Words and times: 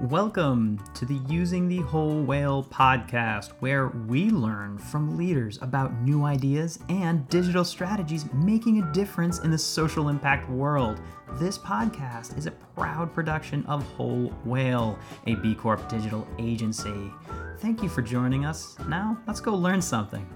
Welcome 0.00 0.82
to 0.94 1.06
the 1.06 1.20
Using 1.28 1.68
the 1.68 1.78
Whole 1.78 2.20
Whale 2.20 2.64
podcast, 2.64 3.52
where 3.60 3.86
we 4.08 4.28
learn 4.28 4.76
from 4.76 5.16
leaders 5.16 5.60
about 5.62 5.94
new 6.02 6.24
ideas 6.24 6.80
and 6.88 7.26
digital 7.28 7.64
strategies 7.64 8.26
making 8.32 8.82
a 8.82 8.92
difference 8.92 9.38
in 9.38 9.52
the 9.52 9.56
social 9.58 10.08
impact 10.08 10.50
world. 10.50 11.00
This 11.34 11.56
podcast 11.56 12.36
is 12.36 12.46
a 12.46 12.50
proud 12.50 13.14
production 13.14 13.64
of 13.66 13.84
Whole 13.92 14.32
Whale, 14.44 14.98
a 15.28 15.36
B 15.36 15.54
Corp 15.54 15.88
digital 15.88 16.26
agency. 16.40 17.12
Thank 17.58 17.80
you 17.80 17.88
for 17.88 18.02
joining 18.02 18.44
us. 18.44 18.76
Now, 18.88 19.16
let's 19.28 19.40
go 19.40 19.54
learn 19.54 19.80
something. 19.80 20.28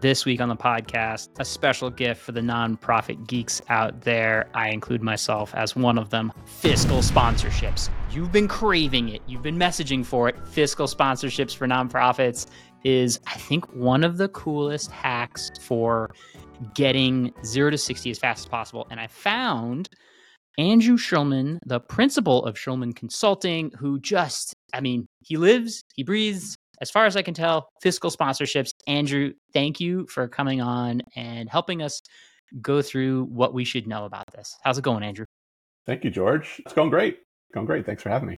This 0.00 0.24
week 0.24 0.40
on 0.40 0.48
the 0.48 0.56
podcast, 0.56 1.28
a 1.38 1.44
special 1.44 1.90
gift 1.90 2.22
for 2.22 2.32
the 2.32 2.40
nonprofit 2.40 3.26
geeks 3.26 3.60
out 3.68 4.00
there. 4.00 4.48
I 4.54 4.70
include 4.70 5.02
myself 5.02 5.54
as 5.54 5.76
one 5.76 5.98
of 5.98 6.08
them 6.08 6.32
fiscal 6.46 7.00
sponsorships. 7.00 7.90
You've 8.10 8.32
been 8.32 8.48
craving 8.48 9.10
it, 9.10 9.20
you've 9.26 9.42
been 9.42 9.58
messaging 9.58 10.02
for 10.06 10.26
it. 10.30 10.48
Fiscal 10.48 10.86
sponsorships 10.86 11.54
for 11.54 11.68
nonprofits 11.68 12.46
is, 12.82 13.20
I 13.26 13.34
think, 13.34 13.70
one 13.74 14.02
of 14.02 14.16
the 14.16 14.28
coolest 14.28 14.90
hacks 14.90 15.50
for 15.60 16.14
getting 16.74 17.34
zero 17.44 17.68
to 17.68 17.76
60 17.76 18.10
as 18.10 18.18
fast 18.18 18.46
as 18.46 18.48
possible. 18.48 18.86
And 18.90 18.98
I 18.98 19.06
found 19.06 19.90
Andrew 20.56 20.96
Schulman, 20.96 21.58
the 21.66 21.78
principal 21.78 22.46
of 22.46 22.56
Schulman 22.56 22.96
Consulting, 22.96 23.70
who 23.78 24.00
just, 24.00 24.54
I 24.72 24.80
mean, 24.80 25.08
he 25.20 25.36
lives, 25.36 25.84
he 25.94 26.04
breathes, 26.04 26.56
as 26.80 26.90
far 26.90 27.06
as 27.06 27.16
I 27.16 27.22
can 27.22 27.34
tell, 27.34 27.68
fiscal 27.82 28.10
sponsorships. 28.10 28.70
Andrew, 28.86 29.32
thank 29.52 29.80
you 29.80 30.06
for 30.06 30.28
coming 30.28 30.60
on 30.60 31.02
and 31.14 31.48
helping 31.48 31.82
us 31.82 32.00
go 32.60 32.82
through 32.82 33.24
what 33.24 33.54
we 33.54 33.64
should 33.64 33.86
know 33.86 34.04
about 34.04 34.24
this. 34.32 34.56
How's 34.62 34.78
it 34.78 34.82
going, 34.82 35.02
Andrew? 35.02 35.26
Thank 35.86 36.04
you, 36.04 36.10
George. 36.10 36.60
It's 36.64 36.74
going 36.74 36.90
great. 36.90 37.18
going 37.52 37.66
great. 37.66 37.86
Thanks 37.86 38.02
for 38.02 38.10
having 38.10 38.28
me. 38.28 38.36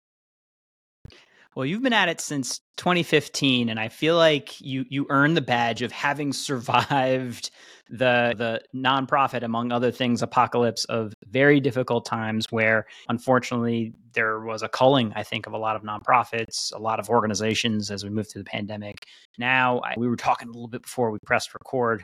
Well, 1.55 1.67
you've 1.67 1.83
been 1.83 1.93
at 1.93 2.09
it 2.09 2.21
since 2.21 2.61
2015, 2.81 3.69
and 3.69 3.79
I 3.79 3.91
feel 3.91 4.17
like 4.17 4.59
you 4.59 4.87
you 4.89 5.07
earned 5.11 5.37
the 5.37 5.43
badge 5.43 5.83
of 5.83 5.93
having 5.93 6.33
survived 6.33 7.51
the 7.91 8.35
the 8.39 8.63
nonprofit, 8.75 9.43
among 9.43 9.71
other 9.71 9.91
things, 9.91 10.23
apocalypse 10.23 10.87
of 10.87 11.13
very 11.29 11.61
difficult 11.61 12.07
times 12.07 12.47
where 12.49 12.87
unfortunately 13.11 13.93
there 14.15 14.41
was 14.41 14.63
a 14.63 14.69
culling, 14.69 15.13
I 15.15 15.25
think, 15.25 15.47
of 15.47 15.53
a 15.53 15.59
lot 15.59 15.77
of 15.77 15.83
nonprofits, 15.83 16.75
a 16.75 16.79
lot 16.79 16.99
of 16.99 17.11
organizations 17.11 17.91
as 17.91 18.03
we 18.03 18.09
moved 18.09 18.33
through 18.33 18.45
the 18.45 18.51
pandemic. 18.51 19.05
Now, 19.39 19.81
I, 19.81 19.95
we 19.99 20.09
were 20.09 20.17
talking 20.17 20.49
a 20.49 20.51
little 20.51 20.67
bit 20.67 20.83
before 20.83 21.11
we 21.11 21.19
pressed 21.27 21.53
record 21.53 22.03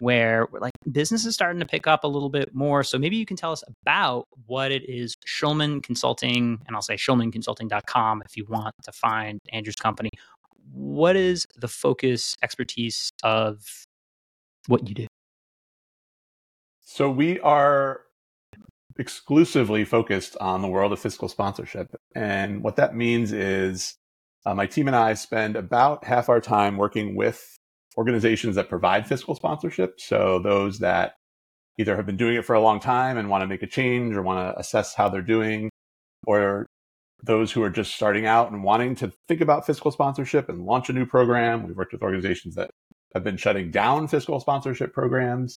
where 0.00 0.46
like 0.60 0.72
business 0.90 1.26
is 1.26 1.34
starting 1.34 1.60
to 1.60 1.66
pick 1.66 1.86
up 1.86 2.04
a 2.04 2.08
little 2.08 2.30
bit 2.30 2.54
more. 2.54 2.82
So 2.82 2.98
maybe 2.98 3.16
you 3.16 3.26
can 3.26 3.36
tell 3.36 3.52
us 3.52 3.62
about 3.82 4.26
what 4.46 4.72
it 4.72 4.88
is 4.88 5.16
Schulman 5.26 5.82
Consulting, 5.82 6.58
and 6.66 6.76
I'll 6.76 6.82
say 6.82 6.94
schulmanconsulting.com 6.94 8.22
if 8.24 8.36
you 8.36 8.46
want 8.48 8.74
to 8.82 8.92
find 8.92 9.40
Andrew's 9.52 9.76
company. 9.76 10.07
What 10.72 11.16
is 11.16 11.46
the 11.56 11.68
focus 11.68 12.34
expertise 12.42 13.10
of 13.22 13.62
what 14.66 14.88
you 14.88 14.94
do? 14.94 15.06
So 16.80 17.10
we 17.10 17.40
are 17.40 18.00
exclusively 18.98 19.84
focused 19.84 20.36
on 20.40 20.62
the 20.62 20.68
world 20.68 20.92
of 20.92 20.98
fiscal 20.98 21.28
sponsorship. 21.28 21.94
And 22.14 22.62
what 22.62 22.76
that 22.76 22.96
means 22.96 23.32
is 23.32 23.94
uh, 24.44 24.54
my 24.54 24.66
team 24.66 24.88
and 24.88 24.96
I 24.96 25.14
spend 25.14 25.56
about 25.56 26.04
half 26.04 26.28
our 26.28 26.40
time 26.40 26.76
working 26.76 27.14
with 27.14 27.56
organizations 27.96 28.56
that 28.56 28.68
provide 28.68 29.06
fiscal 29.06 29.34
sponsorship. 29.34 30.00
So 30.00 30.40
those 30.40 30.80
that 30.80 31.14
either 31.78 31.96
have 31.96 32.06
been 32.06 32.16
doing 32.16 32.36
it 32.36 32.44
for 32.44 32.54
a 32.54 32.60
long 32.60 32.80
time 32.80 33.16
and 33.16 33.30
want 33.30 33.42
to 33.42 33.46
make 33.46 33.62
a 33.62 33.66
change 33.66 34.16
or 34.16 34.22
want 34.22 34.38
to 34.54 34.58
assess 34.58 34.94
how 34.94 35.08
they're 35.08 35.22
doing, 35.22 35.70
or 36.26 36.66
those 37.22 37.52
who 37.52 37.62
are 37.62 37.70
just 37.70 37.94
starting 37.94 38.26
out 38.26 38.50
and 38.50 38.62
wanting 38.62 38.94
to 38.96 39.12
think 39.26 39.40
about 39.40 39.66
fiscal 39.66 39.90
sponsorship 39.90 40.48
and 40.48 40.64
launch 40.64 40.88
a 40.88 40.92
new 40.92 41.06
program. 41.06 41.66
We've 41.66 41.76
worked 41.76 41.92
with 41.92 42.02
organizations 42.02 42.54
that 42.54 42.70
have 43.14 43.24
been 43.24 43.36
shutting 43.36 43.70
down 43.70 44.08
fiscal 44.08 44.38
sponsorship 44.40 44.92
programs. 44.92 45.58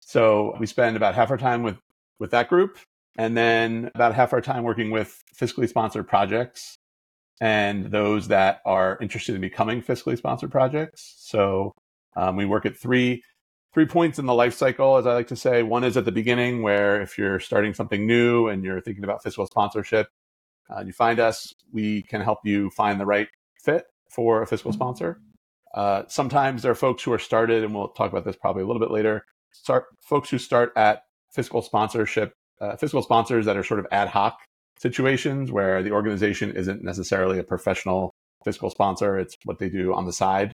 So 0.00 0.56
we 0.60 0.66
spend 0.66 0.96
about 0.96 1.14
half 1.14 1.30
our 1.30 1.38
time 1.38 1.62
with, 1.62 1.78
with 2.18 2.30
that 2.30 2.48
group 2.48 2.78
and 3.16 3.36
then 3.36 3.90
about 3.94 4.14
half 4.14 4.32
our 4.32 4.40
time 4.40 4.62
working 4.62 4.90
with 4.90 5.22
fiscally 5.38 5.68
sponsored 5.68 6.06
projects 6.06 6.76
and 7.40 7.90
those 7.90 8.28
that 8.28 8.60
are 8.64 8.98
interested 9.00 9.34
in 9.34 9.40
becoming 9.40 9.82
fiscally 9.82 10.16
sponsored 10.16 10.52
projects. 10.52 11.14
So 11.18 11.72
um, 12.16 12.36
we 12.36 12.44
work 12.44 12.66
at 12.66 12.76
three 12.76 13.22
three 13.74 13.86
points 13.86 14.18
in 14.18 14.26
the 14.26 14.34
life 14.34 14.54
cycle, 14.54 14.98
as 14.98 15.06
I 15.06 15.14
like 15.14 15.28
to 15.28 15.36
say. 15.36 15.62
One 15.62 15.82
is 15.82 15.96
at 15.96 16.04
the 16.04 16.12
beginning, 16.12 16.62
where 16.62 17.00
if 17.00 17.16
you're 17.16 17.40
starting 17.40 17.72
something 17.72 18.06
new 18.06 18.48
and 18.48 18.62
you're 18.62 18.82
thinking 18.82 19.02
about 19.02 19.22
fiscal 19.22 19.46
sponsorship, 19.46 20.08
uh, 20.70 20.82
you 20.84 20.92
find 20.92 21.18
us. 21.18 21.52
We 21.72 22.02
can 22.02 22.20
help 22.20 22.40
you 22.44 22.70
find 22.70 23.00
the 23.00 23.06
right 23.06 23.28
fit 23.62 23.84
for 24.10 24.42
a 24.42 24.46
fiscal 24.46 24.70
mm-hmm. 24.70 24.78
sponsor. 24.78 25.20
Uh, 25.74 26.02
sometimes 26.08 26.62
there 26.62 26.72
are 26.72 26.76
folks 26.76 27.02
who 27.02 27.12
are 27.12 27.18
started, 27.18 27.64
and 27.64 27.74
we'll 27.74 27.88
talk 27.88 28.10
about 28.10 28.24
this 28.24 28.36
probably 28.36 28.62
a 28.62 28.66
little 28.66 28.80
bit 28.80 28.90
later. 28.90 29.24
Start 29.52 29.86
folks 30.00 30.30
who 30.30 30.38
start 30.38 30.72
at 30.76 31.02
fiscal 31.34 31.62
sponsorship, 31.62 32.34
uh, 32.60 32.76
fiscal 32.76 33.02
sponsors 33.02 33.46
that 33.46 33.56
are 33.56 33.64
sort 33.64 33.80
of 33.80 33.86
ad 33.90 34.08
hoc 34.08 34.38
situations 34.78 35.50
where 35.50 35.82
the 35.82 35.92
organization 35.92 36.52
isn't 36.52 36.82
necessarily 36.82 37.38
a 37.38 37.42
professional 37.42 38.12
fiscal 38.44 38.70
sponsor. 38.70 39.18
It's 39.18 39.36
what 39.44 39.58
they 39.58 39.68
do 39.68 39.94
on 39.94 40.04
the 40.04 40.12
side. 40.12 40.52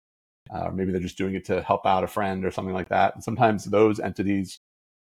Uh, 0.51 0.71
maybe 0.73 0.93
they're 0.93 1.01
just 1.01 1.19
doing 1.19 1.35
it 1.35 1.45
to 1.47 1.63
help 1.63 1.85
out 1.85 2.05
a 2.05 2.07
friend 2.07 2.45
or 2.45 2.51
something 2.51 2.75
like 2.75 2.89
that. 2.89 3.15
And 3.15 3.25
sometimes 3.25 3.65
those 3.65 4.01
entities 4.01 4.61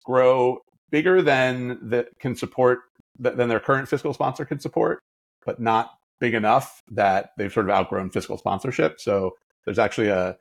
grow 0.03 0.59
bigger 0.89 1.21
than 1.21 1.77
that 1.89 2.07
can 2.19 2.35
support 2.35 2.79
than 3.19 3.50
their 3.50 3.59
current 3.59 3.90
fiscal 3.90 4.13
sponsor 4.13 4.46
can 4.46 4.59
support, 4.59 5.00
but 5.46 5.59
not 5.59 5.91
big 6.19 6.34
enough 6.34 6.81
that 6.91 7.31
they've 7.38 7.53
sort 7.53 7.66
of 7.66 7.72
outgrown 7.72 8.09
fiscal 8.09 8.38
sponsorship. 8.38 9.00
So 9.00 9.35
there's 9.66 9.80
actually 9.80 10.07
a 10.07 10.38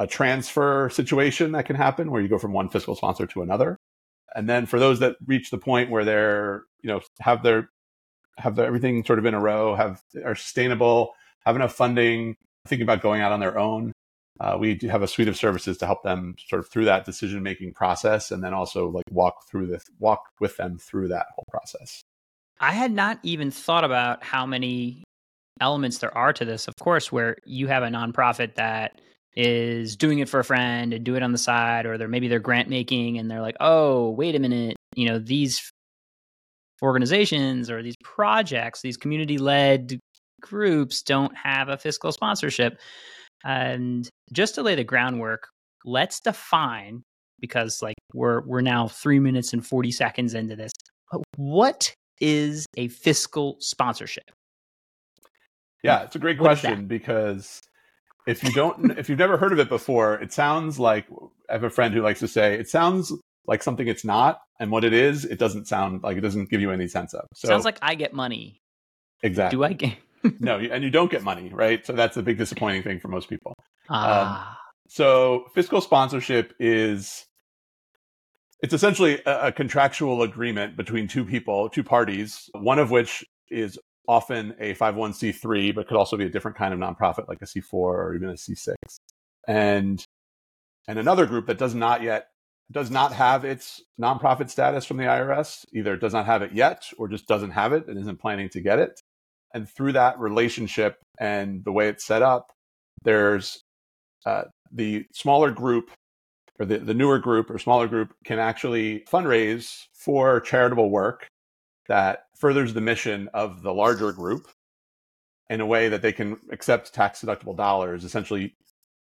a 0.00 0.06
transfer 0.06 0.88
situation 0.88 1.52
that 1.52 1.66
can 1.66 1.76
happen 1.76 2.10
where 2.10 2.22
you 2.22 2.28
go 2.28 2.38
from 2.38 2.54
one 2.54 2.70
fiscal 2.70 2.96
sponsor 2.96 3.26
to 3.26 3.42
another. 3.42 3.76
And 4.34 4.48
then 4.48 4.64
for 4.64 4.78
those 4.78 5.00
that 5.00 5.16
reach 5.26 5.50
the 5.50 5.58
point 5.58 5.90
where 5.90 6.06
they're, 6.06 6.62
you 6.80 6.88
know, 6.88 7.02
have 7.20 7.42
their 7.42 7.68
have 8.38 8.56
the, 8.56 8.64
everything 8.64 9.04
sort 9.04 9.18
of 9.18 9.26
in 9.26 9.34
a 9.34 9.40
row, 9.40 9.74
have 9.74 10.00
are 10.24 10.34
sustainable, 10.34 11.12
have 11.44 11.54
enough 11.54 11.74
funding, 11.74 12.34
thinking 12.66 12.84
about 12.84 13.02
going 13.02 13.20
out 13.20 13.32
on 13.32 13.40
their 13.40 13.58
own. 13.58 13.92
Uh, 14.40 14.56
we 14.58 14.74
do 14.74 14.88
have 14.88 15.02
a 15.02 15.08
suite 15.08 15.28
of 15.28 15.36
services 15.36 15.76
to 15.76 15.84
help 15.84 16.02
them 16.02 16.34
sort 16.48 16.60
of 16.60 16.68
through 16.70 16.86
that 16.86 17.04
decision 17.04 17.42
making 17.42 17.74
process, 17.74 18.30
and 18.30 18.42
then 18.42 18.54
also 18.54 18.88
like 18.88 19.04
walk 19.10 19.46
through 19.50 19.66
the 19.66 19.80
walk 19.98 20.22
with 20.40 20.56
them 20.56 20.78
through 20.78 21.08
that 21.08 21.26
whole 21.34 21.44
process. 21.50 22.00
I 22.60 22.72
had 22.72 22.92
not 22.92 23.18
even 23.22 23.50
thought 23.50 23.84
about 23.84 24.22
how 24.22 24.46
many 24.46 25.04
elements 25.60 25.98
there 25.98 26.16
are 26.16 26.32
to 26.34 26.44
this. 26.44 26.68
Of 26.68 26.74
course, 26.80 27.10
where 27.10 27.36
you 27.44 27.66
have 27.68 27.82
a 27.82 27.88
nonprofit 27.88 28.54
that 28.56 29.00
is 29.34 29.96
doing 29.96 30.18
it 30.18 30.28
for 30.28 30.40
a 30.40 30.44
friend 30.44 30.92
and 30.92 31.04
do 31.04 31.14
it 31.16 31.22
on 31.22 31.32
the 31.32 31.38
side, 31.38 31.86
or 31.86 31.96
they're 31.96 32.08
maybe 32.08 32.28
they're 32.28 32.38
grant 32.38 32.68
making 32.68 33.18
and 33.18 33.30
they're 33.30 33.40
like, 33.40 33.56
oh, 33.60 34.10
wait 34.10 34.34
a 34.34 34.38
minute, 34.38 34.76
you 34.94 35.08
know, 35.08 35.18
these 35.18 35.70
organizations 36.82 37.70
or 37.70 37.82
these 37.82 37.96
projects, 38.02 38.80
these 38.82 38.96
community 38.96 39.38
led 39.38 39.98
groups 40.40 41.02
don't 41.02 41.36
have 41.36 41.68
a 41.68 41.76
fiscal 41.76 42.12
sponsorship. 42.12 42.78
And 43.44 44.08
just 44.32 44.54
to 44.56 44.62
lay 44.62 44.74
the 44.74 44.84
groundwork, 44.84 45.48
let's 45.84 46.20
define 46.20 47.02
because 47.40 47.80
like 47.80 47.96
we're 48.12 48.42
we're 48.46 48.60
now 48.60 48.88
3 48.88 49.18
minutes 49.18 49.52
and 49.52 49.66
40 49.66 49.92
seconds 49.92 50.34
into 50.34 50.56
this. 50.56 50.72
What 51.36 51.94
is 52.20 52.66
a 52.76 52.88
fiscal 52.88 53.56
sponsorship? 53.60 54.30
Yeah, 55.82 56.02
it's 56.02 56.16
a 56.16 56.18
great 56.18 56.38
question 56.38 56.86
because 56.86 57.62
if 58.26 58.44
you 58.44 58.52
don't 58.52 58.98
if 58.98 59.08
you've 59.08 59.18
never 59.18 59.36
heard 59.36 59.52
of 59.52 59.58
it 59.58 59.68
before, 59.68 60.14
it 60.14 60.32
sounds 60.32 60.78
like 60.78 61.06
I 61.48 61.54
have 61.54 61.64
a 61.64 61.70
friend 61.70 61.94
who 61.94 62.02
likes 62.02 62.20
to 62.20 62.28
say 62.28 62.54
it 62.54 62.68
sounds 62.68 63.12
like 63.46 63.62
something 63.62 63.88
it's 63.88 64.04
not, 64.04 64.40
and 64.60 64.70
what 64.70 64.84
it 64.84 64.92
is, 64.92 65.24
it 65.24 65.38
doesn't 65.38 65.66
sound 65.66 66.02
like 66.02 66.16
it 66.16 66.20
doesn't 66.20 66.50
give 66.50 66.60
you 66.60 66.70
any 66.70 66.86
sense 66.86 67.14
of. 67.14 67.26
So, 67.34 67.48
Sounds 67.48 67.64
like 67.64 67.78
I 67.82 67.94
get 67.94 68.12
money. 68.12 68.60
Exactly. 69.22 69.56
Do 69.56 69.64
I 69.64 69.72
get? 69.72 69.96
no, 70.40 70.58
and 70.58 70.84
you 70.84 70.90
don't 70.90 71.10
get 71.10 71.22
money, 71.22 71.50
right? 71.52 71.84
So 71.84 71.94
that's 71.94 72.16
a 72.16 72.22
big 72.22 72.38
disappointing 72.38 72.82
thing 72.82 73.00
for 73.00 73.08
most 73.08 73.28
people. 73.28 73.54
Ah. 73.88 74.50
Um, 74.50 74.56
so 74.88 75.44
fiscal 75.54 75.80
sponsorship 75.80 76.52
is 76.58 77.24
it's 78.62 78.74
essentially 78.74 79.20
a, 79.26 79.48
a, 79.48 79.52
contractual 79.52 80.22
agreement 80.22 80.76
between 80.76 81.08
two 81.08 81.24
people, 81.24 81.68
two 81.68 81.82
parties, 81.82 82.50
one 82.52 82.78
of 82.78 82.90
which 82.90 83.24
is 83.50 83.78
often 84.06 84.54
a 84.58 84.74
501c3, 84.74 85.74
but 85.74 85.88
could 85.88 85.96
also 85.96 86.16
be 86.16 86.26
a 86.26 86.28
different 86.28 86.56
kind 86.56 86.74
of 86.74 86.80
nonprofit 86.80 87.28
like 87.28 87.38
a 87.42 87.46
C4 87.46 87.72
or 87.72 88.14
even 88.14 88.28
a 88.28 88.34
C6. 88.34 88.74
And 89.48 90.04
and 90.88 90.98
another 90.98 91.26
group 91.26 91.46
that 91.46 91.58
does 91.58 91.74
not 91.74 92.02
yet 92.02 92.26
does 92.72 92.90
not 92.90 93.12
have 93.12 93.44
its 93.44 93.82
nonprofit 94.00 94.48
status 94.48 94.84
from 94.84 94.96
the 94.96 95.04
IRS, 95.04 95.64
either 95.74 95.96
does 95.96 96.12
not 96.12 96.26
have 96.26 96.42
it 96.42 96.52
yet 96.52 96.84
or 96.98 97.08
just 97.08 97.26
doesn't 97.26 97.50
have 97.50 97.72
it 97.72 97.86
and 97.88 97.98
isn't 97.98 98.20
planning 98.20 98.48
to 98.50 98.60
get 98.60 98.78
it. 98.78 99.00
And 99.52 99.68
through 99.68 99.92
that 99.92 100.18
relationship 100.20 100.96
and 101.18 101.64
the 101.64 101.72
way 101.72 101.88
it's 101.88 102.04
set 102.04 102.22
up, 102.22 102.52
there's 103.02 103.60
uh, 104.24 104.44
the 104.72 105.04
smaller 105.12 105.50
group 105.50 105.90
or 106.60 106.66
the, 106.66 106.78
the 106.78 106.94
newer 106.94 107.18
group 107.18 107.50
or 107.50 107.58
smaller 107.58 107.88
group 107.88 108.14
can 108.24 108.38
actually 108.38 109.00
fundraise 109.10 109.86
for 109.94 110.40
charitable 110.40 110.90
work 110.90 111.26
that 111.88 112.26
furthers 112.36 112.74
the 112.74 112.82
mission 112.82 113.28
of 113.32 113.62
the 113.62 113.72
larger 113.72 114.12
group 114.12 114.46
in 115.48 115.60
a 115.60 115.66
way 115.66 115.88
that 115.88 116.02
they 116.02 116.12
can 116.12 116.36
accept 116.52 116.92
tax 116.94 117.22
deductible 117.22 117.56
dollars 117.56 118.04
essentially 118.04 118.54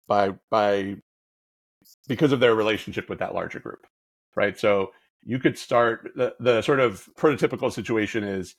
by 0.06 0.31
by 0.50 0.94
because 2.06 2.31
of 2.31 2.40
their 2.40 2.54
relationship 2.54 3.08
with 3.08 3.19
that 3.19 3.34
larger 3.34 3.58
group 3.58 3.86
right? 4.36 4.58
So 4.58 4.93
you 5.25 5.38
could 5.38 5.58
start 5.58 6.12
the, 6.14 6.34
the 6.38 6.62
sort 6.62 6.81
of 6.81 7.08
prototypical 7.19 7.72
situation 7.72 8.22
is 8.22 8.54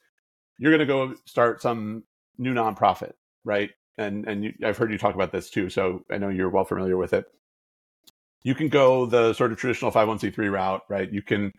you're 0.58 0.72
going 0.72 0.80
to 0.80 0.86
go 0.86 1.16
start 1.26 1.62
some 1.62 2.04
new 2.38 2.54
nonprofit 2.54 3.14
right? 3.46 3.70
And 3.98 4.28
and 4.28 4.44
you, 4.46 4.54
i've 4.66 4.78
heard 4.78 4.92
you 4.92 4.98
talk 4.98 5.14
about 5.16 5.32
this 5.32 5.50
too 5.50 5.70
so 5.70 6.04
i 6.10 6.18
know 6.18 6.30
you're 6.30 6.50
well 6.50 6.64
familiar 6.64 6.98
with 6.98 7.14
it 7.14 7.26
you 8.44 8.56
can 8.56 8.70
go 8.70 9.06
the 9.06 9.34
sort 9.34 9.52
of 9.52 9.58
traditional 9.58 9.92
501c3 9.92 10.52
route 10.52 10.82
right? 10.90 11.12
You 11.12 11.22
can 11.22 11.52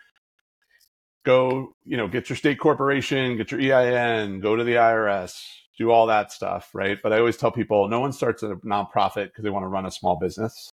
go 1.25 1.75
you 1.85 1.97
know 1.97 2.09
get 2.09 2.29
your 2.29 2.37
state 2.37 2.59
corporation 2.59 3.37
get 3.37 3.53
your 3.53 3.61
ein 3.77 4.41
go 4.41 4.57
to 4.57 4.65
the 4.65 4.75
irs 4.75 5.41
do 5.79 5.91
all 5.91 6.07
that 6.07 6.33
stuff 6.33 6.71
right? 6.75 6.99
But 7.03 7.13
i 7.13 7.19
always 7.19 7.37
tell 7.37 7.53
people 7.53 7.89
no 7.89 8.01
one 8.01 8.13
starts 8.13 8.43
a 8.43 8.57
nonprofit 8.57 9.27
because 9.27 9.45
they 9.45 9.51
want 9.51 9.65
to 9.65 9.69
run 9.69 9.87
a 9.87 9.91
small 9.91 10.19
business. 10.19 10.71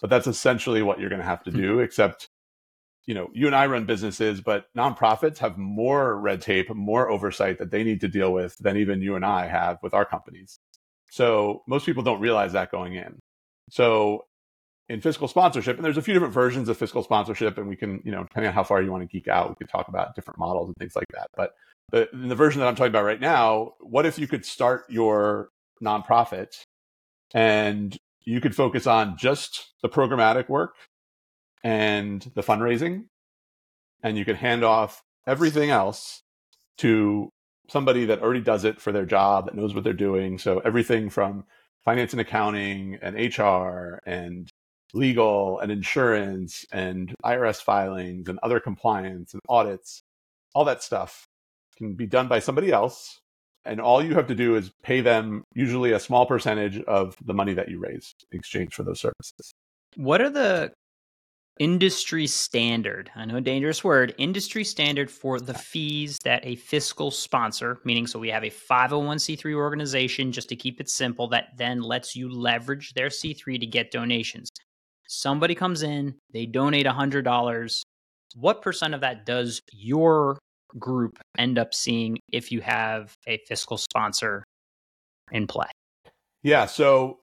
But 0.00 0.10
that's 0.10 0.26
essentially 0.26 0.82
what 0.82 0.98
you're 1.00 1.08
going 1.08 1.20
to 1.20 1.26
have 1.26 1.44
to 1.44 1.50
hmm. 1.50 1.60
do 1.60 1.78
except 1.80 2.28
you 3.06 3.14
know 3.14 3.28
you 3.34 3.46
and 3.46 3.54
i 3.54 3.66
run 3.66 3.84
businesses 3.84 4.40
but 4.40 4.64
nonprofits 4.76 5.38
have 5.38 5.58
more 5.58 6.18
red 6.18 6.40
tape 6.40 6.74
more 6.74 7.10
oversight 7.10 7.58
that 7.58 7.70
they 7.70 7.84
need 7.84 8.00
to 8.00 8.08
deal 8.08 8.32
with 8.32 8.56
than 8.58 8.78
even 8.78 9.02
you 9.02 9.14
and 9.14 9.26
i 9.26 9.46
have 9.46 9.78
with 9.82 9.94
our 9.94 10.06
companies. 10.06 10.58
So 11.10 11.62
most 11.68 11.86
people 11.86 12.02
don't 12.02 12.20
realize 12.20 12.54
that 12.54 12.72
going 12.72 12.94
in. 12.94 13.20
So 13.70 14.24
in 14.88 15.00
fiscal 15.00 15.28
sponsorship, 15.28 15.76
and 15.76 15.84
there's 15.84 15.96
a 15.96 16.02
few 16.02 16.12
different 16.12 16.34
versions 16.34 16.68
of 16.68 16.76
fiscal 16.76 17.02
sponsorship, 17.02 17.56
and 17.56 17.68
we 17.68 17.76
can, 17.76 18.02
you 18.04 18.12
know, 18.12 18.22
depending 18.22 18.48
on 18.48 18.54
how 18.54 18.62
far 18.62 18.82
you 18.82 18.92
want 18.92 19.02
to 19.02 19.08
geek 19.08 19.28
out, 19.28 19.48
we 19.48 19.54
could 19.54 19.68
talk 19.68 19.88
about 19.88 20.14
different 20.14 20.38
models 20.38 20.68
and 20.68 20.76
things 20.76 20.94
like 20.94 21.06
that. 21.14 21.28
But 21.36 21.54
the, 21.90 22.10
in 22.12 22.28
the 22.28 22.34
version 22.34 22.60
that 22.60 22.68
I'm 22.68 22.74
talking 22.74 22.90
about 22.90 23.04
right 23.04 23.20
now, 23.20 23.74
what 23.80 24.04
if 24.04 24.18
you 24.18 24.26
could 24.26 24.44
start 24.44 24.84
your 24.88 25.48
nonprofit 25.82 26.62
and 27.32 27.96
you 28.24 28.40
could 28.40 28.54
focus 28.54 28.86
on 28.86 29.16
just 29.16 29.72
the 29.82 29.88
programmatic 29.88 30.48
work 30.48 30.74
and 31.62 32.30
the 32.34 32.42
fundraising, 32.42 33.06
and 34.02 34.18
you 34.18 34.24
could 34.24 34.36
hand 34.36 34.64
off 34.64 35.02
everything 35.26 35.70
else 35.70 36.20
to 36.76 37.30
somebody 37.70 38.04
that 38.04 38.20
already 38.20 38.42
does 38.42 38.64
it 38.64 38.80
for 38.80 38.92
their 38.92 39.06
job, 39.06 39.46
that 39.46 39.54
knows 39.54 39.74
what 39.74 39.82
they're 39.82 39.94
doing. 39.94 40.38
So 40.38 40.58
everything 40.58 41.08
from 41.08 41.44
finance 41.84 42.12
and 42.12 42.20
accounting 42.20 42.98
and 43.00 43.16
HR 43.16 44.00
and 44.06 44.50
legal 44.94 45.58
and 45.58 45.70
insurance 45.70 46.64
and 46.72 47.14
IRS 47.24 47.60
filings 47.60 48.28
and 48.28 48.38
other 48.42 48.60
compliance 48.60 49.34
and 49.34 49.42
audits, 49.48 50.02
all 50.54 50.64
that 50.64 50.82
stuff 50.82 51.26
can 51.76 51.94
be 51.94 52.06
done 52.06 52.28
by 52.28 52.38
somebody 52.38 52.70
else. 52.70 53.20
And 53.66 53.80
all 53.80 54.04
you 54.04 54.14
have 54.14 54.28
to 54.28 54.34
do 54.34 54.56
is 54.56 54.70
pay 54.82 55.00
them 55.00 55.44
usually 55.54 55.92
a 55.92 55.98
small 55.98 56.26
percentage 56.26 56.80
of 56.82 57.16
the 57.24 57.34
money 57.34 57.54
that 57.54 57.68
you 57.68 57.78
raise 57.78 58.14
in 58.30 58.38
exchange 58.38 58.74
for 58.74 58.82
those 58.82 59.00
services. 59.00 59.52
What 59.96 60.20
are 60.20 60.30
the 60.30 60.72
industry 61.58 62.26
standard? 62.26 63.10
I 63.16 63.24
know 63.24 63.36
a 63.36 63.40
dangerous 63.40 63.82
word, 63.82 64.14
industry 64.18 64.64
standard 64.64 65.10
for 65.10 65.40
the 65.40 65.54
fees 65.54 66.18
that 66.24 66.44
a 66.44 66.56
fiscal 66.56 67.10
sponsor, 67.10 67.78
meaning 67.84 68.06
so 68.06 68.18
we 68.18 68.28
have 68.28 68.44
a 68.44 68.50
501c3 68.50 69.54
organization 69.54 70.30
just 70.30 70.48
to 70.50 70.56
keep 70.56 70.80
it 70.80 70.90
simple 70.90 71.28
that 71.28 71.56
then 71.56 71.80
lets 71.80 72.14
you 72.14 72.30
leverage 72.30 72.92
their 72.94 73.08
C3 73.08 73.58
to 73.60 73.66
get 73.66 73.90
donations 73.90 74.50
somebody 75.08 75.54
comes 75.54 75.82
in, 75.82 76.14
they 76.32 76.46
donate 76.46 76.86
$100. 76.86 77.82
What 78.34 78.62
percent 78.62 78.94
of 78.94 79.00
that 79.00 79.26
does 79.26 79.60
your 79.72 80.38
group 80.78 81.18
end 81.38 81.58
up 81.58 81.72
seeing 81.72 82.18
if 82.32 82.50
you 82.50 82.60
have 82.60 83.14
a 83.26 83.38
fiscal 83.46 83.76
sponsor 83.76 84.44
in 85.30 85.46
play? 85.46 85.68
Yeah. 86.42 86.66
So 86.66 87.18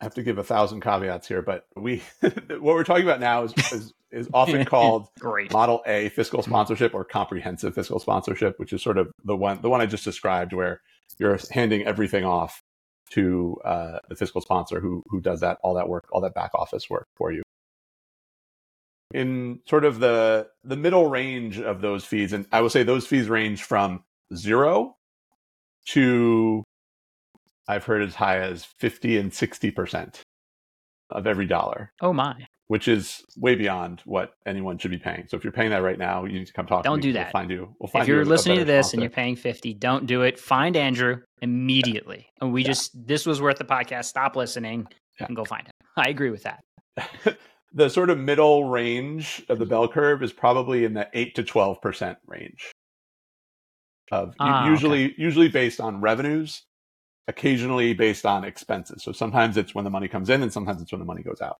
I 0.00 0.04
have 0.04 0.14
to 0.14 0.22
give 0.22 0.38
a 0.38 0.44
thousand 0.44 0.80
caveats 0.80 1.28
here, 1.28 1.42
but 1.42 1.66
we 1.76 2.02
what 2.20 2.62
we're 2.62 2.84
talking 2.84 3.04
about 3.04 3.20
now 3.20 3.44
is 3.44 3.54
is, 3.72 3.92
is 4.10 4.28
often 4.32 4.64
called 4.66 5.08
Great. 5.18 5.52
Model 5.52 5.82
A 5.86 6.08
fiscal 6.10 6.42
sponsorship 6.42 6.94
or 6.94 7.04
comprehensive 7.04 7.74
fiscal 7.74 7.98
sponsorship, 7.98 8.58
which 8.58 8.72
is 8.72 8.82
sort 8.82 8.98
of 8.98 9.10
the 9.24 9.36
one 9.36 9.60
the 9.60 9.68
one 9.68 9.80
I 9.80 9.86
just 9.86 10.04
described, 10.04 10.52
where 10.52 10.80
you're 11.18 11.38
handing 11.50 11.84
everything 11.84 12.24
off 12.24 12.59
to 13.10 13.56
uh, 13.64 13.98
the 14.08 14.16
fiscal 14.16 14.40
sponsor 14.40 14.80
who 14.80 15.02
who 15.08 15.20
does 15.20 15.40
that 15.40 15.58
all 15.62 15.74
that 15.74 15.88
work, 15.88 16.06
all 16.12 16.20
that 16.20 16.34
back 16.34 16.50
office 16.54 16.88
work 16.88 17.06
for 17.16 17.32
you. 17.32 17.42
In 19.12 19.60
sort 19.68 19.84
of 19.84 19.98
the 19.98 20.48
the 20.62 20.76
middle 20.76 21.10
range 21.10 21.58
of 21.60 21.80
those 21.80 22.04
fees, 22.04 22.32
and 22.32 22.46
I 22.52 22.60
will 22.60 22.70
say 22.70 22.82
those 22.82 23.06
fees 23.06 23.28
range 23.28 23.62
from 23.62 24.04
zero 24.34 24.96
to 25.86 26.62
I've 27.66 27.84
heard 27.84 28.02
as 28.02 28.14
high 28.14 28.38
as 28.38 28.64
fifty 28.64 29.18
and 29.18 29.32
sixty 29.34 29.70
percent 29.70 30.22
of 31.10 31.26
every 31.26 31.46
dollar. 31.46 31.92
Oh 32.00 32.12
my! 32.12 32.46
Which 32.70 32.86
is 32.86 33.24
way 33.36 33.56
beyond 33.56 34.00
what 34.04 34.34
anyone 34.46 34.78
should 34.78 34.92
be 34.92 34.96
paying. 34.98 35.26
So 35.26 35.36
if 35.36 35.42
you're 35.42 35.52
paying 35.52 35.70
that 35.70 35.82
right 35.82 35.98
now, 35.98 36.24
you 36.24 36.38
need 36.38 36.46
to 36.46 36.52
come 36.52 36.66
talk. 36.66 36.84
Don't 36.84 37.00
to 37.00 37.06
me. 37.08 37.12
do 37.12 37.18
that. 37.18 37.24
We'll 37.34 37.40
find 37.40 37.50
you. 37.50 37.74
We'll 37.80 37.88
find 37.88 38.02
if 38.04 38.08
you're 38.08 38.22
you 38.22 38.28
listening 38.28 38.58
to 38.58 38.64
this 38.64 38.92
and 38.92 39.02
you're 39.02 39.10
paying 39.10 39.34
50, 39.34 39.74
don't 39.74 40.06
do 40.06 40.22
it. 40.22 40.38
Find 40.38 40.76
Andrew 40.76 41.16
immediately. 41.42 42.28
And 42.40 42.52
we 42.52 42.62
Yeah. 42.62 42.68
just, 42.68 42.92
this 42.94 43.26
was 43.26 43.42
worth 43.42 43.58
the 43.58 43.64
podcast. 43.64 44.04
Stop 44.04 44.36
listening 44.36 44.86
Yeah. 45.18 45.26
and 45.26 45.34
go 45.34 45.44
find 45.44 45.66
him. 45.66 45.72
I 45.96 46.10
agree 46.10 46.30
with 46.30 46.44
that. 46.44 46.62
the 47.72 47.90
sort 47.90 48.08
of 48.08 48.18
middle 48.18 48.62
range 48.62 49.44
of 49.48 49.58
the 49.58 49.66
bell 49.66 49.88
curve 49.88 50.22
is 50.22 50.32
probably 50.32 50.84
in 50.84 50.94
the 50.94 51.08
eight 51.12 51.34
to 51.34 51.42
twelve 51.42 51.80
percent 51.82 52.18
range. 52.28 52.70
Of 54.12 54.36
Ah, 54.38 54.68
usually 54.68 55.12
usually 55.18 55.48
based 55.48 55.80
on 55.80 56.00
revenues, 56.00 56.62
occasionally 57.26 57.94
based 57.94 58.24
on 58.24 58.44
expenses. 58.44 59.02
So 59.02 59.10
sometimes 59.10 59.56
it's 59.56 59.74
when 59.74 59.84
the 59.84 59.90
money 59.90 60.06
comes 60.06 60.30
in, 60.30 60.40
and 60.40 60.52
sometimes 60.52 60.80
it's 60.80 60.92
when 60.92 61.00
the 61.00 61.04
money 61.04 61.22
goes 61.24 61.40
out. 61.40 61.56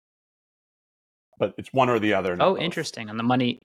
But 1.41 1.55
it's 1.59 1.73
one 1.73 1.89
or 1.89 1.99
the 1.99 2.15
other. 2.15 2.37
Oh, 2.39 2.55
both. 2.55 2.63
interesting. 2.63 3.11
On 3.11 3.17
the 3.17 3.25
money, 3.25 3.59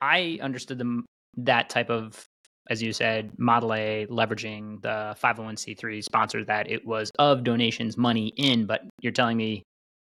I 0.00 0.38
understood 0.40 0.78
them 0.78 1.04
that 1.36 1.68
type 1.68 1.90
of, 1.90 2.24
as 2.70 2.82
you 2.82 2.94
said, 2.94 3.32
Model 3.38 3.74
A 3.74 4.06
leveraging 4.08 4.80
the 4.80 5.14
501c3 5.22 6.02
sponsor 6.02 6.44
that 6.44 6.70
it 6.70 6.86
was 6.86 7.10
of 7.18 7.44
donations 7.44 7.98
money 7.98 8.32
in, 8.36 8.64
but 8.64 8.80
you're 9.02 9.12
telling 9.12 9.36
me 9.36 9.62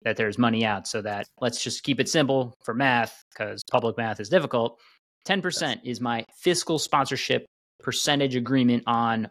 that 0.04 0.16
there's 0.16 0.38
money 0.38 0.64
out. 0.66 0.88
So 0.88 1.02
that 1.02 1.26
let's 1.42 1.62
just 1.62 1.84
keep 1.84 2.00
it 2.00 2.08
simple 2.08 2.54
for 2.64 2.74
math 2.74 3.22
because 3.34 3.62
public 3.70 3.98
math 3.98 4.22
is 4.22 4.30
difficult. 4.30 4.80
10% 5.28 5.80
is 5.84 6.00
my 6.00 6.24
fiscal 6.38 6.80
sponsorship 6.80 7.46
percentage 7.82 8.36
agreement 8.36 8.84
on 8.88 9.28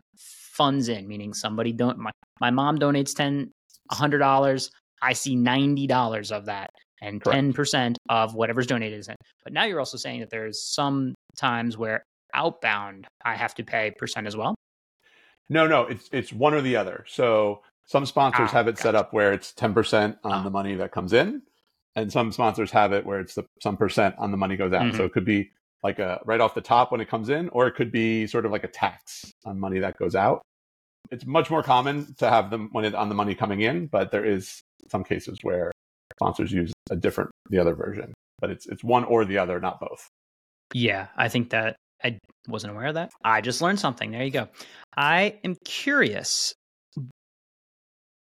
funds 0.52 0.88
in, 0.88 1.08
meaning 1.08 1.32
somebody 1.32 1.72
don't 1.72 1.96
my, 1.96 2.10
my 2.40 2.50
mom 2.50 2.78
donates 2.78 3.14
10 3.14 3.50
$100, 3.92 4.70
I 5.02 5.12
see 5.12 5.36
$90 5.36 6.32
of 6.32 6.46
that 6.46 6.70
and 7.02 7.22
Correct. 7.22 7.54
10% 7.56 7.96
of 8.08 8.34
whatever's 8.34 8.66
donated 8.66 8.98
is 9.00 9.08
in. 9.08 9.16
But 9.44 9.52
now 9.52 9.64
you're 9.64 9.80
also 9.80 9.98
saying 9.98 10.20
that 10.20 10.30
there's 10.30 10.62
some 10.62 11.14
times 11.36 11.76
where 11.76 12.02
outbound 12.32 13.06
I 13.24 13.34
have 13.36 13.54
to 13.56 13.64
pay 13.64 13.90
percent 13.98 14.26
as 14.26 14.36
well. 14.36 14.54
No, 15.50 15.66
no, 15.66 15.82
it's 15.82 16.08
it's 16.12 16.32
one 16.32 16.54
or 16.54 16.62
the 16.62 16.76
other. 16.76 17.04
So 17.08 17.62
some 17.84 18.06
sponsors 18.06 18.48
Ah, 18.50 18.52
have 18.52 18.68
it 18.68 18.78
set 18.78 18.94
up 18.94 19.12
where 19.12 19.32
it's 19.32 19.52
ten 19.52 19.74
percent 19.74 20.16
on 20.24 20.32
Ah. 20.32 20.42
the 20.42 20.50
money 20.50 20.74
that 20.76 20.92
comes 20.92 21.12
in, 21.12 21.42
and 21.96 22.10
some 22.10 22.32
sponsors 22.32 22.70
have 22.70 22.92
it 22.92 23.04
where 23.04 23.20
it's 23.20 23.34
the, 23.34 23.44
some 23.60 23.76
percent 23.76 24.14
on 24.18 24.30
the 24.30 24.36
money 24.36 24.56
goes 24.56 24.72
out. 24.72 24.82
Mm-hmm. 24.82 24.96
So 24.96 25.04
it 25.04 25.12
could 25.12 25.24
be 25.24 25.50
like 25.82 25.98
a 25.98 26.20
right 26.24 26.40
off 26.40 26.54
the 26.54 26.60
top 26.60 26.92
when 26.92 27.00
it 27.00 27.08
comes 27.08 27.28
in, 27.28 27.48
or 27.50 27.66
it 27.66 27.74
could 27.74 27.90
be 27.90 28.26
sort 28.28 28.46
of 28.46 28.52
like 28.52 28.64
a 28.64 28.68
tax 28.68 29.30
on 29.44 29.58
money 29.58 29.80
that 29.80 29.98
goes 29.98 30.14
out. 30.14 30.40
It's 31.10 31.26
much 31.26 31.50
more 31.50 31.64
common 31.64 32.14
to 32.18 32.30
have 32.30 32.48
them 32.50 32.68
when 32.72 32.84
it 32.84 32.94
on 32.94 33.08
the 33.08 33.14
money 33.16 33.34
coming 33.34 33.60
in, 33.62 33.88
but 33.88 34.12
there 34.12 34.24
is 34.24 34.62
some 34.88 35.02
cases 35.02 35.38
where 35.42 35.71
sponsors 36.22 36.52
use 36.52 36.72
a 36.90 36.96
different 36.96 37.30
the 37.50 37.58
other 37.58 37.74
version. 37.74 38.12
But 38.40 38.50
it's 38.50 38.66
it's 38.66 38.82
one 38.82 39.04
or 39.04 39.24
the 39.24 39.38
other, 39.38 39.60
not 39.60 39.80
both. 39.80 40.08
Yeah, 40.74 41.08
I 41.16 41.28
think 41.28 41.50
that 41.50 41.76
I 42.02 42.18
wasn't 42.48 42.72
aware 42.72 42.86
of 42.86 42.94
that. 42.94 43.10
I 43.24 43.40
just 43.40 43.60
learned 43.60 43.78
something. 43.78 44.10
There 44.10 44.24
you 44.24 44.30
go. 44.30 44.48
I 44.96 45.38
am 45.44 45.56
curious. 45.64 46.52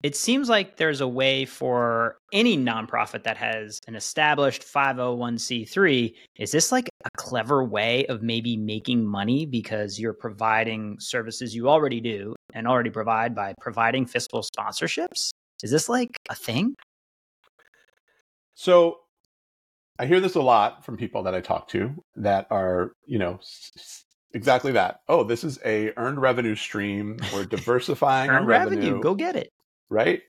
It 0.03 0.17
seems 0.17 0.49
like 0.49 0.79
there's 0.79 1.01
a 1.01 1.07
way 1.07 1.45
for 1.45 2.17
any 2.33 2.57
nonprofit 2.57 3.23
that 3.23 3.37
has 3.37 3.79
an 3.87 3.95
established 3.95 4.65
501c3. 4.65 6.13
Is 6.41 6.51
this 6.51 6.73
like 6.73 6.89
a 7.05 7.11
clever 7.17 7.63
way 7.63 8.05
of 8.07 8.21
maybe 8.21 8.57
making 8.57 9.07
money 9.07 9.47
because 9.47 10.01
you're 10.01 10.13
providing 10.13 10.97
services 10.99 11.55
you 11.55 11.69
already 11.69 12.01
do 12.01 12.35
and 12.53 12.67
already 12.67 12.91
provide 12.91 13.33
by 13.33 13.55
providing 13.61 14.05
fiscal 14.05 14.43
sponsorships? 14.43 15.31
Is 15.63 15.71
this 15.71 15.89
like 15.89 16.17
a 16.29 16.35
thing? 16.35 16.75
So 18.63 18.99
I 19.99 20.07
hear 20.07 20.21
this 20.21 20.37
a 20.37 20.41
lot 20.41 20.85
from 20.85 20.97
people 20.97 21.25
that 21.25 21.35
I 21.35 21.41
talk 21.41 21.67
to 21.71 21.97
that 22.15 22.47
are, 22.49 22.93
you 23.07 23.19
know, 23.19 23.39
s- 23.41 24.05
exactly 24.35 24.71
that. 24.71 25.01
Oh, 25.09 25.25
this 25.25 25.43
is 25.43 25.59
a 25.65 25.91
earned 25.97 26.23
revenue 26.23 26.55
stream. 26.55 27.17
We're 27.35 27.45
diversifying 27.57 28.31
our 28.31 28.45
revenue, 28.45 28.77
revenue. 28.79 29.03
Go 29.03 29.17
get 29.17 29.35
it. 29.35 29.49
right? 29.91 30.21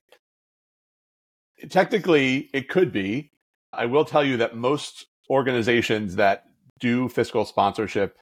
Technically, 1.69 2.49
it 2.55 2.69
could 2.69 2.91
be. 2.91 3.29
I 3.71 3.85
will 3.85 4.03
tell 4.03 4.23
you 4.23 4.37
that 4.37 4.55
most 4.57 5.05
organizations 5.29 6.15
that 6.15 6.45
do 6.79 7.09
fiscal 7.09 7.45
sponsorship 7.45 8.17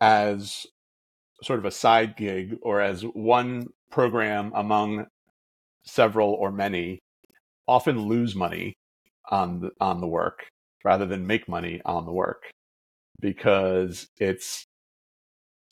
as 0.00 0.66
sort 1.44 1.60
of 1.60 1.66
a 1.66 1.70
side 1.70 2.16
gig 2.16 2.56
or 2.62 2.80
as 2.80 3.02
one 3.02 3.68
program 3.92 4.50
among 4.56 5.06
several 5.84 6.30
or 6.30 6.50
many 6.50 6.98
often 7.68 8.08
lose 8.08 8.34
money 8.34 8.74
on 9.28 9.60
the, 9.60 9.70
on 9.80 10.00
the 10.00 10.06
work 10.06 10.46
rather 10.84 11.06
than 11.06 11.26
make 11.26 11.48
money 11.48 11.80
on 11.84 12.04
the 12.06 12.12
work 12.12 12.44
because 13.20 14.08
it's 14.18 14.66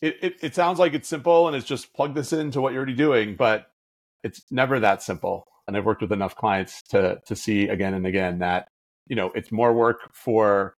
it, 0.01 0.17
it, 0.23 0.35
it 0.43 0.55
sounds 0.55 0.79
like 0.79 0.93
it's 0.93 1.09
simple 1.09 1.47
and 1.47 1.57
it's 1.57 1.67
just 1.67 1.95
plug 1.95 2.15
this 2.15 2.33
into 2.33 2.61
what 2.61 2.73
you're 2.73 2.81
already 2.81 2.95
doing 2.95 3.37
but 3.37 3.67
it's 4.23 4.43
never 4.51 4.81
that 4.81 5.03
simple 5.03 5.45
and 5.67 5.77
i've 5.77 5.85
worked 5.85 6.03
with 6.03 6.13
enough 6.13 6.35
clients 6.35 6.83
to 6.83 7.21
to 7.27 7.37
see 7.37 7.69
again 7.69 7.95
and 7.95 8.07
again 8.07 8.39
that 8.39 8.69
you 9.07 9.15
know 9.15 9.31
it's 9.35 9.53
more 9.53 9.73
work 9.73 10.11
for 10.13 10.75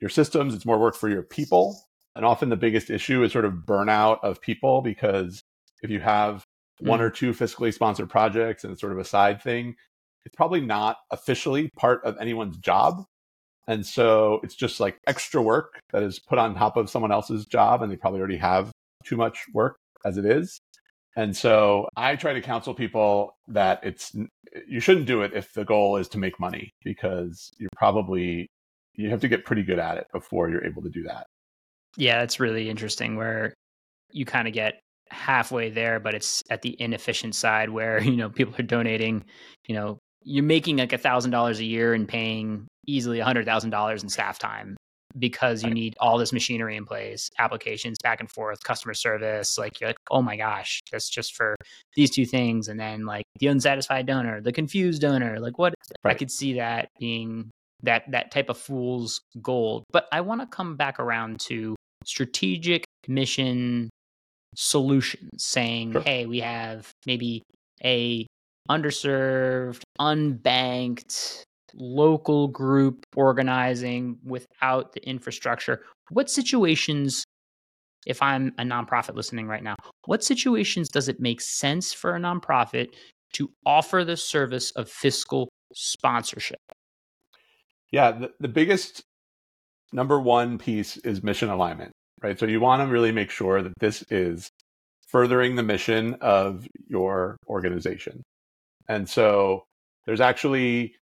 your 0.00 0.10
systems 0.10 0.54
it's 0.54 0.66
more 0.66 0.78
work 0.78 0.94
for 0.94 1.08
your 1.08 1.22
people 1.22 1.76
and 2.16 2.24
often 2.24 2.48
the 2.48 2.56
biggest 2.56 2.90
issue 2.90 3.22
is 3.22 3.32
sort 3.32 3.44
of 3.44 3.52
burnout 3.66 4.18
of 4.22 4.40
people 4.40 4.82
because 4.82 5.42
if 5.82 5.90
you 5.90 6.00
have 6.00 6.44
one 6.80 7.00
mm. 7.00 7.02
or 7.02 7.10
two 7.10 7.32
fiscally 7.32 7.72
sponsored 7.72 8.08
projects 8.08 8.64
and 8.64 8.72
it's 8.72 8.80
sort 8.80 8.92
of 8.92 8.98
a 8.98 9.04
side 9.04 9.42
thing, 9.42 9.76
it's 10.24 10.36
probably 10.36 10.60
not 10.60 10.96
officially 11.10 11.70
part 11.76 12.04
of 12.04 12.16
anyone's 12.18 12.56
job. 12.58 13.04
And 13.66 13.84
so 13.84 14.40
it's 14.42 14.54
just 14.54 14.80
like 14.80 14.98
extra 15.06 15.40
work 15.40 15.80
that 15.92 16.02
is 16.02 16.18
put 16.18 16.38
on 16.38 16.54
top 16.54 16.76
of 16.76 16.90
someone 16.90 17.12
else's 17.12 17.46
job, 17.46 17.82
and 17.82 17.90
they 17.90 17.96
probably 17.96 18.20
already 18.20 18.36
have 18.36 18.70
too 19.04 19.16
much 19.16 19.44
work 19.52 19.76
as 20.04 20.18
it 20.18 20.26
is. 20.26 20.58
And 21.16 21.36
so 21.36 21.88
I 21.96 22.16
try 22.16 22.32
to 22.32 22.40
counsel 22.40 22.74
people 22.74 23.36
that 23.48 23.80
it's 23.82 24.14
you 24.68 24.80
shouldn't 24.80 25.06
do 25.06 25.22
it 25.22 25.32
if 25.34 25.52
the 25.52 25.64
goal 25.64 25.96
is 25.96 26.08
to 26.08 26.18
make 26.18 26.38
money 26.38 26.70
because 26.82 27.50
you're 27.58 27.70
probably 27.76 28.48
you 28.94 29.10
have 29.10 29.20
to 29.20 29.28
get 29.28 29.44
pretty 29.44 29.62
good 29.62 29.78
at 29.78 29.96
it 29.96 30.06
before 30.12 30.50
you're 30.50 30.64
able 30.64 30.82
to 30.82 30.90
do 30.90 31.02
that. 31.04 31.26
Yeah, 31.96 32.20
that's 32.20 32.40
really 32.40 32.68
interesting 32.68 33.16
where 33.16 33.54
you 34.10 34.24
kind 34.24 34.48
of 34.48 34.54
get 34.54 34.80
halfway 35.10 35.70
there, 35.70 36.00
but 36.00 36.14
it's 36.14 36.42
at 36.50 36.62
the 36.62 36.80
inefficient 36.80 37.34
side 37.34 37.70
where, 37.70 38.02
you 38.02 38.16
know, 38.16 38.28
people 38.28 38.54
are 38.58 38.66
donating, 38.66 39.24
you 39.66 39.74
know, 39.74 39.98
you're 40.24 40.44
making 40.44 40.78
like 40.78 40.92
a 40.92 40.98
thousand 40.98 41.30
dollars 41.30 41.60
a 41.60 41.64
year 41.64 41.94
and 41.94 42.08
paying 42.08 42.66
easily 42.86 43.20
a 43.20 43.24
hundred 43.24 43.44
thousand 43.44 43.70
dollars 43.70 44.02
in 44.02 44.08
staff 44.08 44.38
time 44.38 44.76
because 45.18 45.62
you 45.62 45.70
need 45.70 45.94
all 46.00 46.18
this 46.18 46.32
machinery 46.32 46.76
in 46.76 46.84
place, 46.84 47.30
applications 47.38 47.98
back 48.02 48.20
and 48.20 48.30
forth, 48.30 48.62
customer 48.64 48.94
service. 48.94 49.56
Like 49.56 49.80
you're 49.80 49.90
like, 49.90 49.98
oh 50.10 50.22
my 50.22 50.36
gosh, 50.36 50.80
that's 50.90 51.08
just 51.08 51.34
for 51.36 51.54
these 51.94 52.10
two 52.10 52.26
things. 52.26 52.68
And 52.68 52.78
then 52.78 53.06
like 53.06 53.24
the 53.38 53.46
unsatisfied 53.46 54.06
donor, 54.06 54.40
the 54.40 54.52
confused 54.52 55.02
donor, 55.02 55.38
like 55.38 55.58
what 55.58 55.74
right. 56.02 56.14
I 56.14 56.18
could 56.18 56.30
see 56.30 56.54
that 56.54 56.88
being 56.98 57.50
that 57.82 58.10
that 58.10 58.30
type 58.30 58.48
of 58.48 58.58
fool's 58.58 59.20
gold. 59.40 59.84
But 59.92 60.08
I 60.10 60.20
want 60.22 60.40
to 60.40 60.46
come 60.46 60.76
back 60.76 60.98
around 60.98 61.40
to 61.40 61.76
strategic 62.04 62.84
mission 63.06 63.90
solutions 64.56 65.44
saying, 65.44 65.92
sure. 65.92 66.02
hey, 66.02 66.26
we 66.26 66.40
have 66.40 66.90
maybe 67.06 67.42
a 67.84 68.26
underserved, 68.70 69.82
unbanked 70.00 71.42
local 71.74 72.48
group 72.48 73.04
organizing 73.16 74.18
without 74.24 74.92
the 74.92 75.06
infrastructure. 75.08 75.82
What 76.10 76.30
situations, 76.30 77.24
if 78.06 78.22
I'm 78.22 78.52
a 78.58 78.62
nonprofit 78.62 79.16
listening 79.16 79.48
right 79.48 79.62
now, 79.62 79.74
what 80.06 80.22
situations 80.22 80.88
does 80.88 81.08
it 81.08 81.20
make 81.20 81.40
sense 81.40 81.92
for 81.92 82.14
a 82.14 82.20
nonprofit 82.20 82.88
to 83.34 83.50
offer 83.66 84.04
the 84.04 84.16
service 84.16 84.70
of 84.72 84.88
fiscal 84.88 85.48
sponsorship? 85.72 86.60
Yeah, 87.90 88.12
the, 88.12 88.30
the 88.38 88.48
biggest 88.48 89.02
number 89.92 90.20
one 90.20 90.58
piece 90.58 90.96
is 90.98 91.22
mission 91.22 91.48
alignment 91.48 91.92
right? 92.24 92.38
So 92.38 92.46
you 92.46 92.58
want 92.58 92.80
to 92.82 92.90
really 92.90 93.12
make 93.12 93.30
sure 93.30 93.62
that 93.62 93.78
this 93.78 94.02
is 94.10 94.50
furthering 95.08 95.56
the 95.56 95.62
mission 95.62 96.14
of 96.22 96.66
your 96.88 97.36
organization. 97.46 98.22
And 98.88 99.08
so 99.08 99.64
there's 100.06 100.20
actually 100.20 100.94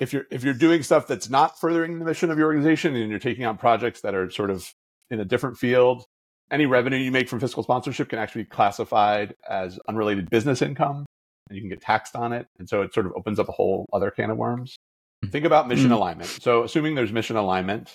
if 0.00 0.12
you're 0.12 0.26
if 0.30 0.44
you're 0.44 0.54
doing 0.54 0.82
stuff 0.82 1.06
that's 1.06 1.28
not 1.28 1.58
furthering 1.60 1.98
the 1.98 2.04
mission 2.04 2.30
of 2.30 2.38
your 2.38 2.46
organization 2.46 2.94
and 2.94 3.10
you're 3.10 3.18
taking 3.18 3.44
on 3.44 3.56
projects 3.56 4.00
that 4.02 4.14
are 4.14 4.30
sort 4.30 4.50
of 4.50 4.72
in 5.10 5.20
a 5.20 5.24
different 5.24 5.56
field, 5.56 6.04
any 6.50 6.66
revenue 6.66 6.98
you 6.98 7.10
make 7.10 7.28
from 7.28 7.40
fiscal 7.40 7.62
sponsorship 7.62 8.08
can 8.08 8.18
actually 8.18 8.44
be 8.44 8.50
classified 8.50 9.34
as 9.48 9.78
unrelated 9.88 10.30
business 10.30 10.62
income 10.62 11.04
and 11.48 11.56
you 11.56 11.62
can 11.62 11.68
get 11.68 11.80
taxed 11.80 12.14
on 12.14 12.32
it. 12.32 12.46
And 12.58 12.68
so 12.68 12.82
it 12.82 12.94
sort 12.94 13.06
of 13.06 13.12
opens 13.16 13.38
up 13.38 13.48
a 13.48 13.52
whole 13.52 13.86
other 13.92 14.10
can 14.10 14.30
of 14.30 14.36
worms. 14.36 14.76
Hmm. 15.24 15.30
Think 15.30 15.44
about 15.44 15.68
mission 15.68 15.86
mm-hmm. 15.86 15.94
alignment. 15.94 16.28
So 16.28 16.62
assuming 16.62 16.94
there's 16.94 17.12
mission 17.12 17.36
alignment, 17.36 17.94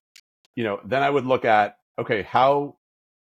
you 0.56 0.64
know, 0.64 0.80
then 0.86 1.04
I 1.04 1.10
would 1.10 1.26
look 1.26 1.46
at 1.46 1.76
okay, 2.00 2.24
how 2.24 2.76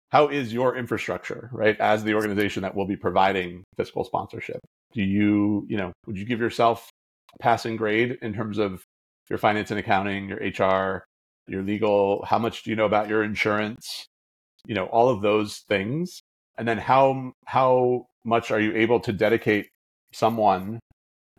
how 0.10 0.27
is 0.27 0.51
your 0.51 0.75
infrastructure, 0.75 1.50
right, 1.51 1.79
as 1.79 2.03
the 2.03 2.15
organization 2.15 2.63
that 2.63 2.75
will 2.75 2.88
be 2.88 2.96
providing 2.96 3.63
fiscal 3.77 4.03
sponsorship? 4.03 4.60
Do 4.93 5.03
you, 5.03 5.65
you 5.69 5.77
know, 5.77 5.91
would 6.05 6.17
you 6.17 6.25
give 6.25 6.39
yourself 6.39 6.89
a 7.36 7.43
passing 7.43 7.75
grade 7.75 8.17
in 8.22 8.34
terms 8.34 8.58
of 8.58 8.84
your 9.29 9.38
finance 9.38 9.72
and 9.72 9.79
accounting, 9.79 10.29
your 10.29 10.38
HR, 10.39 11.05
your 11.48 11.62
legal, 11.63 12.25
how 12.25 12.39
much 12.39 12.63
do 12.63 12.69
you 12.69 12.75
know 12.75 12.86
about 12.86 13.10
your 13.10 13.24
insurance? 13.24 14.08
You 14.65 14.75
know, 14.75 14.86
all 14.86 15.10
of 15.10 15.22
those 15.22 15.60
things. 15.67 16.22
And 16.58 16.67
then 16.67 16.77
how 16.77 17.34
how 17.46 18.08
much 18.25 18.51
are 18.51 18.60
you 18.60 18.75
able 18.75 19.00
to 19.01 19.13
dedicate 19.13 19.69
someone 20.13 20.79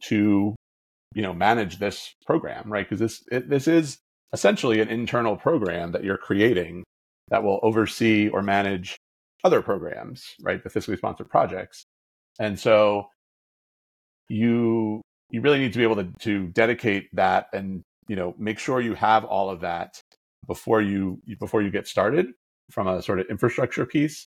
to, 0.04 0.54
you 1.14 1.22
know, 1.22 1.34
manage 1.34 1.78
this 1.78 2.14
program, 2.26 2.72
right? 2.72 2.88
Because 2.88 3.00
this 3.00 3.22
it, 3.30 3.50
this 3.50 3.68
is 3.68 3.98
essentially 4.32 4.80
an 4.80 4.88
internal 4.88 5.36
program 5.36 5.92
that 5.92 6.04
you're 6.04 6.16
creating 6.16 6.84
that 7.28 7.42
will 7.42 7.60
oversee 7.62 8.28
or 8.28 8.42
manage 8.42 8.96
other 9.44 9.62
programs, 9.62 10.24
right? 10.42 10.62
The 10.62 10.70
fiscally 10.70 10.96
sponsored 10.96 11.28
projects. 11.28 11.84
And 12.38 12.58
so 12.58 13.08
you 14.30 15.02
you 15.30 15.40
really 15.40 15.58
need 15.58 15.72
to 15.72 15.78
be 15.78 15.84
able 15.84 15.96
to, 15.96 16.08
to 16.20 16.46
dedicate 16.48 17.08
that 17.12 17.46
and 17.52 17.82
you 18.08 18.16
know 18.16 18.34
make 18.38 18.58
sure 18.58 18.80
you 18.80 18.94
have 18.94 19.24
all 19.24 19.50
of 19.50 19.60
that 19.60 20.00
before 20.46 20.80
you 20.80 21.20
before 21.38 21.62
you 21.62 21.70
get 21.70 21.86
started 21.86 22.26
from 22.70 22.86
a 22.86 23.02
sort 23.02 23.20
of 23.20 23.26
infrastructure 23.28 23.84
piece. 23.84 24.26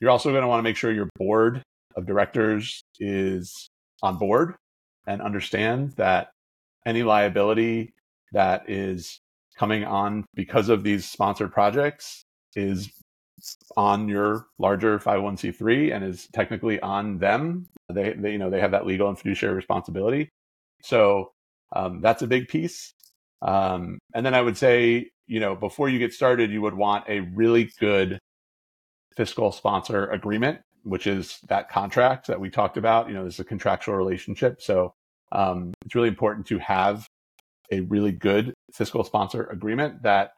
You're 0.00 0.10
also 0.10 0.30
going 0.30 0.42
to 0.42 0.48
want 0.48 0.60
to 0.60 0.62
make 0.62 0.76
sure 0.76 0.92
your 0.92 1.10
board 1.16 1.62
of 1.96 2.06
directors 2.06 2.82
is 3.00 3.68
on 4.02 4.16
board 4.16 4.54
and 5.06 5.20
understand 5.20 5.92
that 5.96 6.30
any 6.86 7.02
liability 7.02 7.92
that 8.32 8.70
is 8.70 9.18
coming 9.58 9.84
on 9.84 10.24
because 10.34 10.68
of 10.68 10.84
these 10.84 11.04
sponsored 11.04 11.52
projects 11.52 12.22
is 12.54 12.88
on 13.76 14.08
your 14.08 14.46
larger 14.58 14.98
501c3 14.98 15.94
and 15.94 16.04
is 16.04 16.28
technically 16.32 16.80
on 16.80 17.18
them. 17.18 17.66
They, 17.92 18.12
they 18.12 18.32
you 18.32 18.38
know, 18.38 18.50
they 18.50 18.60
have 18.60 18.72
that 18.72 18.86
legal 18.86 19.08
and 19.08 19.18
fiduciary 19.18 19.54
responsibility. 19.54 20.28
So 20.82 21.32
um, 21.74 22.00
that's 22.00 22.22
a 22.22 22.26
big 22.26 22.48
piece. 22.48 22.92
Um, 23.42 23.98
and 24.14 24.24
then 24.24 24.34
I 24.34 24.42
would 24.42 24.56
say, 24.56 25.10
you 25.26 25.40
know, 25.40 25.54
before 25.54 25.88
you 25.88 25.98
get 25.98 26.12
started, 26.12 26.50
you 26.50 26.62
would 26.62 26.74
want 26.74 27.04
a 27.08 27.20
really 27.20 27.70
good 27.78 28.18
fiscal 29.16 29.52
sponsor 29.52 30.06
agreement, 30.10 30.60
which 30.82 31.06
is 31.06 31.38
that 31.48 31.70
contract 31.70 32.26
that 32.26 32.40
we 32.40 32.50
talked 32.50 32.76
about. 32.76 33.08
You 33.08 33.14
know, 33.14 33.22
there's 33.22 33.40
a 33.40 33.44
contractual 33.44 33.94
relationship. 33.94 34.60
So 34.60 34.92
um, 35.32 35.72
it's 35.84 35.94
really 35.94 36.08
important 36.08 36.46
to 36.46 36.58
have 36.58 37.06
a 37.70 37.80
really 37.80 38.12
good 38.12 38.52
fiscal 38.72 39.04
sponsor 39.04 39.44
agreement 39.44 40.02
that 40.02 40.32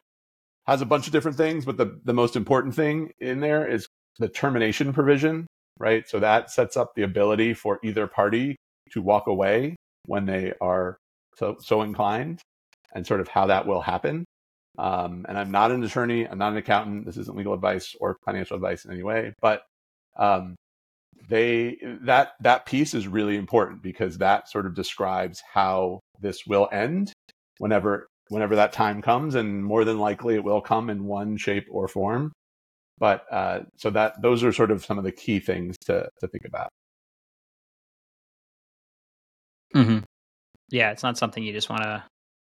has 0.67 0.81
a 0.81 0.85
bunch 0.85 1.07
of 1.07 1.13
different 1.13 1.37
things, 1.37 1.65
but 1.65 1.77
the, 1.77 1.99
the 2.05 2.13
most 2.13 2.35
important 2.35 2.75
thing 2.75 3.11
in 3.19 3.39
there 3.39 3.67
is 3.67 3.87
the 4.19 4.29
termination 4.29 4.93
provision, 4.93 5.47
right? 5.79 6.07
So 6.07 6.19
that 6.19 6.51
sets 6.51 6.77
up 6.77 6.93
the 6.95 7.03
ability 7.03 7.53
for 7.53 7.79
either 7.83 8.07
party 8.07 8.55
to 8.91 9.01
walk 9.01 9.27
away 9.27 9.75
when 10.05 10.25
they 10.25 10.53
are 10.61 10.97
so, 11.37 11.57
so 11.59 11.81
inclined 11.81 12.39
and 12.93 13.05
sort 13.05 13.21
of 13.21 13.27
how 13.27 13.47
that 13.47 13.65
will 13.65 13.81
happen. 13.81 14.25
Um, 14.77 15.25
and 15.27 15.37
I'm 15.37 15.51
not 15.51 15.71
an 15.71 15.83
attorney, 15.83 16.27
I'm 16.27 16.37
not 16.37 16.51
an 16.51 16.57
accountant. 16.57 17.05
This 17.05 17.17
isn't 17.17 17.37
legal 17.37 17.53
advice 17.53 17.95
or 17.99 18.17
financial 18.25 18.55
advice 18.55 18.85
in 18.85 18.91
any 18.91 19.03
way, 19.03 19.33
but 19.41 19.63
um, 20.17 20.55
they 21.29 21.77
that 22.01 22.33
that 22.41 22.65
piece 22.65 22.93
is 22.93 23.07
really 23.07 23.37
important 23.37 23.81
because 23.81 24.17
that 24.17 24.49
sort 24.49 24.65
of 24.65 24.75
describes 24.75 25.41
how 25.53 25.99
this 26.19 26.45
will 26.47 26.67
end 26.71 27.13
whenever 27.59 28.07
whenever 28.29 28.55
that 28.55 28.73
time 28.73 29.01
comes, 29.01 29.35
and 29.35 29.63
more 29.63 29.85
than 29.85 29.99
likely 29.99 30.35
it 30.35 30.43
will 30.43 30.61
come 30.61 30.89
in 30.89 31.05
one 31.05 31.37
shape 31.37 31.67
or 31.71 31.87
form. 31.87 32.31
But 32.97 33.25
uh, 33.31 33.61
so 33.77 33.89
that 33.91 34.21
those 34.21 34.43
are 34.43 34.53
sort 34.53 34.71
of 34.71 34.85
some 34.85 34.97
of 34.97 35.03
the 35.03 35.11
key 35.11 35.39
things 35.39 35.77
to 35.85 36.07
to 36.19 36.27
think 36.27 36.45
about. 36.45 36.69
Mm-hmm. 39.75 39.99
Yeah, 40.69 40.91
it's 40.91 41.03
not 41.03 41.17
something 41.17 41.43
you 41.43 41.53
just 41.53 41.69
want 41.69 41.83
to 41.83 42.03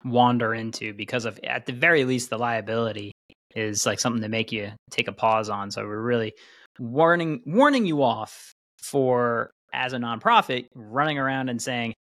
wander 0.05 0.53
into 0.53 0.93
because 0.93 1.25
of 1.25 1.39
at 1.43 1.65
the 1.65 1.73
very 1.73 2.05
least 2.05 2.29
the 2.29 2.37
liability 2.37 3.11
is 3.55 3.85
like 3.85 3.99
something 3.99 4.21
to 4.21 4.29
make 4.29 4.51
you 4.51 4.71
take 4.91 5.07
a 5.07 5.11
pause 5.11 5.49
on. 5.49 5.71
So 5.71 5.83
we're 5.83 6.01
really 6.01 6.33
warning 6.79 7.41
warning 7.45 7.85
you 7.85 8.03
off 8.03 8.53
for 8.81 9.49
as 9.73 9.93
a 9.93 9.97
nonprofit 9.97 10.67
running 10.75 11.17
around 11.17 11.49
and 11.49 11.61
saying 11.61 11.93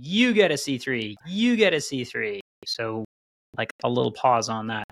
you 0.00 0.32
get 0.32 0.50
a 0.50 0.54
C3, 0.54 1.14
you 1.26 1.56
get 1.56 1.72
a 1.72 1.78
C3. 1.78 2.40
So 2.66 3.04
like 3.56 3.70
a 3.84 3.88
little 3.88 4.12
pause 4.12 4.48
on 4.48 4.68
that. 4.68 4.84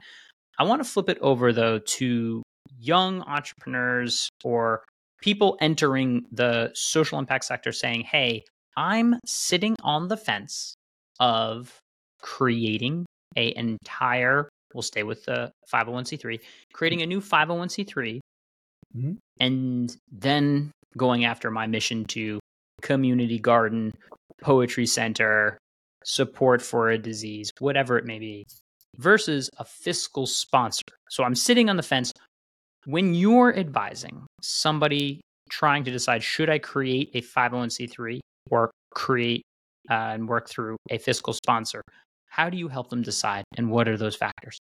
I 0.59 0.65
want 0.65 0.83
to 0.83 0.89
flip 0.89 1.09
it 1.09 1.19
over 1.21 1.53
though 1.53 1.79
to 1.79 2.43
young 2.79 3.23
entrepreneurs 3.23 4.29
or 4.45 4.85
people 5.21 5.57
entering 5.61 6.27
the 6.33 6.71
social 6.75 7.19
impact 7.19 7.45
sector 7.45 7.73
saying, 7.73 8.03
hey, 8.03 8.45
I'm 8.77 9.17
sitting 9.27 9.77
on 9.83 10.09
the 10.09 10.17
fence 10.17 10.75
of 11.19 11.79
creating 12.23 13.07
a 13.37 13.55
entire 13.57 14.49
we'll 14.75 14.83
stay 14.83 15.03
with 15.03 15.25
the 15.25 15.53
501c3 15.73 16.41
creating 16.73 17.03
a 17.03 17.07
new 17.07 17.21
501c3 17.21 18.21
mm-hmm. 18.97 19.13
and 19.39 19.97
then 20.11 20.71
going 20.97 21.25
after 21.25 21.51
my 21.51 21.67
mission 21.67 22.05
to 22.05 22.41
community 22.83 23.39
garden 23.39 23.93
poetry 24.43 24.87
center 24.87 25.59
support 26.05 26.63
for 26.63 26.91
a 26.91 26.99
disease 26.99 27.51
whatever 27.59 27.99
it 27.99 28.05
may 28.05 28.19
be 28.19 28.47
versus 28.97 29.51
a 29.59 29.65
fiscal 29.65 30.27
sponsor 30.27 30.85
so 31.09 31.25
i'm 31.25 31.35
sitting 31.35 31.69
on 31.69 31.77
the 31.77 31.83
fence 31.83 32.13
when 32.87 33.15
you're 33.15 33.55
advising 33.57 34.27
somebody 34.43 35.21
trying 35.51 35.85
to 35.85 35.91
decide 35.91 36.23
should 36.23 36.49
i 36.49 36.59
create 36.59 37.11
a 37.15 37.21
501c3 37.21 38.19
or 38.51 38.71
create 38.95 39.43
uh, 39.91 39.95
and 40.15 40.29
work 40.29 40.49
through 40.49 40.77
a 40.91 40.99
fiscal 40.99 41.33
sponsor 41.33 41.83
how 42.31 42.49
do 42.49 42.57
you 42.57 42.69
help 42.69 42.89
them 42.89 43.03
decide, 43.03 43.45
and 43.57 43.71
what 43.71 43.89
are 43.89 43.97
those 43.97 44.17
factors? 44.17 44.59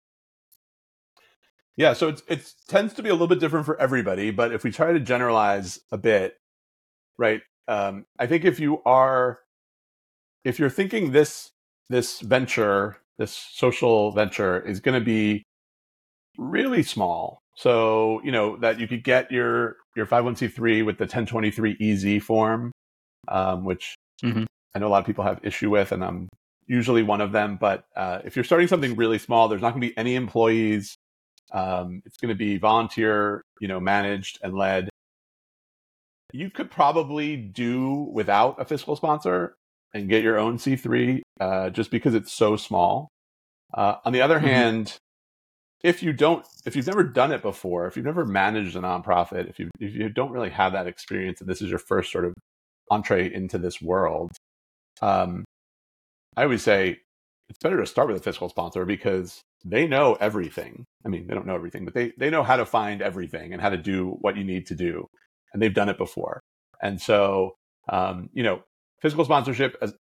Yeah, 1.76 1.94
so 1.94 2.08
it's 2.08 2.22
it 2.28 2.52
tends 2.68 2.94
to 2.94 3.02
be 3.02 3.08
a 3.08 3.12
little 3.12 3.26
bit 3.26 3.40
different 3.40 3.66
for 3.66 3.80
everybody, 3.80 4.30
but 4.30 4.52
if 4.52 4.62
we 4.62 4.70
try 4.70 4.92
to 4.92 5.00
generalize 5.00 5.80
a 5.90 5.98
bit, 5.98 6.36
right? 7.18 7.40
Um, 7.66 8.04
I 8.18 8.26
think 8.26 8.44
if 8.44 8.60
you 8.60 8.82
are, 8.84 9.40
if 10.44 10.58
you're 10.58 10.70
thinking 10.70 11.12
this 11.12 11.50
this 11.88 12.20
venture, 12.20 12.98
this 13.18 13.32
social 13.32 14.12
venture 14.12 14.60
is 14.60 14.80
going 14.80 14.98
to 14.98 15.04
be 15.04 15.42
really 16.38 16.82
small, 16.82 17.38
so 17.56 18.20
you 18.22 18.32
know 18.32 18.56
that 18.58 18.78
you 18.78 18.86
could 18.86 19.02
get 19.02 19.32
your 19.32 19.76
your 19.96 20.06
501c3 20.06 20.84
with 20.84 20.98
the 20.98 21.04
1023 21.04 21.76
EZ 21.80 22.22
form, 22.22 22.72
um, 23.28 23.64
which 23.64 23.94
mm-hmm. 24.22 24.44
I 24.74 24.78
know 24.78 24.88
a 24.88 24.90
lot 24.90 25.00
of 25.00 25.06
people 25.06 25.24
have 25.24 25.40
issue 25.42 25.70
with, 25.70 25.92
and 25.92 26.04
I'm 26.04 26.28
usually 26.66 27.02
one 27.02 27.20
of 27.20 27.32
them. 27.32 27.56
But 27.60 27.84
uh, 27.96 28.20
if 28.24 28.36
you're 28.36 28.44
starting 28.44 28.68
something 28.68 28.96
really 28.96 29.18
small, 29.18 29.48
there's 29.48 29.62
not 29.62 29.70
going 29.70 29.82
to 29.82 29.88
be 29.88 29.96
any 29.96 30.14
employees. 30.14 30.96
Um, 31.52 32.02
it's 32.04 32.16
going 32.16 32.30
to 32.30 32.34
be 32.34 32.58
volunteer, 32.58 33.42
you 33.60 33.68
know, 33.68 33.78
managed 33.78 34.40
and 34.42 34.54
led. 34.54 34.88
You 36.32 36.50
could 36.50 36.70
probably 36.70 37.36
do 37.36 38.08
without 38.12 38.60
a 38.60 38.64
fiscal 38.64 38.96
sponsor 38.96 39.54
and 39.94 40.08
get 40.08 40.22
your 40.22 40.38
own 40.38 40.58
C3 40.58 41.22
uh, 41.40 41.70
just 41.70 41.90
because 41.90 42.14
it's 42.14 42.32
so 42.32 42.56
small. 42.56 43.08
Uh, 43.72 43.96
on 44.04 44.12
the 44.12 44.20
other 44.20 44.36
mm-hmm. 44.36 44.46
hand, 44.46 44.96
if 45.82 46.02
you 46.02 46.12
don't, 46.12 46.46
if 46.66 46.76
you've 46.76 46.86
never 46.86 47.04
done 47.04 47.32
it 47.32 47.42
before, 47.42 47.86
if 47.86 47.96
you've 47.96 48.06
never 48.06 48.26
managed 48.26 48.76
a 48.76 48.80
nonprofit, 48.80 49.48
if 49.48 49.58
you 49.58 49.70
if 49.80 49.94
you 49.94 50.08
don't 50.08 50.32
really 50.32 50.50
have 50.50 50.72
that 50.72 50.86
experience 50.86 51.40
and 51.40 51.48
this 51.48 51.62
is 51.62 51.70
your 51.70 51.78
first 51.78 52.10
sort 52.10 52.24
of 52.24 52.34
entree 52.90 53.32
into 53.32 53.58
this 53.58 53.80
world, 53.80 54.32
um, 55.00 55.44
I 56.36 56.44
always 56.44 56.62
say 56.62 56.98
it's 57.48 57.58
better 57.58 57.78
to 57.78 57.86
start 57.86 58.08
with 58.08 58.16
a 58.16 58.22
fiscal 58.22 58.48
sponsor 58.48 58.84
because 58.84 59.40
they 59.64 59.86
know 59.86 60.16
everything. 60.20 60.84
I 61.04 61.08
mean, 61.08 61.26
they 61.26 61.34
don't 61.34 61.46
know 61.46 61.54
everything, 61.54 61.84
but 61.84 61.94
they, 61.94 62.12
they 62.18 62.30
know 62.30 62.42
how 62.42 62.56
to 62.56 62.66
find 62.66 63.02
everything 63.02 63.52
and 63.52 63.60
how 63.60 63.70
to 63.70 63.76
do 63.76 64.16
what 64.20 64.36
you 64.36 64.44
need 64.44 64.66
to 64.66 64.74
do. 64.74 65.06
And 65.52 65.62
they've 65.62 65.74
done 65.74 65.88
it 65.88 65.98
before. 65.98 66.40
And 66.82 67.00
so, 67.00 67.54
um, 67.88 68.30
you 68.32 68.42
know, 68.42 68.62
fiscal 69.00 69.24
sponsorship, 69.24 69.76
as 69.82 69.94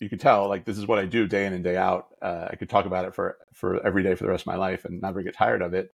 you 0.00 0.08
could 0.08 0.20
tell, 0.20 0.48
like 0.48 0.64
this 0.64 0.78
is 0.78 0.86
what 0.86 0.98
I 0.98 1.06
do 1.06 1.26
day 1.26 1.46
in 1.46 1.52
and 1.52 1.64
day 1.64 1.76
out. 1.76 2.06
Uh, 2.20 2.48
I 2.50 2.56
could 2.56 2.68
talk 2.68 2.86
about 2.86 3.04
it 3.04 3.14
for, 3.14 3.36
for 3.54 3.84
every 3.86 4.02
day 4.02 4.14
for 4.14 4.24
the 4.24 4.30
rest 4.30 4.42
of 4.42 4.48
my 4.48 4.56
life 4.56 4.84
and 4.84 5.00
never 5.00 5.22
get 5.22 5.34
tired 5.34 5.62
of 5.62 5.74
it. 5.74 5.90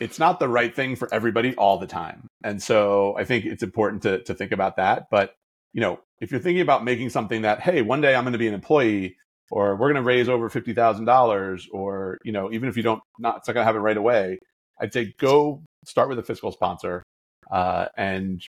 It's 0.00 0.18
not 0.18 0.40
the 0.40 0.48
right 0.48 0.74
thing 0.74 0.96
for 0.96 1.12
everybody 1.12 1.54
all 1.54 1.78
the 1.78 1.86
time. 1.86 2.26
And 2.42 2.62
so 2.62 3.14
I 3.18 3.24
think 3.24 3.44
it's 3.44 3.62
important 3.62 4.02
to, 4.02 4.22
to 4.24 4.34
think 4.34 4.52
about 4.52 4.76
that. 4.76 5.08
But 5.10 5.34
you 5.72 5.80
know, 5.80 6.00
if 6.20 6.30
you're 6.30 6.40
thinking 6.40 6.60
about 6.60 6.84
making 6.84 7.10
something 7.10 7.42
that, 7.42 7.60
hey, 7.60 7.82
one 7.82 8.00
day 8.00 8.14
I'm 8.14 8.24
going 8.24 8.32
to 8.32 8.38
be 8.38 8.48
an 8.48 8.54
employee, 8.54 9.16
or 9.50 9.76
we're 9.76 9.92
going 9.92 9.96
to 9.96 10.02
raise 10.02 10.28
over 10.28 10.48
fifty 10.48 10.74
thousand 10.74 11.04
dollars, 11.04 11.68
or 11.72 12.18
you 12.24 12.32
know, 12.32 12.52
even 12.52 12.68
if 12.68 12.76
you 12.76 12.82
don't, 12.82 13.00
not 13.18 13.38
it's 13.38 13.48
not 13.48 13.54
going 13.54 13.62
to 13.62 13.66
happen 13.66 13.82
right 13.82 13.96
away. 13.96 14.38
I'd 14.80 14.92
say 14.92 15.14
go 15.18 15.62
start 15.84 16.08
with 16.08 16.18
a 16.18 16.22
fiscal 16.22 16.52
sponsor, 16.52 17.02
uh, 17.50 17.86
and 17.96 18.42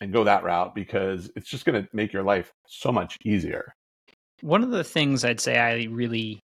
and 0.00 0.12
go 0.12 0.24
that 0.24 0.44
route 0.44 0.74
because 0.74 1.30
it's 1.36 1.48
just 1.48 1.64
going 1.64 1.82
to 1.82 1.88
make 1.92 2.12
your 2.12 2.22
life 2.22 2.52
so 2.66 2.92
much 2.92 3.16
easier. 3.24 3.74
One 4.40 4.62
of 4.62 4.70
the 4.70 4.84
things 4.84 5.24
I'd 5.24 5.40
say 5.40 5.58
I 5.58 5.84
really 5.90 6.40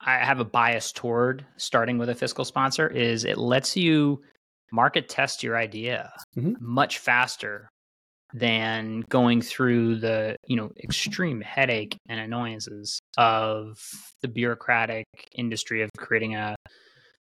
I 0.00 0.18
have 0.18 0.38
a 0.38 0.44
bias 0.44 0.92
toward 0.92 1.44
starting 1.56 1.98
with 1.98 2.08
a 2.08 2.14
fiscal 2.14 2.44
sponsor 2.44 2.86
is 2.86 3.24
it 3.24 3.38
lets 3.38 3.76
you 3.76 4.22
market 4.70 5.08
test 5.08 5.42
your 5.42 5.56
idea 5.56 6.12
mm-hmm. 6.36 6.52
much 6.60 6.98
faster 6.98 7.68
than 8.34 9.00
going 9.08 9.40
through 9.40 9.96
the 9.96 10.36
you 10.46 10.56
know 10.56 10.70
extreme 10.82 11.40
headache 11.40 11.96
and 12.08 12.20
annoyances 12.20 13.00
of 13.16 13.78
the 14.22 14.28
bureaucratic 14.28 15.06
industry 15.34 15.82
of 15.82 15.90
creating 15.96 16.34
a 16.34 16.54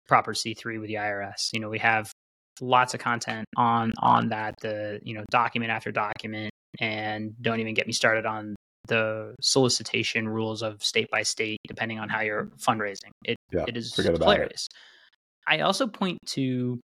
proper 0.06 0.32
C3 0.32 0.80
with 0.80 0.88
the 0.88 0.94
IRS. 0.94 1.52
You 1.52 1.60
know, 1.60 1.68
we 1.68 1.78
have 1.78 2.12
lots 2.60 2.94
of 2.94 3.00
content 3.00 3.46
on 3.56 3.92
on 3.98 4.28
that 4.28 4.54
the 4.60 5.00
you 5.02 5.14
know 5.14 5.24
document 5.30 5.70
after 5.70 5.90
document 5.90 6.52
and 6.80 7.34
don't 7.42 7.60
even 7.60 7.74
get 7.74 7.86
me 7.86 7.92
started 7.92 8.26
on 8.26 8.54
the 8.88 9.34
solicitation 9.40 10.28
rules 10.28 10.62
of 10.62 10.82
state 10.82 11.10
by 11.10 11.22
state 11.22 11.58
depending 11.68 11.98
on 11.98 12.08
how 12.08 12.20
you're 12.20 12.46
fundraising. 12.58 13.10
It 13.24 13.36
yeah, 13.52 13.64
it 13.68 13.76
is 13.76 13.94
hilarious. 13.94 14.68
It. 14.70 15.54
I 15.54 15.60
also 15.60 15.86
point 15.86 16.18
to 16.28 16.80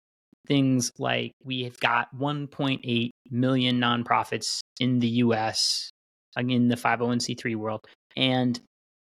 things 0.46 0.92
like 0.98 1.33
we 1.44 1.64
have 1.64 1.79
got 1.81 2.14
1.8 2.16 3.11
million 3.31 3.81
nonprofits 3.81 4.61
in 4.79 5.00
the 5.00 5.09
US 5.09 5.90
in 6.37 6.68
the 6.68 6.76
501c3 6.76 7.57
world 7.57 7.81
and 8.16 8.61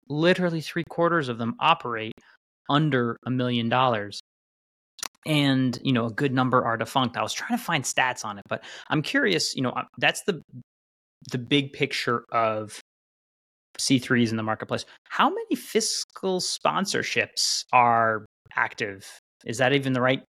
literally 0.10 0.62
three 0.62 0.84
quarters 0.90 1.30
of 1.30 1.38
them 1.38 1.56
operate 1.60 2.14
under 2.70 3.18
a 3.26 3.32
million 3.32 3.70
dollars 3.70 4.20
and 5.26 5.80
you 5.84 5.94
know 5.94 6.06
a 6.06 6.12
good 6.12 6.34
number 6.34 6.64
are 6.64 6.78
defunct 6.78 7.18
i 7.18 7.22
was 7.22 7.34
trying 7.34 7.58
to 7.58 7.64
find 7.64 7.84
stats 7.84 8.26
on 8.26 8.38
it 8.38 8.44
but 8.50 8.64
i'm 8.90 9.02
curious 9.02 9.56
you 9.56 9.62
know 9.62 9.72
uh, 9.72 9.84
that's 9.98 10.24
the 10.24 10.42
the 11.32 11.38
big 11.38 11.74
picture 11.74 12.26
of 12.32 12.80
c3s 13.80 14.32
in 14.32 14.38
the 14.38 14.44
marketplace 14.44 14.86
how 15.10 15.30
many 15.30 15.56
fiscal 15.56 16.40
sponsorships 16.40 17.64
are 17.72 18.26
active 18.56 19.20
is 19.46 19.58
that 19.58 19.74
even 19.74 19.94
the 19.94 20.02
right 20.02 20.24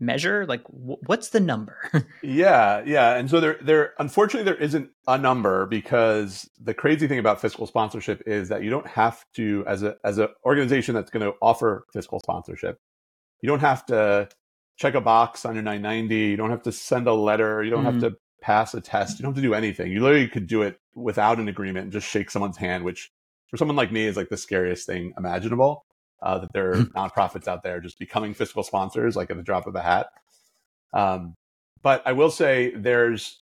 measure? 0.00 0.46
Like, 0.46 0.62
what's 0.68 1.28
the 1.28 1.40
number? 1.40 1.78
yeah, 2.22 2.82
yeah. 2.84 3.16
And 3.16 3.30
so 3.30 3.38
there, 3.38 3.58
there, 3.60 3.92
unfortunately, 3.98 4.50
there 4.50 4.60
isn't 4.60 4.90
a 5.06 5.18
number 5.18 5.66
because 5.66 6.48
the 6.58 6.74
crazy 6.74 7.06
thing 7.06 7.18
about 7.18 7.40
fiscal 7.40 7.66
sponsorship 7.66 8.22
is 8.26 8.48
that 8.48 8.62
you 8.64 8.70
don't 8.70 8.86
have 8.86 9.22
to, 9.36 9.64
as 9.66 9.82
a 9.82 9.96
as 10.04 10.18
an 10.18 10.28
organization 10.44 10.94
that's 10.94 11.10
going 11.10 11.24
to 11.24 11.36
offer 11.42 11.84
fiscal 11.92 12.18
sponsorship, 12.20 12.78
you 13.42 13.48
don't 13.48 13.60
have 13.60 13.86
to 13.86 14.28
check 14.76 14.94
a 14.94 15.00
box 15.00 15.44
on 15.44 15.54
your 15.54 15.62
990. 15.62 16.14
You 16.14 16.36
don't 16.36 16.50
have 16.50 16.62
to 16.62 16.72
send 16.72 17.06
a 17.06 17.12
letter. 17.12 17.62
You 17.62 17.70
don't 17.70 17.84
mm-hmm. 17.84 18.00
have 18.00 18.12
to 18.12 18.18
pass 18.40 18.74
a 18.74 18.80
test. 18.80 19.18
You 19.18 19.24
don't 19.24 19.34
have 19.34 19.42
to 19.42 19.48
do 19.48 19.54
anything. 19.54 19.92
You 19.92 20.02
literally 20.02 20.28
could 20.28 20.46
do 20.46 20.62
it 20.62 20.78
without 20.94 21.38
an 21.38 21.48
agreement 21.48 21.84
and 21.84 21.92
just 21.92 22.08
shake 22.08 22.30
someone's 22.30 22.56
hand, 22.56 22.84
which 22.84 23.10
for 23.48 23.56
someone 23.56 23.76
like 23.76 23.92
me 23.92 24.06
is 24.06 24.16
like 24.16 24.28
the 24.28 24.36
scariest 24.36 24.86
thing 24.86 25.12
imaginable 25.18 25.84
uh, 26.22 26.38
that 26.38 26.52
there 26.52 26.70
are 26.70 26.76
hmm. 26.76 26.96
nonprofits 26.96 27.48
out 27.48 27.62
there 27.62 27.80
just 27.80 27.98
becoming 27.98 28.34
fiscal 28.34 28.62
sponsors 28.62 29.16
like 29.16 29.30
at 29.30 29.36
the 29.36 29.42
drop 29.42 29.66
of 29.66 29.74
a 29.74 29.82
hat. 29.82 30.08
Um, 30.92 31.34
but 31.82 32.02
I 32.06 32.12
will 32.12 32.30
say 32.30 32.72
there's 32.74 33.42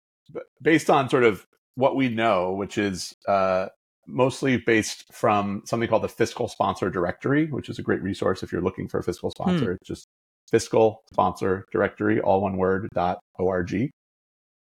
based 0.62 0.90
on 0.90 1.10
sort 1.10 1.24
of 1.24 1.46
what 1.76 1.96
we 1.96 2.10
know, 2.10 2.54
which 2.54 2.78
is 2.78 3.16
uh, 3.28 3.68
mostly 4.08 4.58
based 4.58 5.06
from 5.14 5.62
something 5.66 5.90
called 5.90 6.04
the 6.04 6.10
Fiscal 6.10 6.48
Sponsor 6.48 6.90
Directory, 6.90 7.48
which 7.48 7.70
is 7.70 7.80
a 7.80 7.82
great 7.82 8.02
resource 8.02 8.44
if 8.44 8.52
you're 8.52 8.62
looking 8.62 8.88
for 8.88 9.00
a 9.00 9.04
fiscal 9.04 9.30
hmm. 9.30 9.44
sponsor. 9.44 9.66
Hmm. 9.66 9.78
It's 9.82 9.88
just 9.88 10.08
Fiscal 10.50 11.02
Sponsor 11.12 11.66
Directory, 11.72 12.22
all 12.22 12.42
one 12.42 12.58
word, 12.58 12.90
dot 12.94 13.20
org. 13.36 13.90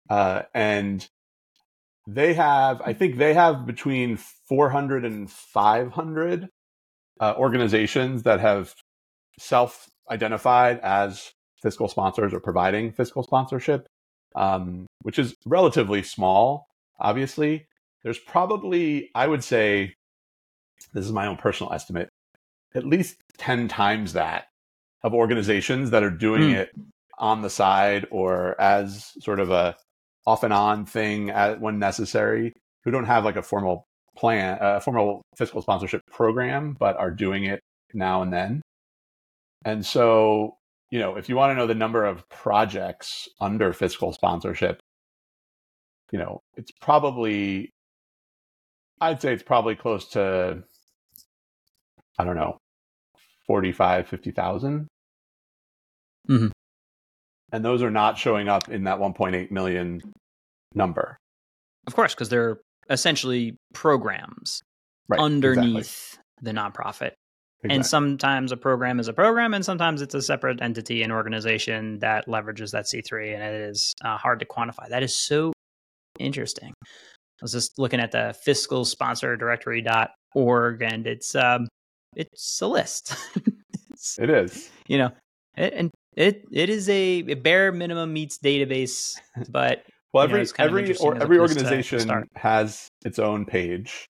Uh, 0.10 0.42
and 0.54 1.08
they 2.08 2.34
have, 2.34 2.82
I 2.84 2.94
think 2.94 3.18
they 3.18 3.34
have 3.36 3.66
between 3.68 4.18
400 4.48 5.06
and 5.06 5.30
500 5.30 6.50
uh, 7.20 7.34
organizations 7.38 8.24
that 8.24 8.40
have 8.40 8.74
self 9.40 9.88
identified 10.10 10.80
as 10.80 11.32
fiscal 11.62 11.88
sponsors 11.88 12.34
or 12.34 12.40
providing 12.40 12.92
fiscal 12.92 13.22
sponsorship, 13.22 13.86
um, 14.36 14.88
which 15.02 15.20
is 15.20 15.36
relatively 15.46 16.02
small, 16.02 16.66
obviously. 17.00 17.68
There's 18.04 18.20
probably, 18.20 19.10
I 19.16 19.28
would 19.28 19.44
say, 19.44 19.94
this 20.94 21.06
is 21.06 21.12
my 21.12 21.28
own 21.28 21.38
personal 21.38 21.74
estimate, 21.74 22.10
at 22.74 22.86
least 22.86 23.18
10 23.38 23.68
times 23.68 24.14
that 24.14 24.46
of 25.04 25.14
organizations 25.14 25.92
that 25.92 26.04
are 26.04 26.10
doing 26.10 26.42
mm. 26.42 26.56
it 26.56 26.72
on 27.18 27.42
the 27.42 27.50
side 27.50 28.06
or 28.12 28.60
as 28.60 29.12
sort 29.20 29.40
of 29.40 29.52
a 29.52 29.76
off 30.26 30.44
and 30.44 30.54
on 30.54 30.86
thing 30.86 31.30
at, 31.30 31.60
when 31.60 31.80
necessary 31.80 32.54
who 32.84 32.92
don't 32.92 33.06
have 33.06 33.26
like 33.26 33.36
a 33.36 33.42
formal 33.42 33.86
plan, 34.18 34.58
a 34.62 34.80
formal 34.80 35.22
fiscal 35.36 35.62
sponsorship 35.62 36.02
program, 36.12 36.76
but 36.80 36.98
are 36.98 37.12
doing 37.12 37.46
it 37.46 37.62
now 37.94 38.22
and 38.22 38.32
then. 38.32 38.62
And 39.66 39.86
so 39.86 40.56
you 40.92 41.00
know, 41.00 41.16
if 41.16 41.30
you 41.30 41.36
want 41.36 41.52
to 41.52 41.56
know 41.56 41.68
the 41.68 41.76
number 41.76 42.04
of 42.06 42.28
projects 42.30 43.28
under 43.40 43.74
fiscal 43.74 44.12
sponsorship, 44.12 44.80
you 46.12 46.20
know, 46.20 46.42
it's 46.56 46.72
probably, 46.82 47.70
I'd 49.02 49.22
say 49.22 49.34
it's 49.34 49.44
probably 49.44 49.76
close 49.76 50.10
to, 50.10 50.64
I 52.18 52.24
don't 52.24 52.36
know, 52.36 52.58
45, 53.48 54.08
50,000. 54.08 54.88
Mm-hmm. 56.30 56.48
And 57.52 57.66
those 57.66 57.82
are 57.82 57.90
not 57.90 58.18
showing 58.18 58.48
up 58.48 58.70
in 58.70 58.84
that 58.84 59.00
1.8 59.00 59.52
million 59.52 60.02
number. 60.76 61.18
Of 61.88 61.96
course, 61.96 62.14
because 62.14 62.30
they're 62.30 62.60
essentially 62.90 63.58
programs 63.74 64.62
right, 65.08 65.20
underneath 65.20 65.78
exactly. 65.78 66.24
the 66.42 66.52
nonprofit. 66.52 67.12
Exactly. 67.62 67.76
And 67.76 67.86
sometimes 67.86 68.52
a 68.54 68.58
program 68.58 69.00
is 69.00 69.10
a 69.10 69.14
program, 69.14 69.54
and 69.54 69.66
sometimes 69.66 70.02
it's 70.02 70.16
a 70.16 70.22
separate 70.22 70.62
entity 70.62 71.04
and 71.04 71.12
organization 71.12 72.00
that 72.00 72.28
leverages 72.28 72.72
that 72.72 72.86
C3, 72.86 73.34
and 73.34 73.44
it 73.44 73.70
is 73.70 73.94
uh, 74.04 74.18
hard 74.18 74.40
to 74.40 74.46
quantify. 74.46 74.88
That 74.88 75.04
is 75.04 75.14
so 75.14 75.52
interesting. 76.20 76.74
I 77.42 77.44
was 77.44 77.52
just 77.52 77.78
looking 77.80 78.00
at 78.00 78.12
the 78.12 78.36
fiscal 78.44 78.86
sponsor 78.86 79.36
directory.org, 79.38 80.82
and 80.82 81.08
it's 81.08 81.36
um, 81.36 81.68
it's 82.16 82.62
a 82.62 82.68
list. 82.68 83.16
it's, 83.92 84.20
it 84.20 84.30
is, 84.30 84.70
you 84.88 84.98
know, 84.98 85.12
it, 85.58 85.74
and 85.74 85.92
it 86.16 86.46
it 86.52 86.70
is 86.70 86.90
a, 86.90 87.24
a, 87.28 87.34
bare 87.36 87.72
minimum 87.72 88.12
meets 88.12 88.38
database, 88.38 89.16
but 89.50 89.84
well, 90.14 90.24
every 90.24 90.44
know, 90.44 90.50
every 90.60 90.96
or 90.98 91.16
every 91.16 91.40
organization 91.40 92.00
to, 92.00 92.06
to 92.06 92.24
has 92.36 92.90
its 93.06 93.20
own 93.20 93.46
page 93.46 94.08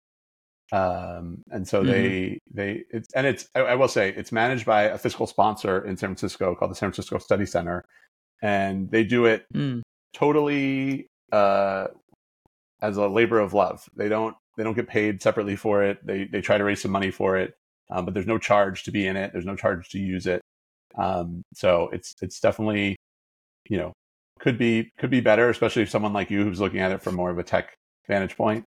um, 0.73 1.43
and 1.51 1.67
so 1.67 1.83
mm-hmm. 1.83 1.91
they 1.91 2.39
they 2.53 2.85
it's 2.91 3.09
and 3.15 3.27
it's 3.27 3.49
I, 3.55 3.61
I, 3.61 3.75
will 3.75 3.89
say 3.89 4.13
it's 4.15 4.33
managed 4.33 4.67
by 4.67 4.83
a 4.83 4.99
fiscal 4.99 5.27
sponsor 5.27 5.85
in 5.87 5.97
San 5.97 6.11
Francisco 6.11 6.55
called 6.55 6.71
the 6.71 6.75
San 6.75 6.89
Francisco 6.89 7.17
Study 7.19 7.47
Center, 7.47 7.85
and 8.43 8.91
they 8.91 9.03
do 9.03 9.25
it 9.25 9.47
mm. 9.55 9.81
totally 10.13 11.07
uh, 11.33 11.87
as 12.81 12.97
a 12.97 13.09
labor 13.09 13.39
of 13.39 13.55
love. 13.55 13.89
They 13.97 14.09
don't 14.09 14.37
they 14.57 14.65
don't 14.65 14.75
get 14.75 14.89
paid 14.89 15.23
separately 15.23 15.57
for 15.57 15.83
it. 15.83 16.05
They 16.05 16.25
they 16.25 16.41
try 16.41 16.59
to 16.59 16.65
raise 16.65 16.83
some 16.83 16.91
money 16.91 17.11
for 17.11 17.37
it, 17.37 17.55
um, 17.91 18.05
but 18.05 18.15
there's 18.15 18.27
no 18.27 18.39
charge 18.39 18.85
to 18.85 18.91
be 18.91 19.07
in 19.07 19.17
it. 19.17 19.33
There's 19.33 19.47
no 19.47 19.57
charge 19.57 19.89
to 19.91 19.99
use 19.99 20.27
it. 20.27 20.41
Um, 20.97 21.43
so 21.55 21.91
it's 21.93 22.15
it's 22.23 22.41
definitely 22.41 22.97
you 23.69 23.79
know 23.79 23.93
could 24.41 24.59
be 24.59 24.91
could 24.99 25.11
be 25.11 25.21
better, 25.21 25.49
especially 25.49 25.83
if 25.83 25.91
someone 25.91 26.13
like 26.13 26.31
you 26.31 26.45
who's 26.45 26.61
looking 26.61 26.81
at 26.81 26.93
it 26.93 27.03
from 27.03 27.15
more 27.15 27.31
of 27.31 27.39
a 27.39 27.45
tech 27.45 27.75
vantage 28.07 28.37
point. 28.37 28.65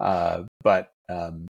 Uh, 0.00 0.44
but 0.62 0.90
um, 1.08 1.46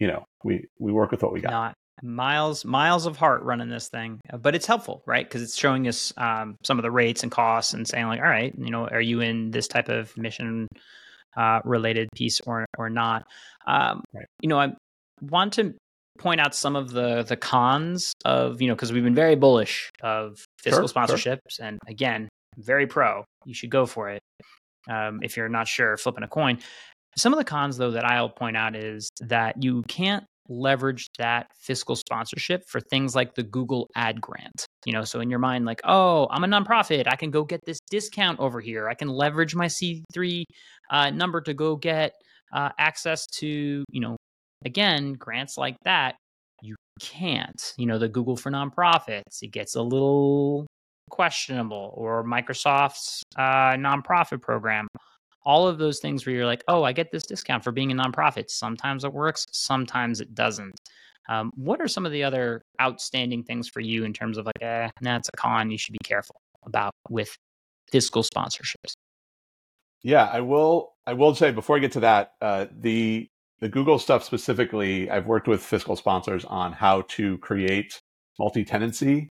you 0.00 0.06
know, 0.06 0.24
we 0.42 0.66
we 0.78 0.92
work 0.92 1.10
with 1.10 1.22
what 1.22 1.32
we 1.32 1.40
got. 1.40 1.50
Not 1.50 1.74
miles 2.02 2.64
miles 2.64 3.06
of 3.06 3.16
heart 3.16 3.42
running 3.42 3.68
this 3.68 3.88
thing, 3.88 4.20
but 4.40 4.54
it's 4.54 4.66
helpful, 4.66 5.02
right? 5.06 5.26
Because 5.26 5.42
it's 5.42 5.56
showing 5.56 5.86
us 5.86 6.12
um, 6.16 6.56
some 6.64 6.78
of 6.78 6.82
the 6.82 6.90
rates 6.90 7.22
and 7.22 7.30
costs 7.30 7.72
and 7.72 7.86
saying 7.86 8.06
like, 8.06 8.20
all 8.20 8.26
right, 8.26 8.54
you 8.58 8.70
know, 8.70 8.88
are 8.88 9.00
you 9.00 9.20
in 9.20 9.50
this 9.50 9.68
type 9.68 9.88
of 9.88 10.16
mission 10.16 10.68
uh, 11.36 11.60
related 11.64 12.08
piece 12.14 12.40
or 12.40 12.66
or 12.78 12.90
not? 12.90 13.26
Um, 13.66 14.02
right. 14.14 14.26
You 14.40 14.48
know, 14.48 14.58
I 14.58 14.72
want 15.20 15.54
to 15.54 15.74
point 16.18 16.40
out 16.40 16.54
some 16.54 16.76
of 16.76 16.90
the 16.90 17.22
the 17.22 17.36
cons 17.36 18.12
of 18.24 18.60
you 18.62 18.68
know 18.68 18.74
because 18.74 18.92
we've 18.92 19.04
been 19.04 19.14
very 19.14 19.34
bullish 19.34 19.90
of 20.02 20.44
fiscal 20.58 20.86
sure, 20.86 21.02
sponsorships 21.02 21.38
sure. 21.48 21.66
and 21.66 21.78
again 21.88 22.28
very 22.56 22.86
pro 22.86 23.24
you 23.44 23.52
should 23.52 23.68
go 23.68 23.84
for 23.84 24.10
it 24.10 24.20
um, 24.88 25.18
if 25.24 25.36
you're 25.36 25.48
not 25.48 25.66
sure 25.66 25.96
flipping 25.96 26.22
a 26.22 26.28
coin 26.28 26.56
some 27.16 27.32
of 27.32 27.38
the 27.38 27.44
cons, 27.44 27.76
though, 27.76 27.92
that 27.92 28.04
I'll 28.04 28.28
point 28.28 28.56
out 28.56 28.74
is 28.74 29.08
that 29.20 29.62
you 29.62 29.82
can't 29.88 30.24
leverage 30.48 31.08
that 31.18 31.46
fiscal 31.58 31.96
sponsorship 31.96 32.64
for 32.68 32.80
things 32.80 33.14
like 33.14 33.34
the 33.34 33.42
Google 33.42 33.88
ad 33.96 34.20
grant. 34.20 34.66
You 34.84 34.92
know, 34.92 35.04
so 35.04 35.20
in 35.20 35.30
your 35.30 35.38
mind, 35.38 35.64
like, 35.64 35.80
oh, 35.84 36.26
I'm 36.30 36.44
a 36.44 36.46
nonprofit, 36.46 37.06
I 37.06 37.16
can 37.16 37.30
go 37.30 37.44
get 37.44 37.60
this 37.64 37.78
discount 37.90 38.38
over 38.38 38.60
here. 38.60 38.88
I 38.88 38.94
can 38.94 39.08
leverage 39.08 39.54
my 39.54 39.66
C3 39.66 40.44
uh, 40.90 41.10
number 41.10 41.40
to 41.42 41.54
go 41.54 41.76
get 41.76 42.12
uh, 42.52 42.70
access 42.78 43.26
to, 43.38 43.84
you 43.88 44.00
know, 44.00 44.16
again, 44.64 45.14
grants 45.14 45.56
like 45.56 45.76
that. 45.84 46.16
You 46.62 46.76
can't. 47.00 47.74
You 47.78 47.86
know, 47.86 47.98
the 47.98 48.08
Google 48.08 48.36
for 48.36 48.50
nonprofits, 48.50 49.42
it 49.42 49.52
gets 49.52 49.74
a 49.74 49.82
little 49.82 50.66
questionable, 51.10 51.92
or 51.94 52.24
Microsoft's 52.24 53.22
uh, 53.36 53.74
nonprofit 53.76 54.42
program 54.42 54.86
all 55.44 55.68
of 55.68 55.78
those 55.78 56.00
things 56.00 56.24
where 56.24 56.34
you're 56.34 56.46
like, 56.46 56.64
oh, 56.68 56.82
I 56.82 56.92
get 56.92 57.10
this 57.10 57.24
discount 57.24 57.64
for 57.64 57.72
being 57.72 57.92
a 57.92 57.94
nonprofit. 57.94 58.50
Sometimes 58.50 59.04
it 59.04 59.12
works, 59.12 59.44
sometimes 59.52 60.20
it 60.20 60.34
doesn't. 60.34 60.80
Um, 61.28 61.52
what 61.54 61.80
are 61.80 61.88
some 61.88 62.04
of 62.06 62.12
the 62.12 62.22
other 62.22 62.62
outstanding 62.80 63.44
things 63.44 63.68
for 63.68 63.80
you 63.80 64.04
in 64.04 64.12
terms 64.12 64.36
of 64.38 64.46
like, 64.46 64.62
eh, 64.62 64.88
that's 65.00 65.28
a 65.28 65.36
con 65.36 65.70
you 65.70 65.78
should 65.78 65.92
be 65.92 66.04
careful 66.04 66.36
about 66.64 66.92
with 67.08 67.36
fiscal 67.90 68.22
sponsorships? 68.22 68.94
Yeah, 70.02 70.28
I 70.30 70.40
will. 70.40 70.92
I 71.06 71.14
will 71.14 71.34
say 71.34 71.50
before 71.50 71.76
I 71.76 71.78
get 71.78 71.92
to 71.92 72.00
that, 72.00 72.32
uh, 72.40 72.66
the 72.70 73.26
the 73.60 73.68
Google 73.68 73.98
stuff 73.98 74.22
specifically, 74.22 75.08
I've 75.08 75.26
worked 75.26 75.48
with 75.48 75.62
fiscal 75.62 75.96
sponsors 75.96 76.44
on 76.44 76.72
how 76.72 77.02
to 77.08 77.38
create 77.38 78.00
multi 78.38 78.64
tenancy 78.64 79.30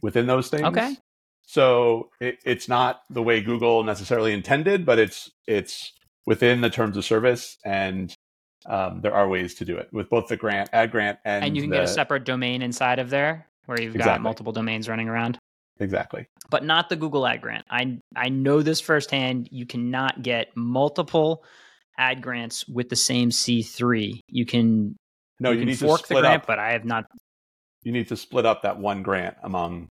within 0.00 0.26
those 0.26 0.48
things. 0.48 0.62
Okay. 0.62 0.96
So 1.44 2.08
it, 2.20 2.38
it's 2.46 2.68
not 2.68 3.02
the 3.10 3.22
way 3.22 3.42
Google 3.42 3.84
necessarily 3.84 4.32
intended, 4.32 4.86
but 4.86 4.98
it's 4.98 5.30
it's 5.46 5.92
within 6.24 6.62
the 6.62 6.70
terms 6.70 6.96
of 6.96 7.04
service, 7.04 7.58
and 7.64 8.14
um, 8.66 9.00
there 9.00 9.14
are 9.14 9.28
ways 9.28 9.54
to 9.56 9.64
do 9.64 9.76
it 9.76 9.88
with 9.92 10.08
both 10.08 10.28
the 10.28 10.36
grant, 10.36 10.70
ad 10.72 10.90
grant, 10.90 11.18
and 11.24 11.44
and 11.44 11.56
you 11.56 11.62
can 11.62 11.70
the, 11.70 11.76
get 11.76 11.84
a 11.84 11.88
separate 11.88 12.24
domain 12.24 12.62
inside 12.62 12.98
of 12.98 13.10
there 13.10 13.46
where 13.66 13.80
you've 13.80 13.94
exactly. 13.94 14.12
got 14.12 14.20
multiple 14.22 14.52
domains 14.52 14.88
running 14.88 15.08
around. 15.08 15.38
Exactly. 15.80 16.26
But 16.50 16.64
not 16.64 16.88
the 16.88 16.96
Google 16.96 17.26
Ad 17.26 17.40
Grant. 17.40 17.64
I 17.70 17.98
I 18.14 18.28
know 18.28 18.62
this 18.62 18.80
firsthand. 18.80 19.48
You 19.50 19.66
cannot 19.66 20.22
get 20.22 20.48
multiple 20.54 21.44
ad 21.98 22.22
grants 22.22 22.66
with 22.68 22.88
the 22.88 22.96
same 22.96 23.30
C3. 23.30 24.20
You 24.28 24.46
can 24.46 24.96
no, 25.40 25.50
you, 25.50 25.60
you 25.60 25.64
need 25.66 25.78
fork 25.78 26.00
to 26.00 26.06
split 26.06 26.18
the 26.18 26.28
grant, 26.28 26.42
up. 26.42 26.46
but 26.46 26.58
I 26.58 26.72
have 26.72 26.84
not. 26.84 27.04
You 27.82 27.92
need 27.92 28.08
to 28.08 28.16
split 28.16 28.46
up 28.46 28.62
that 28.62 28.78
one 28.78 29.02
grant 29.02 29.36
among 29.42 29.88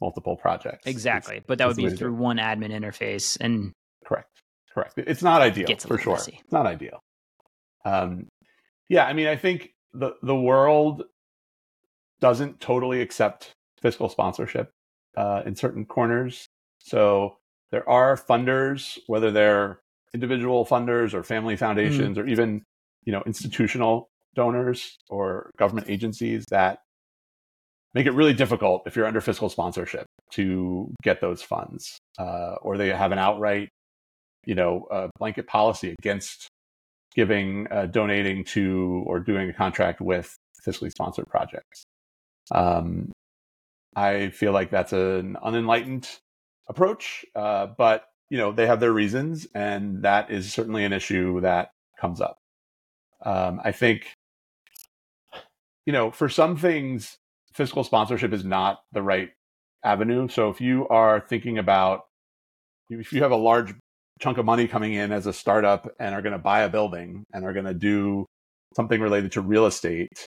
multiple 0.00 0.36
projects. 0.36 0.86
Exactly, 0.86 1.36
it's, 1.36 1.46
but 1.46 1.58
that 1.58 1.68
would 1.68 1.76
be 1.76 1.88
through 1.90 2.14
one 2.14 2.36
admin 2.36 2.70
interface, 2.70 3.38
and 3.40 3.72
correct, 4.04 4.28
correct. 4.74 4.94
It's 4.98 5.22
not 5.22 5.40
ideal 5.40 5.68
for 5.78 5.96
sure. 5.96 6.14
Messy. 6.14 6.40
It's 6.42 6.52
not 6.52 6.66
ideal. 6.66 7.00
Um, 7.84 8.28
yeah, 8.88 9.04
I 9.04 9.12
mean, 9.12 9.26
I 9.26 9.36
think 9.36 9.72
the 9.92 10.12
the 10.22 10.36
world 10.36 11.04
doesn't 12.20 12.60
totally 12.60 13.00
accept 13.00 13.52
fiscal 13.80 14.08
sponsorship 14.08 14.70
uh, 15.16 15.42
in 15.46 15.56
certain 15.56 15.86
corners. 15.86 16.46
So 16.78 17.36
there 17.70 17.88
are 17.88 18.16
funders, 18.16 18.98
whether 19.06 19.30
they're 19.30 19.80
individual 20.12 20.66
funders 20.66 21.14
or 21.14 21.22
family 21.22 21.56
foundations 21.56 22.16
mm. 22.16 22.20
or 22.20 22.26
even 22.26 22.62
you 23.04 23.12
know 23.12 23.22
institutional 23.26 24.08
donors 24.34 24.98
or 25.08 25.50
government 25.56 25.88
agencies 25.88 26.44
that 26.50 26.78
make 27.94 28.06
it 28.06 28.12
really 28.12 28.32
difficult 28.32 28.82
if 28.86 28.94
you're 28.94 29.06
under 29.06 29.20
fiscal 29.20 29.48
sponsorship 29.48 30.06
to 30.32 30.92
get 31.02 31.20
those 31.20 31.42
funds, 31.42 31.98
uh, 32.18 32.54
or 32.62 32.76
they 32.76 32.88
have 32.88 33.12
an 33.12 33.18
outright, 33.18 33.68
you 34.44 34.54
know, 34.54 34.86
uh, 34.90 35.08
blanket 35.18 35.46
policy 35.46 35.94
against 35.98 36.48
giving, 37.14 37.66
uh, 37.70 37.86
donating 37.86 38.44
to, 38.44 39.04
or 39.06 39.20
doing 39.20 39.50
a 39.50 39.52
contract 39.52 40.00
with 40.00 40.36
fiscally 40.66 40.90
sponsored 40.90 41.28
projects. 41.28 41.84
Um, 42.52 43.12
I 43.96 44.30
feel 44.30 44.52
like 44.52 44.70
that's 44.70 44.92
an 44.92 45.36
unenlightened 45.42 46.08
approach, 46.68 47.24
uh, 47.34 47.66
but 47.76 48.04
you 48.28 48.38
know 48.38 48.52
they 48.52 48.66
have 48.66 48.80
their 48.80 48.92
reasons, 48.92 49.46
and 49.54 50.02
that 50.02 50.30
is 50.30 50.52
certainly 50.52 50.84
an 50.84 50.92
issue 50.92 51.40
that 51.40 51.70
comes 52.00 52.20
up. 52.20 52.38
Um, 53.24 53.60
I 53.64 53.72
think, 53.72 54.06
you 55.86 55.92
know, 55.92 56.10
for 56.10 56.28
some 56.28 56.56
things, 56.56 57.18
fiscal 57.52 57.84
sponsorship 57.84 58.32
is 58.32 58.44
not 58.44 58.80
the 58.92 59.02
right 59.02 59.30
avenue. 59.84 60.28
So 60.28 60.50
if 60.50 60.60
you 60.60 60.86
are 60.88 61.20
thinking 61.20 61.58
about 61.58 62.02
if 62.88 63.12
you 63.12 63.22
have 63.22 63.30
a 63.32 63.36
large 63.36 63.74
chunk 64.20 64.38
of 64.38 64.44
money 64.44 64.68
coming 64.68 64.94
in 64.94 65.12
as 65.12 65.26
a 65.26 65.32
startup 65.32 65.90
and 65.98 66.14
are 66.14 66.22
going 66.22 66.32
to 66.32 66.38
buy 66.38 66.62
a 66.62 66.68
building 66.68 67.24
and 67.32 67.44
are 67.44 67.52
going 67.52 67.66
to 67.66 67.74
do 67.74 68.26
something 68.76 69.00
related 69.00 69.32
to 69.32 69.40
real 69.40 69.66
estate, 69.66 70.26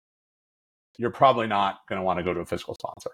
you're 0.98 1.10
probably 1.10 1.46
not 1.46 1.78
going 1.88 2.00
to 2.00 2.04
want 2.04 2.18
to 2.18 2.22
go 2.22 2.32
to 2.32 2.40
a 2.40 2.46
fiscal 2.46 2.74
sponsor 2.74 3.10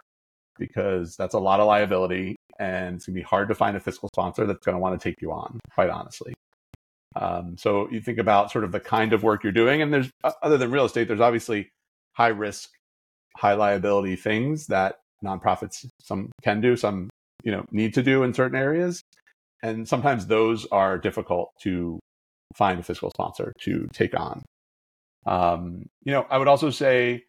because 0.59 1.17
that's 1.17 1.35
a 1.35 1.39
lot 1.39 1.61
of 1.61 1.67
liability 1.67 2.37
and 2.59 2.97
it's 2.97 3.07
going 3.07 3.15
to 3.15 3.21
be 3.21 3.25
hard 3.25 3.49
to 3.49 3.55
find 3.55 3.77
a 3.77 3.81
fiscal 3.81 4.09
sponsor 4.13 4.47
that's 4.47 4.65
going 4.65 4.75
to 4.75 4.79
want 4.79 4.99
to 4.99 5.03
take 5.09 5.21
you 5.23 5.33
on, 5.33 5.59
quite 5.75 5.89
honestly. 5.89 6.35
Um, 7.17 7.57
so 7.57 7.91
you 7.91 8.01
think 8.01 8.19
about 8.19 8.53
sort 8.53 8.65
of 8.65 8.71
the 8.71 8.79
kind 8.79 9.13
of 9.13 9.23
work 9.23 9.43
you're 9.43 9.53
doing, 9.53 9.83
and 9.83 9.93
there's 9.93 10.11
other 10.43 10.59
than 10.59 10.71
real 10.71 10.85
estate, 10.85 11.09
there's 11.09 11.21
obviously 11.21 11.71
high 12.13 12.29
risk 12.29 12.69
high 13.37 13.55
liability 13.55 14.17
things 14.17 14.67
that 14.67 14.97
nonprofits 15.25 15.87
some 16.01 16.31
can 16.43 16.61
do, 16.61 16.77
some 16.77 17.09
you 17.43 17.51
know 17.51 17.65
need 17.73 17.95
to 17.95 18.03
do 18.03 18.23
in 18.23 18.35
certain 18.35 18.59
areas, 18.59 19.03
and 19.63 19.89
sometimes 19.89 20.27
those 20.27 20.67
are 20.67 20.99
difficult 20.99 21.53
to 21.63 21.99
find 22.55 22.81
a 22.81 22.83
fiscal 22.83 23.11
sponsor 23.11 23.53
to 23.61 23.87
take 23.93 24.19
on. 24.19 24.43
Um, 25.27 25.87
you 26.03 26.13
know, 26.13 26.27
I 26.31 26.39
would 26.39 26.49
also 26.49 26.71
say 26.71 27.25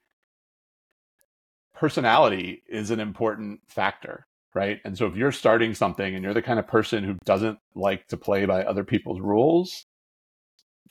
personality 1.75 2.63
is 2.67 2.91
an 2.91 2.99
important 2.99 3.59
factor, 3.67 4.25
right? 4.53 4.79
And 4.85 4.97
so 4.97 5.07
if 5.07 5.15
you're 5.15 5.31
starting 5.31 5.73
something 5.73 6.15
and 6.15 6.23
you're 6.23 6.33
the 6.33 6.41
kind 6.41 6.59
of 6.59 6.67
person 6.67 7.03
who 7.03 7.17
doesn't 7.25 7.59
like 7.75 8.07
to 8.07 8.17
play 8.17 8.45
by 8.45 8.63
other 8.63 8.83
people's 8.83 9.19
rules, 9.19 9.85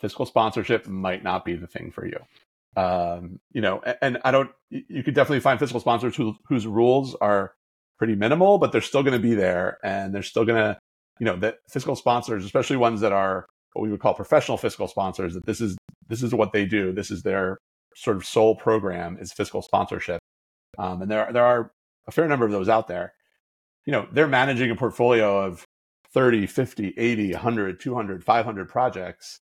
fiscal 0.00 0.26
sponsorship 0.26 0.86
might 0.86 1.22
not 1.22 1.44
be 1.44 1.56
the 1.56 1.66
thing 1.66 1.90
for 1.90 2.06
you. 2.06 2.18
Um, 2.76 3.40
you 3.52 3.60
know, 3.60 3.80
and, 3.84 3.98
and, 4.02 4.18
I 4.24 4.30
don't. 4.30 4.50
You 4.70 5.02
could 5.02 5.14
definitely 5.14 5.40
find 5.40 5.58
fiscal 5.58 5.80
sponsors 5.80 6.14
who, 6.14 6.36
whose 6.46 6.66
rules 6.66 7.16
are 7.16 7.52
pretty 7.98 8.14
minimal, 8.14 8.58
but 8.58 8.70
they're 8.70 8.80
still 8.80 9.02
going 9.02 9.20
to 9.20 9.28
be 9.28 9.34
there, 9.34 9.78
and 9.82 10.14
they're 10.14 10.22
still 10.22 10.44
going 10.44 10.56
to, 10.56 10.78
you 11.20 11.26
know, 11.26 11.36
that 11.36 11.58
fiscal 11.70 11.94
sponsors, 11.94 12.44
especially 12.44 12.76
ones 12.76 13.00
that 13.02 13.12
are 13.12 13.46
what 13.74 13.82
we 13.82 13.90
would 13.90 14.00
call 14.00 14.14
professional 14.14 14.56
fiscal 14.56 14.88
sponsors, 14.88 15.34
that 15.34 15.46
this 15.46 15.60
is 15.60 15.76
this 16.08 16.22
is 16.22 16.34
what 16.34 16.52
they 16.52 16.64
do. 16.64 16.92
This 16.92 17.10
is 17.10 17.22
their 17.22 17.58
sort 17.94 18.16
of 18.16 18.24
sole 18.24 18.56
program 18.56 19.16
is 19.20 19.32
fiscal 19.32 19.62
sponsorship, 19.62 20.20
um, 20.78 21.02
and 21.02 21.10
there 21.10 21.32
there 21.32 21.44
are 21.44 21.70
a 22.08 22.10
fair 22.10 22.26
number 22.26 22.46
of 22.46 22.50
those 22.50 22.68
out 22.68 22.88
there. 22.88 23.12
You 23.86 23.92
know, 23.92 24.08
they're 24.12 24.26
managing 24.26 24.70
a 24.70 24.76
portfolio 24.76 25.38
of 25.44 25.64
30, 26.12 26.46
50, 26.46 26.94
80, 26.96 27.32
100, 27.32 27.80
200, 27.80 28.24
500 28.24 28.68
projects 28.68 29.40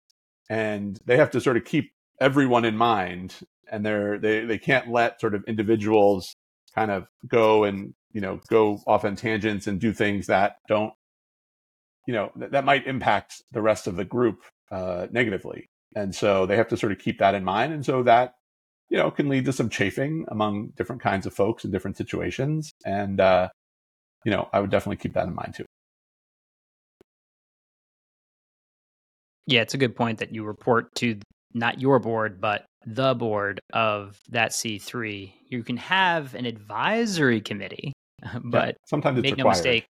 and 0.50 1.00
they 1.06 1.18
have 1.18 1.32
to 1.32 1.42
sort 1.42 1.58
of 1.58 1.66
keep 1.66 1.92
everyone 2.20 2.66
in 2.66 2.78
mind 2.78 3.36
and 3.72 3.86
they're 3.86 4.18
they 4.20 4.46
they 4.46 4.58
can't 4.58 4.90
let 4.90 5.20
sort 5.20 5.36
of 5.36 5.44
individuals 5.48 6.36
kind 6.74 6.92
of 6.92 7.08
go 7.28 7.64
and 7.64 7.94
you 8.12 8.22
know 8.22 8.40
go 8.50 8.80
off 8.88 9.06
on 9.06 9.16
tangents 9.16 9.68
and 9.68 9.80
do 9.80 9.92
things 9.92 10.28
that 10.28 10.58
don't 10.68 10.94
you 12.06 12.14
know 12.14 12.32
th- 12.38 12.52
that 12.52 12.66
might 12.66 12.88
impact 12.88 13.42
the 13.52 13.62
rest 13.62 13.88
of 13.88 13.96
the 13.96 14.06
group 14.06 14.44
uh, 14.72 15.08
negatively 15.12 15.70
and 15.96 16.14
so 16.14 16.46
they 16.46 16.58
have 16.58 16.68
to 16.68 16.78
sort 16.78 16.92
of 16.92 17.00
keep 17.00 17.20
that 17.20 17.36
in 17.36 17.44
mind 17.44 17.74
and 17.74 17.86
so 17.86 18.04
that 18.04 18.34
you 18.90 18.98
know 18.98 19.12
can 19.12 19.30
lead 19.30 19.46
to 19.46 19.54
some 19.54 19.70
chafing 19.70 20.26
among 20.30 20.68
different 20.78 21.02
kinds 21.02 21.26
of 21.26 21.34
folks 21.34 21.66
in 21.66 21.72
different 21.72 21.98
situations 21.98 22.72
and 22.86 23.20
uh, 23.20 23.48
you 24.24 24.32
know 24.32 24.50
i 24.54 24.60
would 24.60 24.72
definitely 24.72 24.98
keep 24.98 25.14
that 25.14 25.28
in 25.28 25.36
mind 25.36 25.54
too 25.56 25.66
Yeah, 29.48 29.62
it's 29.62 29.74
a 29.74 29.78
good 29.78 29.96
point 29.96 30.20
that 30.20 30.34
you 30.34 30.44
report 30.44 30.94
to 30.96 31.20
not 31.54 31.80
your 31.80 32.00
board, 32.00 32.42
but 32.42 32.66
the 32.86 33.14
board 33.14 33.60
of 33.74 34.20
that 34.30 34.52
C3. 34.52 35.32
You 35.50 35.64
can 35.64 35.78
have 35.78 36.34
an 36.36 36.46
advisory 36.46 37.42
committee, 37.42 37.94
but 38.44 38.70
yeah, 38.70 38.72
sometimes 38.86 39.22
make 39.22 39.38
required. 39.38 39.38
no 39.38 39.50
mistake, 39.50 39.86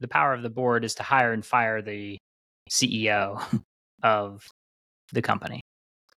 the 0.00 0.08
power 0.08 0.32
of 0.32 0.42
the 0.42 0.50
board 0.50 0.84
is 0.84 0.94
to 0.96 1.02
hire 1.02 1.32
and 1.32 1.44
fire 1.44 1.82
the 1.82 2.18
CEO 2.70 3.42
of 4.02 4.46
the 5.12 5.22
company. 5.22 5.60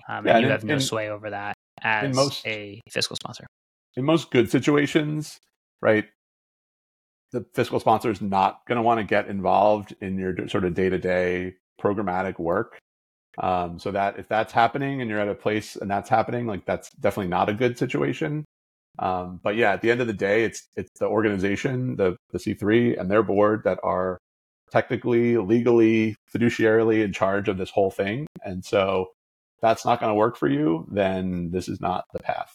Um, 0.09 0.27
yeah, 0.27 0.35
and 0.35 0.41
you 0.43 0.47
in, 0.47 0.53
have 0.53 0.65
no 0.65 0.75
in, 0.75 0.81
sway 0.81 1.09
over 1.09 1.31
that 1.31 1.55
as 1.83 2.15
most, 2.15 2.47
a 2.47 2.81
fiscal 2.91 3.17
sponsor. 3.17 3.47
In 3.97 4.05
most 4.05 4.31
good 4.31 4.51
situations, 4.51 5.39
right? 5.81 6.07
The 7.33 7.47
fiscal 7.55 7.79
sponsor 7.81 8.11
is 8.11 8.21
not 8.21 8.61
going 8.67 8.77
to 8.77 8.83
want 8.83 8.99
to 8.99 9.05
get 9.05 9.29
involved 9.29 9.95
in 10.01 10.19
your 10.19 10.49
sort 10.49 10.65
of 10.65 10.75
day 10.75 10.89
to 10.89 10.99
day 10.99 11.55
programmatic 11.81 12.39
work. 12.39 12.79
Um, 13.39 13.79
so 13.79 13.93
that 13.93 14.19
if 14.19 14.29
that's 14.29 14.53
happening 14.53 15.01
and 15.01 15.09
you're 15.09 15.21
at 15.21 15.29
a 15.29 15.35
place 15.35 15.77
and 15.77 15.89
that's 15.91 16.11
happening, 16.11 16.47
like 16.47 16.67
that's 16.67 16.91
definitely 16.91 17.31
not 17.31 17.49
a 17.49 17.55
good 17.55 17.79
situation. 17.79 18.45
Um, 18.99 19.41
but 19.43 19.57
yeah, 19.57 19.73
at 19.73 19.83
the 19.83 19.91
end 19.91 20.01
of 20.01 20.07
the 20.07 20.13
day, 20.13 20.45
it's 20.45 20.69
it's 20.77 20.99
the 20.99 21.07
organization, 21.07 21.97
the 21.97 22.17
the 22.33 22.39
C3 22.39 23.01
and 23.01 23.11
their 23.11 23.23
board 23.23 23.63
that 23.65 23.79
are 23.83 24.19
technically, 24.71 25.37
legally, 25.37 26.17
fiduciarily 26.33 27.03
in 27.05 27.13
charge 27.13 27.49
of 27.49 27.59
this 27.59 27.71
whole 27.71 27.91
thing. 27.91 28.27
And 28.45 28.65
so 28.65 29.11
that's 29.61 29.85
not 29.85 30.01
going 30.01 30.11
to 30.11 30.15
work 30.15 30.37
for 30.37 30.49
you, 30.49 30.87
then 30.91 31.51
this 31.51 31.69
is 31.69 31.81
not 31.81 32.05
the 32.13 32.21
path 32.21 32.55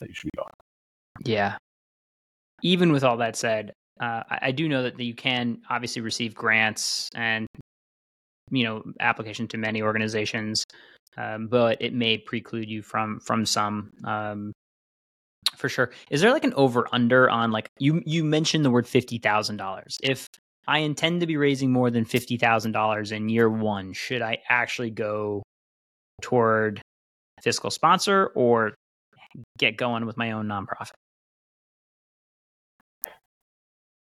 that 0.00 0.08
you 0.08 0.14
should 0.14 0.30
be 0.32 0.36
going. 0.36 0.52
Yeah. 1.24 1.56
Even 2.62 2.92
with 2.92 3.04
all 3.04 3.16
that 3.18 3.36
said, 3.36 3.72
uh, 4.00 4.22
I 4.28 4.52
do 4.52 4.68
know 4.68 4.82
that 4.82 5.00
you 5.00 5.14
can 5.14 5.62
obviously 5.70 6.02
receive 6.02 6.34
grants 6.34 7.08
and 7.14 7.46
you 8.50 8.62
know 8.62 8.82
application 9.00 9.48
to 9.48 9.56
many 9.56 9.82
organizations, 9.82 10.64
um, 11.16 11.48
but 11.48 11.80
it 11.80 11.94
may 11.94 12.18
preclude 12.18 12.68
you 12.68 12.82
from 12.82 13.20
from 13.20 13.46
some. 13.46 13.92
Um, 14.04 14.52
for 15.54 15.68
sure. 15.68 15.90
Is 16.10 16.20
there 16.20 16.32
like 16.32 16.44
an 16.44 16.54
over 16.54 16.86
under 16.92 17.28
on 17.30 17.50
like 17.50 17.70
you 17.78 18.02
you 18.04 18.24
mentioned 18.24 18.64
the 18.64 18.70
word 18.70 18.86
fifty 18.86 19.18
thousand 19.18 19.56
dollars? 19.56 19.98
If 20.02 20.28
I 20.66 20.78
intend 20.78 21.20
to 21.20 21.26
be 21.26 21.36
raising 21.36 21.72
more 21.72 21.90
than 21.90 22.04
fifty 22.04 22.36
thousand 22.36 22.72
dollars 22.72 23.12
in 23.12 23.28
year 23.28 23.48
one, 23.48 23.92
should 23.92 24.22
I 24.22 24.38
actually 24.48 24.90
go 24.90 25.42
toward 26.22 26.80
fiscal 27.42 27.70
sponsor 27.70 28.32
or 28.34 28.74
get 29.58 29.76
going 29.76 30.06
with 30.06 30.16
my 30.16 30.32
own 30.32 30.46
nonprofit? 30.46 30.92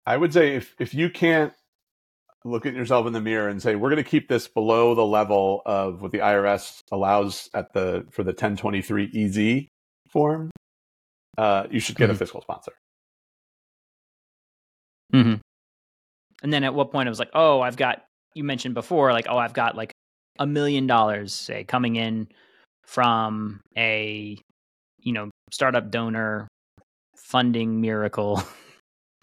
I 0.07 0.17
would 0.17 0.33
say 0.33 0.55
if 0.55 0.75
if 0.79 0.95
you 0.95 1.11
can't 1.11 1.53
look 2.45 2.65
at 2.65 2.75
yourself 2.75 3.07
in 3.07 3.13
the 3.13 3.21
mirror 3.21 3.49
and 3.49 3.61
say, 3.61 3.75
we're 3.75 3.91
going 3.91 4.03
to 4.03 4.09
keep 4.09 4.29
this 4.29 4.47
below 4.47 4.95
the 4.95 5.05
level 5.05 5.63
of 5.67 6.01
what 6.01 6.13
the 6.13 6.19
IRS 6.19 6.81
allows 6.93 7.51
at 7.55 7.73
the 7.73 8.07
for 8.11 8.23
the 8.23 8.31
1023 8.31 9.11
EZ 9.15 9.67
form, 10.11 10.51
uh, 11.39 11.67
you 11.71 11.81
should 11.81 11.97
get 11.97 12.05
mm-hmm. 12.05 12.17
a 12.17 12.19
fiscal 12.19 12.41
sponsor. 12.43 12.73
Mm-hmm. 15.15 15.35
And 16.43 16.53
then 16.53 16.65
at 16.65 16.75
what 16.75 16.93
point 16.93 17.07
it 17.07 17.11
was 17.11 17.19
like, 17.19 17.31
oh, 17.35 17.61
I've 17.61 17.77
got 17.77 18.05
you 18.35 18.45
mentioned 18.45 18.75
before, 18.75 19.13
like, 19.13 19.27
oh, 19.29 19.39
I've 19.39 19.55
got 19.55 19.77
like 19.77 19.93
a 20.39 20.47
million 20.47 20.87
dollars, 20.87 21.33
say, 21.33 21.65
coming 21.65 21.97
in 21.97 22.29
from 22.85 23.61
a 23.77 24.39
you 25.01 25.13
know 25.13 25.31
startup 25.51 25.91
donor 25.91 26.49
funding 27.17 27.81
miracle 27.81 28.43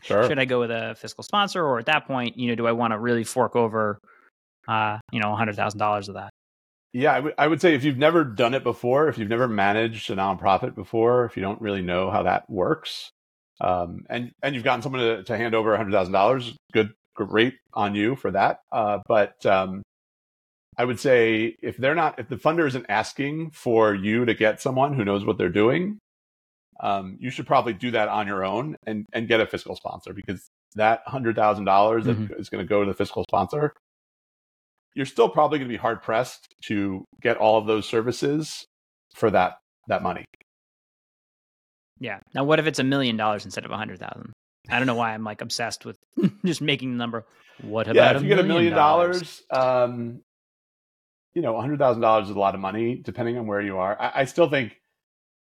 Sure. 0.04 0.28
Should 0.28 0.38
I 0.38 0.44
go 0.44 0.60
with 0.60 0.70
a 0.70 0.96
fiscal 0.98 1.24
sponsor, 1.24 1.64
or 1.64 1.80
at 1.80 1.86
that 1.86 2.06
point, 2.06 2.38
you 2.38 2.50
know, 2.50 2.56
do 2.56 2.68
I 2.68 2.74
want 2.74 2.92
to 2.92 3.00
really 3.00 3.24
fork 3.24 3.56
over, 3.56 4.00
uh, 4.68 5.00
you 5.14 5.22
know, 5.22 5.34
hundred 5.34 5.56
thousand 5.56 5.80
dollars 5.80 6.10
of 6.10 6.16
that? 6.16 6.30
Yeah, 6.94 7.12
I, 7.12 7.16
w- 7.16 7.36
I 7.40 7.48
would 7.48 7.60
say 7.60 7.74
if 7.74 7.84
you've 7.84 7.98
never 7.98 8.24
done 8.24 8.54
it 8.54 8.64
before, 8.64 9.10
if 9.10 9.18
you've 9.18 9.30
never 9.30 9.48
managed 9.48 10.12
a 10.12 10.16
nonprofit 10.16 10.76
before, 10.76 11.26
if 11.26 11.36
you 11.36 11.42
don't 11.42 11.60
really 11.60 11.82
know 11.82 12.12
how 12.12 12.24
that 12.24 12.48
works, 12.50 13.10
um, 13.62 14.06
and 14.10 14.32
and 14.44 14.54
you've 14.54 14.64
gotten 14.64 14.84
someone 14.84 15.02
to, 15.02 15.24
to 15.24 15.38
hand 15.38 15.56
over 15.56 15.76
hundred 15.76 15.92
thousand 15.92 16.14
dollars, 16.14 16.56
good, 16.72 16.92
great 17.16 17.56
on 17.74 17.96
you 17.96 18.16
for 18.16 18.32
that. 18.32 18.60
Uh, 18.72 19.00
but 19.08 19.44
um, 19.46 19.82
I 20.78 20.86
would 20.86 21.00
say 21.00 21.56
if 21.62 21.78
they're 21.78 21.96
not, 21.96 22.20
if 22.20 22.30
the 22.30 22.36
funder 22.36 22.68
isn't 22.68 22.86
asking 22.90 23.52
for 23.52 23.94
you 23.96 24.26
to 24.26 24.34
get 24.34 24.62
someone 24.62 24.94
who 24.94 25.06
knows 25.06 25.26
what 25.26 25.38
they're 25.38 25.50
doing, 25.50 26.00
um, 26.80 27.18
you 27.20 27.30
should 27.30 27.48
probably 27.48 27.74
do 27.74 27.92
that 27.92 28.08
on 28.10 28.28
your 28.28 28.44
own 28.44 28.76
and, 28.86 29.06
and 29.14 29.28
get 29.28 29.40
a 29.40 29.48
fiscal 29.48 29.76
sponsor 29.76 30.14
because 30.14 30.48
that 30.76 31.02
hundred 31.06 31.36
thousand 31.36 31.66
dollars 31.66 32.06
mm-hmm. 32.06 32.34
is 32.34 32.50
going 32.50 32.64
to 32.64 32.68
go 32.68 32.84
to 32.84 32.92
the 32.92 32.98
fiscal 32.98 33.24
sponsor, 33.30 33.74
you're 34.96 35.06
still 35.06 35.30
probably 35.30 35.60
going 35.60 35.70
to 35.70 35.74
be 35.74 35.78
hard 35.78 36.02
pressed 36.02 36.54
to 36.66 37.06
get 37.22 37.38
all 37.38 37.58
of 37.58 37.66
those 37.66 37.88
services 37.88 38.66
for 39.16 39.30
that 39.32 39.58
that 39.88 40.02
money. 40.02 40.26
Yeah. 42.00 42.20
Now, 42.34 42.44
what 42.44 42.60
if 42.60 42.68
it's 42.68 42.80
a 42.80 42.84
million 42.84 43.18
dollars 43.18 43.46
instead 43.46 43.66
of 43.66 43.72
a 43.72 43.78
hundred 43.78 44.00
thousand? 44.00 44.34
I 44.70 44.78
don't 44.78 44.88
know 44.88 44.96
why 44.96 45.14
I'm 45.14 45.24
like 45.24 45.42
obsessed 45.42 45.86
with 45.86 45.98
just 46.46 46.62
making 46.62 46.92
the 46.92 46.98
number. 46.98 47.26
What 47.62 47.88
about 47.88 47.96
yeah? 47.96 48.18
If 48.18 48.24
you 48.24 48.30
get 48.30 48.40
a 48.40 48.44
million 48.44 48.74
dollars, 48.74 49.44
um, 49.52 50.22
you 51.34 51.42
know, 51.42 51.56
a 51.58 51.62
hundred 51.62 51.80
thousand 51.80 52.02
dollars 52.02 52.30
is 52.30 52.36
a 52.36 52.40
lot 52.40 52.56
of 52.56 52.62
money, 52.62 53.02
depending 53.04 53.38
on 53.38 53.48
where 53.48 53.62
you 53.62 53.78
are. 53.78 54.00
I, 54.00 54.22
I 54.22 54.26
still 54.26 54.50
think 54.50 54.80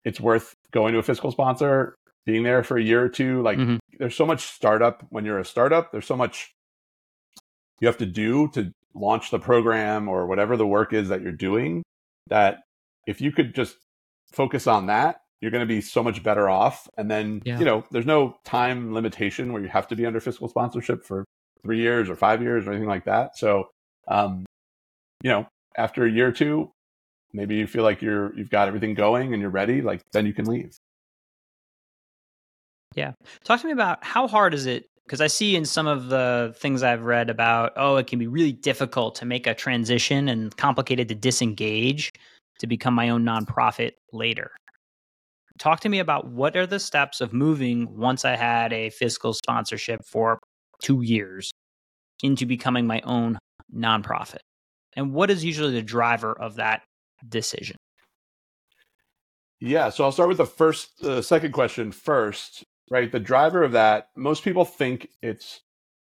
it's 0.03 0.19
worth 0.19 0.53
going 0.71 0.93
to 0.93 0.99
a 0.99 1.03
fiscal 1.03 1.31
sponsor, 1.31 1.95
being 2.25 2.43
there 2.43 2.63
for 2.63 2.77
a 2.77 2.83
year 2.83 3.03
or 3.03 3.09
two. 3.09 3.41
Like 3.41 3.57
mm-hmm. 3.57 3.77
there's 3.99 4.15
so 4.15 4.25
much 4.25 4.45
startup 4.45 5.05
when 5.09 5.25
you're 5.25 5.39
a 5.39 5.45
startup. 5.45 5.91
There's 5.91 6.05
so 6.05 6.17
much 6.17 6.51
you 7.79 7.87
have 7.87 7.97
to 7.97 8.05
do 8.05 8.49
to 8.49 8.71
launch 8.99 9.31
the 9.31 9.39
program 9.39 10.07
or 10.07 10.27
whatever 10.27 10.57
the 10.57 10.67
work 10.67 10.93
is 10.93 11.09
that 11.09 11.21
you're 11.21 11.31
doing 11.31 11.83
that 12.27 12.59
if 13.05 13.21
you 13.21 13.31
could 13.31 13.55
just 13.55 13.77
focus 14.31 14.67
on 14.67 14.87
that, 14.87 15.21
you're 15.41 15.51
going 15.51 15.61
to 15.61 15.67
be 15.67 15.81
so 15.81 16.03
much 16.03 16.23
better 16.23 16.49
off. 16.49 16.87
And 16.97 17.09
then, 17.09 17.41
yeah. 17.45 17.59
you 17.59 17.65
know, 17.65 17.83
there's 17.91 18.05
no 18.05 18.37
time 18.43 18.93
limitation 18.93 19.53
where 19.53 19.61
you 19.61 19.69
have 19.69 19.87
to 19.89 19.95
be 19.95 20.05
under 20.05 20.19
fiscal 20.19 20.47
sponsorship 20.47 21.05
for 21.05 21.23
three 21.63 21.79
years 21.79 22.09
or 22.09 22.15
five 22.15 22.41
years 22.41 22.65
or 22.65 22.71
anything 22.71 22.89
like 22.89 23.05
that. 23.05 23.37
So, 23.37 23.69
um, 24.07 24.45
you 25.23 25.29
know, 25.29 25.47
after 25.77 26.05
a 26.05 26.11
year 26.11 26.27
or 26.27 26.31
two, 26.31 26.71
maybe 27.33 27.55
you 27.55 27.67
feel 27.67 27.83
like 27.83 28.01
you're 28.01 28.35
you've 28.35 28.49
got 28.49 28.67
everything 28.67 28.93
going 28.93 29.33
and 29.33 29.41
you're 29.41 29.51
ready 29.51 29.81
like 29.81 30.01
then 30.11 30.25
you 30.25 30.33
can 30.33 30.45
leave 30.45 30.77
yeah 32.95 33.11
talk 33.43 33.59
to 33.61 33.67
me 33.67 33.73
about 33.73 34.03
how 34.03 34.27
hard 34.27 34.53
is 34.53 34.65
it 34.65 34.85
because 35.07 35.21
i 35.21 35.27
see 35.27 35.55
in 35.55 35.65
some 35.65 35.87
of 35.87 36.09
the 36.09 36.53
things 36.57 36.83
i've 36.83 37.03
read 37.03 37.29
about 37.29 37.71
oh 37.77 37.95
it 37.95 38.07
can 38.07 38.19
be 38.19 38.27
really 38.27 38.51
difficult 38.51 39.15
to 39.15 39.25
make 39.25 39.47
a 39.47 39.53
transition 39.53 40.27
and 40.27 40.55
complicated 40.57 41.07
to 41.07 41.15
disengage 41.15 42.11
to 42.59 42.67
become 42.67 42.93
my 42.93 43.09
own 43.09 43.23
nonprofit 43.23 43.93
later 44.11 44.51
talk 45.57 45.79
to 45.79 45.89
me 45.89 45.99
about 45.99 46.27
what 46.27 46.55
are 46.55 46.67
the 46.67 46.79
steps 46.79 47.21
of 47.21 47.33
moving 47.33 47.97
once 47.97 48.25
i 48.25 48.35
had 48.35 48.73
a 48.73 48.89
fiscal 48.89 49.33
sponsorship 49.33 50.05
for 50.05 50.39
two 50.81 51.01
years 51.01 51.51
into 52.21 52.45
becoming 52.45 52.85
my 52.85 53.01
own 53.01 53.37
nonprofit 53.73 54.39
and 54.97 55.13
what 55.13 55.29
is 55.29 55.45
usually 55.45 55.71
the 55.71 55.83
driver 55.83 56.33
of 56.33 56.55
that 56.55 56.81
decision? 57.29 57.77
Yeah, 59.59 59.89
so 59.89 60.03
I'll 60.03 60.11
start 60.11 60.29
with 60.29 60.39
the 60.39 60.45
first, 60.45 60.99
the 61.01 61.21
second 61.21 61.51
question 61.51 61.91
first. 61.91 62.63
Right, 62.89 63.11
the 63.11 63.19
driver 63.19 63.63
of 63.63 63.73
that. 63.73 64.09
Most 64.15 64.43
people 64.43 64.63
think 64.65 65.09
it's 65.21 65.61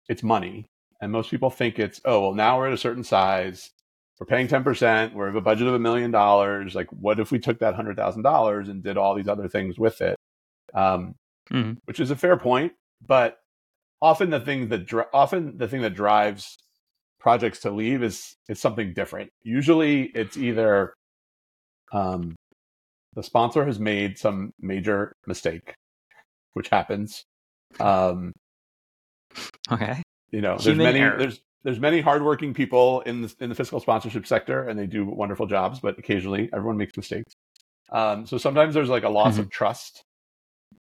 it's 0.10 0.22
money, 0.24 0.66
and 1.02 1.12
most 1.12 1.32
people 1.32 1.50
think 1.50 1.80
it's 1.80 2.02
oh 2.06 2.22
well 2.22 2.34
now 2.34 2.58
we're 2.58 2.68
at 2.68 2.74
a 2.74 2.78
certain 2.78 3.04
size, 3.06 3.72
we're 4.20 4.26
paying 4.28 4.48
ten 4.50 4.64
percent, 4.64 5.16
we 5.16 5.24
have 5.26 5.36
a 5.36 5.42
budget 5.42 5.68
of 5.68 5.74
a 5.76 5.80
million 5.80 6.12
dollars. 6.12 6.76
Like, 6.76 6.88
what 6.92 7.20
if 7.20 7.32
we 7.32 7.40
took 7.40 7.60
that 7.60 7.76
hundred 7.76 7.96
thousand 7.98 8.24
dollars 8.24 8.68
and 8.70 8.84
did 8.84 8.98
all 8.98 9.16
these 9.16 9.30
other 9.30 9.48
things 9.48 9.78
with 9.80 10.02
it? 10.02 10.18
Um, 10.74 11.16
Mhm. 11.52 11.78
Which 11.86 12.00
is 12.00 12.10
a 12.12 12.16
fair 12.16 12.38
point, 12.38 12.74
but 13.06 13.38
often 14.02 14.30
the 14.30 14.40
thing 14.40 14.70
that 14.70 14.86
dri- 14.86 15.04
often 15.14 15.58
the 15.58 15.68
thing 15.68 15.82
that 15.82 15.94
drives 15.96 16.58
projects 17.20 17.60
to 17.62 17.72
leave 17.72 18.02
is 18.04 18.36
is 18.50 18.60
something 18.62 18.94
different. 18.94 19.30
Usually, 19.44 20.04
it's 20.16 20.38
either 20.38 20.94
um, 21.94 22.36
the 23.14 23.24
sponsor 23.24 23.66
has 23.66 23.80
made 23.80 24.18
some 24.18 24.52
major 24.60 25.14
mistake, 25.28 25.76
which 26.54 26.70
happens. 26.70 27.24
Um, 27.80 28.34
Okay. 29.72 30.02
you 30.32 30.42
know, 30.42 30.54
there's 30.54 30.66
Human 30.66 30.84
many 30.86 31.00
error. 31.00 31.18
there's 31.18 31.40
there's 31.64 31.80
many 31.80 32.02
hardworking 32.02 32.54
people 32.54 33.02
in 33.02 33.22
the 33.22 33.34
in 33.40 33.50
the 33.50 33.56
fiscal 33.56 33.80
sponsorship 33.80 34.28
sector, 34.28 34.68
and 34.68 34.78
they 34.78 34.86
do 34.88 35.06
wonderful 35.06 35.48
jobs, 35.48 35.80
but 35.80 35.98
occasionally 35.98 36.50
everyone 36.54 36.78
makes 36.78 36.96
mistakes. 36.98 37.34
Um, 37.92 38.26
so 38.26 38.38
sometimes 38.38 38.74
there's 38.74 38.90
like 38.90 39.04
a 39.04 39.10
loss 39.10 39.38
of 39.40 39.50
trust 39.50 40.04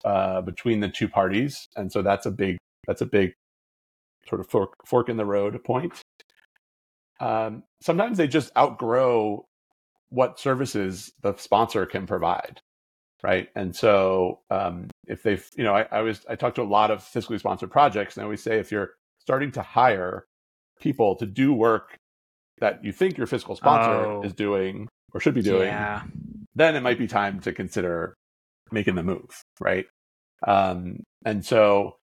uh, 0.05 0.41
between 0.41 0.79
the 0.79 0.89
two 0.89 1.07
parties, 1.07 1.67
and 1.75 1.91
so 1.91 2.01
that's 2.01 2.25
a 2.25 2.31
big 2.31 2.57
that's 2.85 3.01
a 3.01 3.05
big 3.05 3.33
sort 4.27 4.41
of 4.41 4.47
fork 4.47 4.73
fork 4.85 5.09
in 5.09 5.17
the 5.17 5.25
road 5.25 5.61
point. 5.63 5.93
Um, 7.19 7.63
sometimes 7.81 8.17
they 8.17 8.27
just 8.27 8.51
outgrow 8.55 9.45
what 10.09 10.39
services 10.39 11.11
the 11.21 11.35
sponsor 11.37 11.85
can 11.85 12.05
provide, 12.05 12.61
right? 13.23 13.49
And 13.55 13.75
so 13.75 14.39
um, 14.49 14.87
if 15.07 15.23
they've, 15.23 15.45
you 15.57 15.63
know, 15.63 15.73
I, 15.75 15.87
I 15.91 16.01
was 16.01 16.25
I 16.29 16.35
talk 16.35 16.55
to 16.55 16.61
a 16.61 16.63
lot 16.63 16.91
of 16.91 16.99
fiscally 17.01 17.39
sponsored 17.39 17.71
projects, 17.71 18.15
and 18.15 18.21
I 18.21 18.25
always 18.25 18.43
say 18.43 18.59
if 18.59 18.71
you're 18.71 18.91
starting 19.19 19.51
to 19.53 19.61
hire 19.61 20.25
people 20.79 21.15
to 21.17 21.25
do 21.25 21.53
work 21.53 21.95
that 22.59 22.83
you 22.83 22.91
think 22.91 23.17
your 23.17 23.27
fiscal 23.27 23.55
sponsor 23.55 24.05
Oh. 24.05 24.21
is 24.23 24.33
doing 24.33 24.87
or 25.13 25.19
should 25.19 25.33
be 25.35 25.41
doing, 25.41 25.67
Yeah. 25.67 26.03
then 26.55 26.75
it 26.75 26.81
might 26.81 26.97
be 26.97 27.07
time 27.07 27.39
to 27.41 27.51
consider 27.51 28.13
making 28.71 28.95
the 28.95 29.03
move, 29.03 29.41
right? 29.59 29.85
Um, 30.45 31.03
and 31.25 31.45
so, 31.45 31.97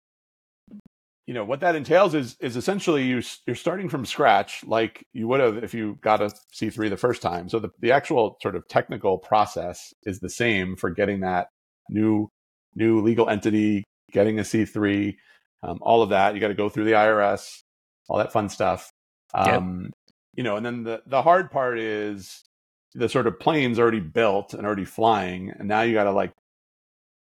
you 1.31 1.35
know, 1.35 1.45
what 1.45 1.61
that 1.61 1.77
entails 1.77 2.13
is 2.13 2.35
is 2.41 2.57
essentially 2.57 3.05
you 3.05 3.21
you're 3.47 3.55
starting 3.55 3.87
from 3.87 4.05
scratch, 4.05 4.65
like 4.65 5.05
you 5.13 5.29
would 5.29 5.39
have 5.39 5.63
if 5.63 5.73
you 5.73 5.97
got 6.01 6.21
a 6.21 6.29
C 6.51 6.69
three 6.69 6.89
the 6.89 6.97
first 6.97 7.21
time. 7.21 7.47
So 7.47 7.57
the 7.57 7.69
the 7.79 7.93
actual 7.93 8.35
sort 8.41 8.57
of 8.57 8.67
technical 8.67 9.17
process 9.17 9.93
is 10.03 10.19
the 10.19 10.29
same 10.29 10.75
for 10.75 10.89
getting 10.89 11.21
that 11.21 11.47
new 11.89 12.27
new 12.75 12.99
legal 12.99 13.29
entity, 13.29 13.85
getting 14.11 14.39
a 14.39 14.43
C 14.43 14.65
three, 14.65 15.17
um, 15.63 15.77
all 15.81 16.01
of 16.01 16.09
that. 16.09 16.33
You 16.35 16.41
got 16.41 16.49
to 16.49 16.53
go 16.53 16.67
through 16.67 16.83
the 16.83 16.91
IRS, 16.91 17.61
all 18.09 18.17
that 18.17 18.33
fun 18.33 18.49
stuff. 18.49 18.91
Yep. 19.33 19.47
Um, 19.47 19.91
You 20.35 20.43
know, 20.43 20.57
and 20.57 20.65
then 20.65 20.83
the 20.83 21.01
the 21.05 21.21
hard 21.21 21.49
part 21.49 21.79
is 21.79 22.43
the 22.93 23.07
sort 23.07 23.25
of 23.25 23.39
plane's 23.39 23.79
already 23.79 24.01
built 24.01 24.53
and 24.53 24.65
already 24.65 24.83
flying, 24.83 25.53
and 25.57 25.69
now 25.69 25.79
you 25.83 25.93
got 25.93 26.03
to 26.03 26.11
like 26.11 26.33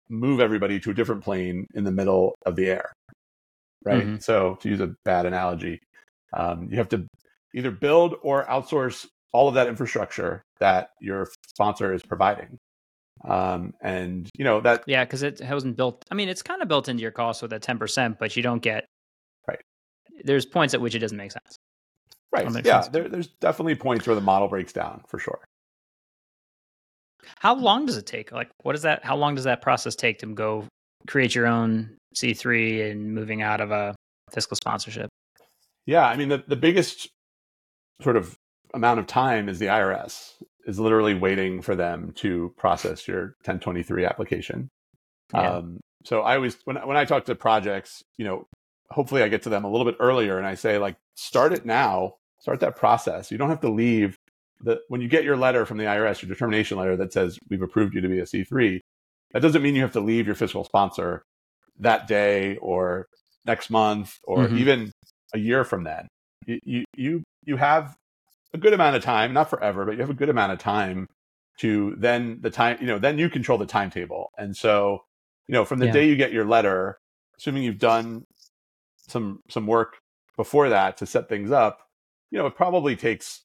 move 0.09 0.39
everybody 0.39 0.79
to 0.79 0.89
a 0.89 0.93
different 0.95 1.23
plane 1.23 1.67
in 1.75 1.83
the 1.83 1.91
middle 1.91 2.33
of 2.47 2.55
the 2.55 2.65
air, 2.67 2.91
right? 3.83 4.05
Mhm. 4.05 4.23
So 4.23 4.55
to 4.61 4.69
use 4.69 4.79
a 4.79 4.93
bad 5.05 5.25
analogy, 5.25 5.79
um, 6.33 6.67
you 6.69 6.77
have 6.77 6.89
to 6.89 7.07
either 7.53 7.71
build 7.71 8.15
or 8.21 8.45
outsource 8.45 9.07
all 9.33 9.47
of 9.47 9.55
that 9.55 9.67
infrastructure 9.67 10.43
that 10.59 10.89
your 10.99 11.27
sponsor 11.47 11.93
is 11.93 12.01
providing, 12.03 12.57
um, 13.25 13.73
and 13.81 14.29
you 14.37 14.43
know 14.43 14.61
that 14.61 14.83
Yeah, 14.87 15.03
because 15.05 15.23
it 15.23 15.41
wasn't 15.41 15.77
built. 15.77 16.03
I 16.11 16.15
mean, 16.15 16.29
it's 16.29 16.41
kind 16.41 16.61
of 16.61 16.67
built 16.67 16.87
into 16.89 17.01
your 17.01 17.11
cost 17.11 17.41
with 17.41 17.51
that 17.51 17.61
ten 17.61 17.77
percent, 17.77 18.19
but 18.19 18.35
you 18.35 18.43
don't 18.43 18.61
get. 18.61 18.85
Right. 19.47 19.61
There's 20.23 20.45
points 20.45 20.73
at 20.73 20.81
which 20.81 20.95
it 20.95 20.99
doesn't 20.99 21.17
make 21.17 21.31
sense. 21.31 21.55
right, 22.31 22.45
yeah, 22.65 22.81
sense. 22.81 22.87
there, 22.89 23.09
there's 23.09 23.27
definitely 23.41 23.75
points 23.75 24.07
where 24.07 24.15
the 24.15 24.21
model 24.21 24.47
breaks 24.47 24.73
down 24.73 25.01
for 25.07 25.19
sure. 25.19 25.39
How 27.39 27.55
long 27.55 27.85
does 27.85 27.97
it 27.97 28.05
take? 28.05 28.31
Like, 28.31 28.49
what 28.63 28.75
is 28.75 28.81
that? 28.83 29.03
How 29.03 29.15
long 29.15 29.35
does 29.35 29.43
that 29.45 29.61
process 29.61 29.95
take 29.95 30.19
to 30.19 30.27
go 30.27 30.67
create 31.07 31.35
your 31.35 31.47
own 31.47 31.97
C 32.15 32.33
three 32.33 32.89
and 32.89 33.13
moving 33.13 33.41
out 33.41 33.61
of 33.61 33.71
a 33.71 33.95
fiscal 34.31 34.55
sponsorship? 34.55 35.09
Yeah, 35.85 36.05
I 36.07 36.15
mean 36.15 36.29
the 36.29 36.43
the 36.47 36.55
biggest 36.55 37.09
sort 38.01 38.17
of 38.17 38.35
amount 38.73 38.99
of 38.99 39.07
time 39.07 39.49
is 39.49 39.59
the 39.59 39.67
IRS 39.67 40.33
is 40.65 40.79
literally 40.79 41.13
waiting 41.13 41.61
for 41.61 41.75
them 41.75 42.13
to 42.15 42.53
process 42.57 43.07
your 43.07 43.35
1023 43.43 44.05
application. 44.05 44.69
Yeah. 45.33 45.57
Um, 45.57 45.79
so 46.05 46.21
I 46.21 46.35
always 46.35 46.57
when 46.65 46.77
when 46.77 46.97
I 46.97 47.05
talk 47.05 47.25
to 47.25 47.35
projects, 47.35 48.03
you 48.17 48.25
know, 48.25 48.47
hopefully 48.89 49.23
I 49.23 49.27
get 49.27 49.43
to 49.43 49.49
them 49.49 49.63
a 49.63 49.69
little 49.71 49.85
bit 49.85 49.97
earlier 49.99 50.37
and 50.37 50.47
I 50.47 50.55
say 50.55 50.77
like 50.77 50.97
start 51.15 51.53
it 51.53 51.65
now, 51.65 52.15
start 52.39 52.59
that 52.61 52.75
process. 52.75 53.31
You 53.31 53.37
don't 53.37 53.49
have 53.49 53.61
to 53.61 53.69
leave 53.69 54.17
the 54.63 54.81
when 54.87 55.01
you 55.01 55.07
get 55.07 55.23
your 55.23 55.37
letter 55.37 55.65
from 55.65 55.77
the 55.77 55.85
IRS, 55.85 56.21
your 56.21 56.29
determination 56.29 56.77
letter 56.77 56.97
that 56.97 57.13
says 57.13 57.39
we've 57.49 57.61
approved 57.61 57.93
you 57.95 58.01
to 58.01 58.09
be 58.09 58.19
a 58.19 58.23
C3. 58.23 58.79
That 59.33 59.41
doesn't 59.41 59.61
mean 59.61 59.75
you 59.75 59.81
have 59.81 59.93
to 59.93 59.99
leave 60.01 60.25
your 60.25 60.35
fiscal 60.35 60.63
sponsor 60.63 61.23
that 61.79 62.07
day 62.07 62.57
or 62.57 63.05
next 63.45 63.69
month 63.69 64.17
or 64.23 64.47
Mhm. 64.47 64.57
even 64.57 64.91
a 65.33 65.39
year 65.39 65.63
from 65.63 65.83
then. 65.83 66.07
You, 66.45 66.59
you 66.63 66.85
you 66.95 67.23
you 67.45 67.57
have 67.57 67.95
a 68.53 68.57
good 68.57 68.73
amount 68.73 68.95
of 68.95 69.03
time, 69.03 69.33
not 69.33 69.49
forever, 69.49 69.85
but 69.85 69.93
you 69.93 70.01
have 70.01 70.09
a 70.09 70.13
good 70.15 70.29
amount 70.29 70.51
of 70.51 70.59
time 70.59 71.07
to 71.59 71.95
then 71.97 72.39
the 72.41 72.49
time, 72.49 72.77
you 72.81 72.87
know, 72.87 72.99
then 72.99 73.17
you 73.17 73.29
control 73.29 73.57
the 73.57 73.65
timetable. 73.65 74.29
And 74.37 74.55
so, 74.55 75.03
you 75.47 75.53
know, 75.53 75.63
from 75.65 75.79
the 75.79 75.87
Yeah. 75.87 75.93
day 75.93 76.07
you 76.07 76.15
get 76.15 76.33
your 76.33 76.45
letter, 76.45 76.97
assuming 77.37 77.63
you've 77.63 77.77
done 77.79 78.23
some 79.09 79.39
some 79.49 79.67
work 79.67 79.97
before 80.37 80.69
that 80.69 80.97
to 80.97 81.05
set 81.05 81.29
things 81.29 81.51
up, 81.51 81.81
you 82.31 82.37
know, 82.39 82.47
it 82.47 82.55
probably 82.55 82.95
takes 82.95 83.43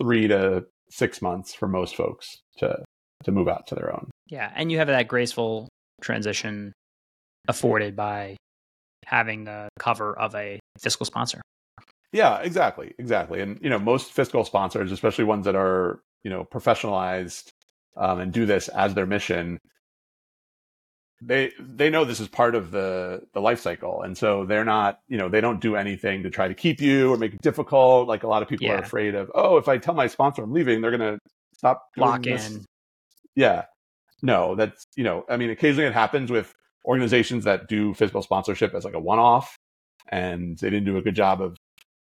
three 0.00 0.28
to 0.28 0.66
six 0.90 1.20
months 1.22 1.54
for 1.54 1.68
most 1.68 1.96
folks 1.96 2.38
to 2.58 2.84
to 3.24 3.32
move 3.32 3.48
out 3.48 3.66
to 3.68 3.74
their 3.74 3.92
own. 3.92 4.10
Yeah, 4.28 4.50
and 4.54 4.70
you 4.70 4.78
have 4.78 4.88
that 4.88 5.08
graceful 5.08 5.68
transition 6.02 6.72
afforded 7.48 7.96
by 7.96 8.36
having 9.04 9.44
the 9.44 9.68
cover 9.78 10.16
of 10.18 10.34
a 10.34 10.60
fiscal 10.78 11.06
sponsor. 11.06 11.40
Yeah, 12.12 12.38
exactly, 12.40 12.94
exactly. 12.98 13.40
And 13.40 13.58
you 13.62 13.70
know, 13.70 13.78
most 13.78 14.12
fiscal 14.12 14.44
sponsors, 14.44 14.92
especially 14.92 15.24
ones 15.24 15.44
that 15.44 15.56
are 15.56 16.00
you 16.22 16.30
know 16.30 16.44
professionalized 16.44 17.48
um, 17.96 18.20
and 18.20 18.32
do 18.32 18.46
this 18.46 18.68
as 18.68 18.94
their 18.94 19.06
mission, 19.06 19.58
they 21.20 21.52
they 21.58 21.90
know 21.90 22.04
this 22.04 22.20
is 22.20 22.28
part 22.28 22.54
of 22.54 22.70
the 22.70 23.22
the 23.34 23.40
life 23.40 23.60
cycle, 23.60 24.02
and 24.02 24.16
so 24.16 24.44
they're 24.44 24.64
not 24.64 25.00
you 25.08 25.18
know 25.18 25.28
they 25.28 25.40
don't 25.40 25.60
do 25.60 25.76
anything 25.76 26.22
to 26.22 26.30
try 26.30 26.48
to 26.48 26.54
keep 26.54 26.80
you 26.80 27.12
or 27.12 27.16
make 27.16 27.34
it 27.34 27.42
difficult. 27.42 28.08
Like 28.08 28.22
a 28.22 28.28
lot 28.28 28.42
of 28.42 28.48
people 28.48 28.70
are 28.70 28.78
afraid 28.78 29.14
of, 29.14 29.30
oh, 29.34 29.56
if 29.56 29.68
I 29.68 29.78
tell 29.78 29.94
my 29.94 30.06
sponsor 30.06 30.42
I'm 30.42 30.52
leaving, 30.52 30.80
they're 30.80 30.90
gonna 30.90 31.18
stop 31.54 31.88
Lock 31.96 32.26
in. 32.26 32.64
Yeah. 33.34 33.64
No 34.22 34.56
that's 34.56 34.84
you 34.96 35.04
know 35.04 35.24
i 35.28 35.36
mean 35.36 35.50
occasionally 35.50 35.86
it 35.86 35.92
happens 35.94 36.30
with 36.30 36.52
organizations 36.84 37.44
that 37.44 37.68
do 37.68 37.94
fiscal 37.94 38.22
sponsorship 38.22 38.74
as 38.74 38.84
like 38.84 38.94
a 38.94 39.00
one-off 39.00 39.56
and 40.08 40.58
they 40.58 40.70
didn't 40.70 40.86
do 40.86 40.96
a 40.96 41.02
good 41.02 41.14
job 41.14 41.40
of 41.40 41.56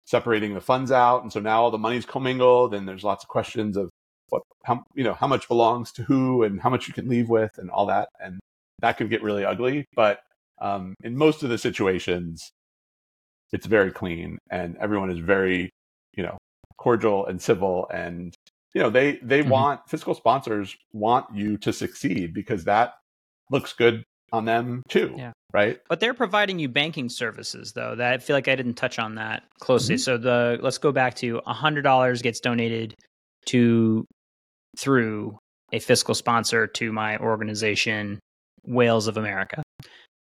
separating 0.05 0.53
the 0.53 0.61
funds 0.61 0.91
out 0.91 1.23
and 1.23 1.33
so 1.33 1.39
now 1.39 1.63
all 1.63 1.71
the 1.71 1.77
money's 1.77 2.05
commingled 2.05 2.73
and 2.73 2.87
there's 2.87 3.03
lots 3.03 3.23
of 3.23 3.27
questions 3.27 3.75
of 3.75 3.89
what 4.29 4.43
how 4.63 4.83
you 4.95 5.03
know 5.03 5.13
how 5.13 5.27
much 5.27 5.47
belongs 5.47 5.91
to 5.91 6.03
who 6.03 6.43
and 6.43 6.61
how 6.61 6.69
much 6.69 6.87
you 6.87 6.93
can 6.93 7.07
leave 7.07 7.29
with 7.29 7.51
and 7.57 7.69
all 7.69 7.85
that 7.85 8.09
and 8.19 8.39
that 8.79 8.97
could 8.97 9.09
get 9.09 9.23
really 9.23 9.43
ugly 9.43 9.85
but 9.95 10.19
um, 10.61 10.95
in 11.03 11.17
most 11.17 11.43
of 11.43 11.49
the 11.49 11.57
situations 11.57 12.51
it's 13.51 13.65
very 13.65 13.91
clean 13.91 14.37
and 14.49 14.77
everyone 14.77 15.09
is 15.09 15.19
very 15.19 15.69
you 16.15 16.23
know 16.23 16.37
cordial 16.77 17.25
and 17.25 17.41
civil 17.41 17.87
and 17.91 18.33
you 18.75 18.81
know 18.83 18.89
they 18.91 19.13
they 19.23 19.41
Mhm. 19.41 19.49
want 19.49 19.81
fiscal 19.89 20.13
sponsors 20.13 20.75
want 20.93 21.25
you 21.33 21.57
to 21.57 21.73
succeed 21.73 22.33
because 22.33 22.65
that 22.65 22.93
looks 23.49 23.73
good 23.73 24.03
on 24.31 24.45
them 24.45 24.83
too 24.89 25.13
Yeah. 25.17 25.31
right 25.53 25.79
But 25.89 25.99
they're 26.01 26.13
providing 26.13 26.59
you 26.59 26.67
banking 26.67 27.09
services, 27.09 27.71
though. 27.73 27.95
That 27.95 28.13
I 28.13 28.17
feel 28.17 28.35
like 28.35 28.47
I 28.47 28.55
didn't 28.55 28.73
touch 28.73 28.99
on 28.99 29.15
that 29.15 29.43
closely. 29.59 29.95
Mhm. 29.95 29.99
So 30.01 30.17
the 30.17 30.59
let's 30.61 30.77
go 30.77 30.91
back 30.91 31.15
to 31.15 31.39
hundred 31.45 31.83
dollars 31.83 32.21
gets 32.21 32.39
donated 32.39 32.93
to 33.47 34.05
through 34.77 35.37
a 35.71 35.79
fiscal 35.79 36.13
sponsor 36.15 36.67
to 36.67 36.91
my 36.91 37.17
organization, 37.17 38.19
Whales 38.65 39.07
of 39.07 39.15
America, 39.17 39.63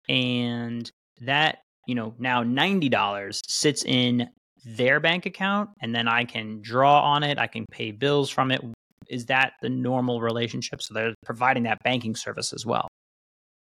and 0.07 0.89
that 1.21 1.59
you 1.87 1.95
know 1.95 2.13
now 2.19 2.43
ninety 2.43 2.89
dollars 2.89 3.41
sits 3.47 3.83
in 3.83 4.29
their 4.65 4.99
bank 4.99 5.25
account, 5.25 5.69
and 5.81 5.93
then 5.95 6.07
I 6.07 6.25
can 6.25 6.61
draw 6.61 7.01
on 7.01 7.23
it. 7.23 7.37
I 7.37 7.47
can 7.47 7.65
pay 7.71 7.91
bills 7.91 8.29
from 8.29 8.51
it. 8.51 8.61
Is 9.09 9.25
that 9.25 9.53
the 9.61 9.69
normal 9.69 10.21
relationship? 10.21 10.81
So 10.81 10.93
they're 10.93 11.15
providing 11.25 11.63
that 11.63 11.77
banking 11.83 12.15
service 12.15 12.53
as 12.53 12.65
well. 12.65 12.87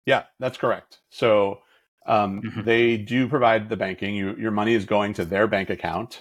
Yeah, 0.07 0.25
that's 0.39 0.59
correct. 0.59 0.99
So 1.11 1.61
um, 2.07 2.43
Mhm. 2.43 2.65
they 2.65 2.97
do 2.97 3.29
provide 3.29 3.69
the 3.69 3.77
banking. 3.77 4.15
You, 4.15 4.35
your 4.37 4.51
money 4.51 4.75
is 4.75 4.87
going 4.87 5.13
to 5.15 5.25
their 5.25 5.47
bank 5.47 5.71
account, 5.71 6.21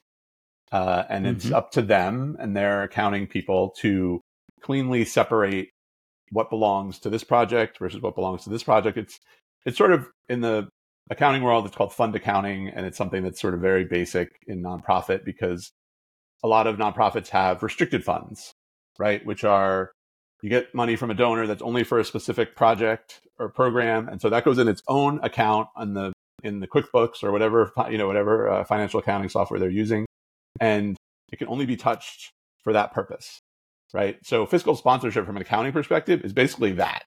uh, 0.71 1.05
and 1.09 1.25
it's 1.25 1.45
Mhm. 1.45 1.53
up 1.53 1.71
to 1.71 1.81
them 1.81 2.35
and 2.39 2.55
their 2.55 2.83
accounting 2.83 3.27
people 3.27 3.69
to 3.79 4.19
cleanly 4.61 5.05
separate 5.05 5.69
what 6.31 6.49
belongs 6.49 6.99
to 6.99 7.09
this 7.09 7.23
project 7.23 7.79
versus 7.79 8.01
what 8.01 8.13
belongs 8.13 8.43
to 8.43 8.49
this 8.49 8.63
project. 8.63 8.97
It's 8.97 9.19
it's 9.65 9.77
sort 9.77 9.91
of 9.93 10.07
in 10.27 10.41
the 10.41 10.69
accounting 11.09 11.43
world, 11.43 11.65
it's 11.65 11.75
called 11.75 11.93
fund 11.93 12.15
accounting, 12.15 12.69
and 12.69 12.85
it's 12.85 12.97
something 12.97 13.23
that's 13.23 13.41
sort 13.41 13.53
of 13.53 13.61
very 13.61 13.85
basic 13.85 14.29
in 14.47 14.61
nonprofit 14.61 15.25
because 15.25 15.71
a 16.43 16.47
lot 16.47 16.67
of 16.67 16.77
nonprofits 16.77 17.29
have 17.29 17.63
restricted 17.63 18.03
funds, 18.03 18.53
right? 18.97 19.25
Which 19.25 19.43
are 19.43 19.91
you 20.41 20.49
get 20.49 20.73
money 20.73 20.95
from 20.95 21.11
a 21.11 21.13
donor 21.13 21.47
that's 21.47 21.61
only 21.61 21.83
for 21.83 21.99
a 21.99 22.05
specific 22.05 22.55
project 22.55 23.19
or 23.37 23.49
program, 23.49 24.07
and 24.07 24.21
so 24.21 24.29
that 24.29 24.45
goes 24.45 24.57
in 24.57 24.67
its 24.67 24.81
own 24.87 25.19
account 25.23 25.67
on 25.75 25.93
the 25.93 26.13
in 26.43 26.61
the 26.61 26.67
QuickBooks 26.67 27.23
or 27.23 27.31
whatever 27.31 27.71
you 27.89 27.97
know 27.97 28.07
whatever 28.07 28.49
uh, 28.49 28.63
financial 28.63 28.99
accounting 28.99 29.29
software 29.29 29.59
they're 29.59 29.69
using, 29.69 30.05
and 30.61 30.95
it 31.31 31.37
can 31.37 31.47
only 31.47 31.65
be 31.65 31.75
touched 31.75 32.31
for 32.63 32.73
that 32.73 32.93
purpose, 32.93 33.39
right? 33.93 34.17
So 34.23 34.45
fiscal 34.45 34.75
sponsorship 34.75 35.25
from 35.25 35.35
an 35.35 35.41
accounting 35.41 35.73
perspective 35.73 36.23
is 36.23 36.33
basically 36.33 36.73
that. 36.73 37.03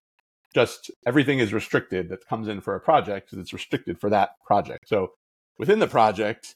Just 0.55 0.91
everything 1.07 1.39
is 1.39 1.53
restricted 1.53 2.09
that 2.11 2.27
comes 2.27 2.49
in 2.49 2.61
for 2.61 2.75
a 2.75 2.81
project 2.81 3.31
because 3.31 3.43
it's 3.43 3.53
restricted 3.53 3.99
for 3.99 4.11
that 4.11 4.31
project. 4.45 4.89
So 4.89 5.13
within 5.59 5.79
the 5.79 5.87
project, 5.87 6.55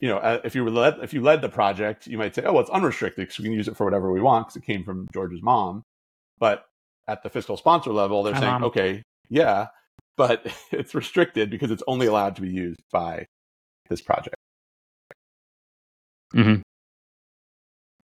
you 0.00 0.08
know, 0.08 0.18
uh, 0.18 0.40
if 0.44 0.54
you 0.54 0.68
led 0.68 0.98
if 1.02 1.14
you 1.14 1.22
led 1.22 1.40
the 1.40 1.48
project, 1.48 2.06
you 2.06 2.18
might 2.18 2.34
say, 2.34 2.42
"Oh, 2.44 2.52
well, 2.52 2.60
it's 2.60 2.70
unrestricted 2.70 3.28
because 3.28 3.38
we 3.38 3.44
can 3.44 3.52
use 3.52 3.68
it 3.68 3.76
for 3.76 3.84
whatever 3.84 4.12
we 4.12 4.20
want 4.20 4.48
because 4.48 4.56
it 4.56 4.66
came 4.66 4.84
from 4.84 5.06
George's 5.14 5.42
mom." 5.42 5.82
But 6.38 6.64
at 7.06 7.22
the 7.22 7.30
fiscal 7.30 7.56
sponsor 7.56 7.92
level, 7.92 8.22
they're 8.22 8.34
saying, 8.34 8.64
"Okay, 8.64 9.02
yeah, 9.30 9.68
but 10.16 10.44
it's 10.72 10.94
restricted 10.94 11.50
because 11.50 11.70
it's 11.70 11.84
only 11.86 12.06
allowed 12.06 12.34
to 12.36 12.42
be 12.42 12.50
used 12.50 12.80
by 12.90 13.26
this 13.88 14.02
project." 14.02 14.34
Mm-hmm. 16.34 16.62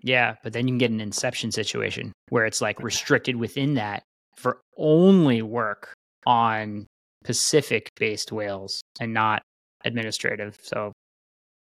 Yeah, 0.02 0.36
but 0.44 0.54
then 0.54 0.68
you 0.68 0.74
can 0.74 0.78
get 0.78 0.92
an 0.92 1.02
inception 1.02 1.52
situation 1.52 2.12
where 2.30 2.46
it's 2.46 2.62
like 2.62 2.84
restricted 2.84 3.38
within 3.38 3.76
that 3.76 4.04
for 4.38 4.62
only 4.78 5.42
work 5.42 5.94
on 6.26 6.88
Pacific 7.24 7.90
based 7.98 8.32
whales 8.32 8.82
and 9.00 9.14
not 9.14 9.42
administrative. 9.84 10.58
So 10.62 10.92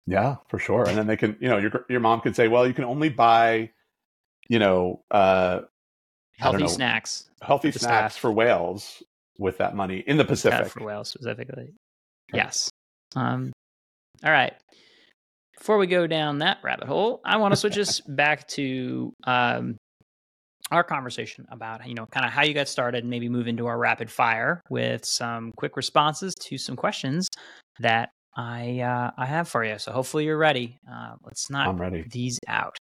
yeah, 0.07 0.37
for 0.47 0.59
sure. 0.59 0.87
And 0.87 0.97
then 0.97 1.07
they 1.07 1.17
can, 1.17 1.37
you 1.39 1.49
know, 1.49 1.57
your 1.57 1.85
your 1.89 1.99
mom 1.99 2.21
could 2.21 2.35
say, 2.35 2.47
well, 2.47 2.67
you 2.67 2.73
can 2.73 2.85
only 2.85 3.09
buy, 3.09 3.69
you 4.47 4.59
know, 4.59 5.01
uh, 5.11 5.61
healthy 6.37 6.63
know, 6.63 6.67
snacks, 6.67 7.29
healthy 7.41 7.71
for 7.71 7.79
snacks 7.79 8.17
for 8.17 8.31
whales 8.31 9.03
with 9.37 9.57
that 9.57 9.75
money 9.75 10.03
in 10.07 10.17
the 10.17 10.25
Pacific. 10.25 10.59
Yeah, 10.59 10.67
for 10.67 10.83
whales 10.83 11.09
specifically. 11.09 11.73
Yes. 12.33 12.69
Um, 13.15 13.51
all 14.23 14.31
right 14.31 14.53
before 15.59 15.77
we 15.77 15.87
go 15.87 16.07
down 16.07 16.39
that 16.39 16.57
rabbit 16.63 16.87
hole, 16.87 17.21
I 17.23 17.37
want 17.37 17.51
to 17.51 17.57
switch 17.57 17.77
us 17.77 17.99
back 18.07 18.47
to 18.49 19.13
um, 19.25 19.77
our 20.71 20.83
conversation 20.83 21.45
about 21.49 21.87
you 21.87 21.93
know 21.93 22.05
kind 22.07 22.25
of 22.25 22.31
how 22.31 22.43
you 22.43 22.53
got 22.53 22.67
started 22.67 23.03
and 23.03 23.09
maybe 23.09 23.29
move 23.29 23.47
into 23.47 23.67
our 23.67 23.77
rapid 23.77 24.09
fire 24.09 24.61
with 24.69 25.05
some 25.05 25.51
quick 25.57 25.75
responses 25.75 26.33
to 26.35 26.57
some 26.57 26.75
questions 26.75 27.27
that 27.79 28.09
I 28.35 28.79
uh, 28.79 29.11
I 29.17 29.25
have 29.25 29.47
for 29.47 29.63
you. 29.63 29.77
So 29.79 29.91
hopefully 29.91 30.25
you're 30.25 30.37
ready. 30.37 30.77
Uh, 30.89 31.15
let's 31.23 31.49
not 31.49 31.67
I'm 31.67 31.77
ready. 31.77 32.05
these 32.11 32.39
out. 32.47 32.77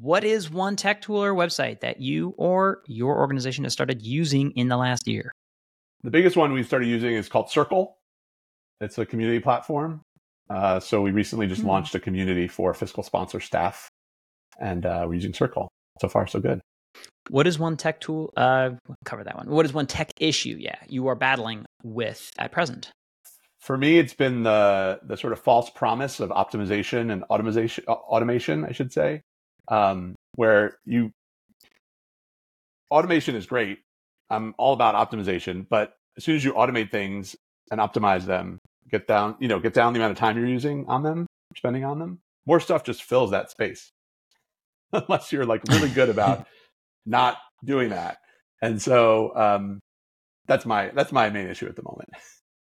What 0.00 0.24
is 0.24 0.50
one 0.50 0.76
tech 0.76 1.00
tool 1.00 1.22
or 1.22 1.34
website 1.34 1.80
that 1.80 2.00
you 2.00 2.34
or 2.36 2.82
your 2.86 3.18
organization 3.18 3.64
has 3.64 3.72
started 3.72 4.02
using 4.02 4.50
in 4.52 4.68
the 4.68 4.76
last 4.76 5.06
year? 5.08 5.32
The 6.02 6.10
biggest 6.10 6.36
one 6.36 6.52
we 6.52 6.62
started 6.62 6.86
using 6.86 7.14
is 7.14 7.28
called 7.28 7.50
Circle. 7.50 7.96
It's 8.80 8.98
a 8.98 9.06
community 9.06 9.40
platform 9.40 10.02
uh, 10.48 10.80
so 10.80 11.02
we 11.02 11.10
recently 11.10 11.46
just 11.46 11.60
mm-hmm. 11.60 11.70
launched 11.70 11.94
a 11.94 12.00
community 12.00 12.48
for 12.48 12.72
fiscal 12.74 13.02
sponsor 13.02 13.40
staff, 13.40 13.88
and 14.60 14.86
uh, 14.86 15.04
we're 15.06 15.14
using 15.14 15.34
Circle. 15.34 15.68
So 16.00 16.08
far, 16.08 16.26
so 16.26 16.40
good. 16.40 16.60
What 17.28 17.46
is 17.46 17.58
one 17.58 17.76
tech 17.76 18.00
tool? 18.00 18.32
Uh, 18.36 18.70
cover 19.04 19.24
that 19.24 19.36
one. 19.36 19.48
What 19.48 19.66
is 19.66 19.72
one 19.72 19.86
tech 19.86 20.12
issue? 20.18 20.56
Yeah, 20.58 20.76
you 20.88 21.08
are 21.08 21.14
battling 21.14 21.64
with 21.82 22.30
at 22.38 22.52
present. 22.52 22.92
For 23.58 23.76
me, 23.76 23.98
it's 23.98 24.14
been 24.14 24.44
the 24.44 25.00
the 25.02 25.16
sort 25.16 25.32
of 25.32 25.40
false 25.40 25.70
promise 25.70 26.20
of 26.20 26.30
optimization 26.30 27.12
and 27.12 27.24
automation. 27.24 27.84
Automation, 27.86 28.64
I 28.64 28.72
should 28.72 28.92
say, 28.92 29.22
um, 29.68 30.14
where 30.36 30.78
you 30.84 31.10
automation 32.90 33.34
is 33.34 33.46
great. 33.46 33.78
I'm 34.30 34.54
all 34.58 34.72
about 34.72 34.94
optimization, 34.94 35.66
but 35.68 35.94
as 36.16 36.24
soon 36.24 36.36
as 36.36 36.44
you 36.44 36.52
automate 36.52 36.90
things 36.90 37.36
and 37.70 37.80
optimize 37.80 38.24
them, 38.24 38.58
get 38.90 39.06
down, 39.06 39.36
you 39.40 39.48
know, 39.48 39.60
get 39.60 39.74
down 39.74 39.92
the 39.92 39.98
amount 39.98 40.12
of 40.12 40.18
time 40.18 40.36
you're 40.36 40.46
using 40.46 40.86
on 40.88 41.02
them, 41.02 41.26
spending 41.56 41.84
on 41.84 41.98
them, 41.98 42.20
more 42.46 42.60
stuff 42.60 42.84
just 42.84 43.02
fills 43.02 43.30
that 43.30 43.50
space. 43.50 43.90
Unless 44.92 45.32
you're 45.32 45.46
like 45.46 45.62
really 45.68 45.90
good 45.90 46.08
about 46.08 46.46
not 47.06 47.38
doing 47.64 47.90
that. 47.90 48.18
And 48.62 48.80
so 48.80 49.34
um, 49.36 49.80
that's 50.46 50.66
my 50.66 50.90
that's 50.94 51.12
my 51.12 51.30
main 51.30 51.48
issue 51.48 51.66
at 51.66 51.76
the 51.76 51.82
moment. 51.82 52.10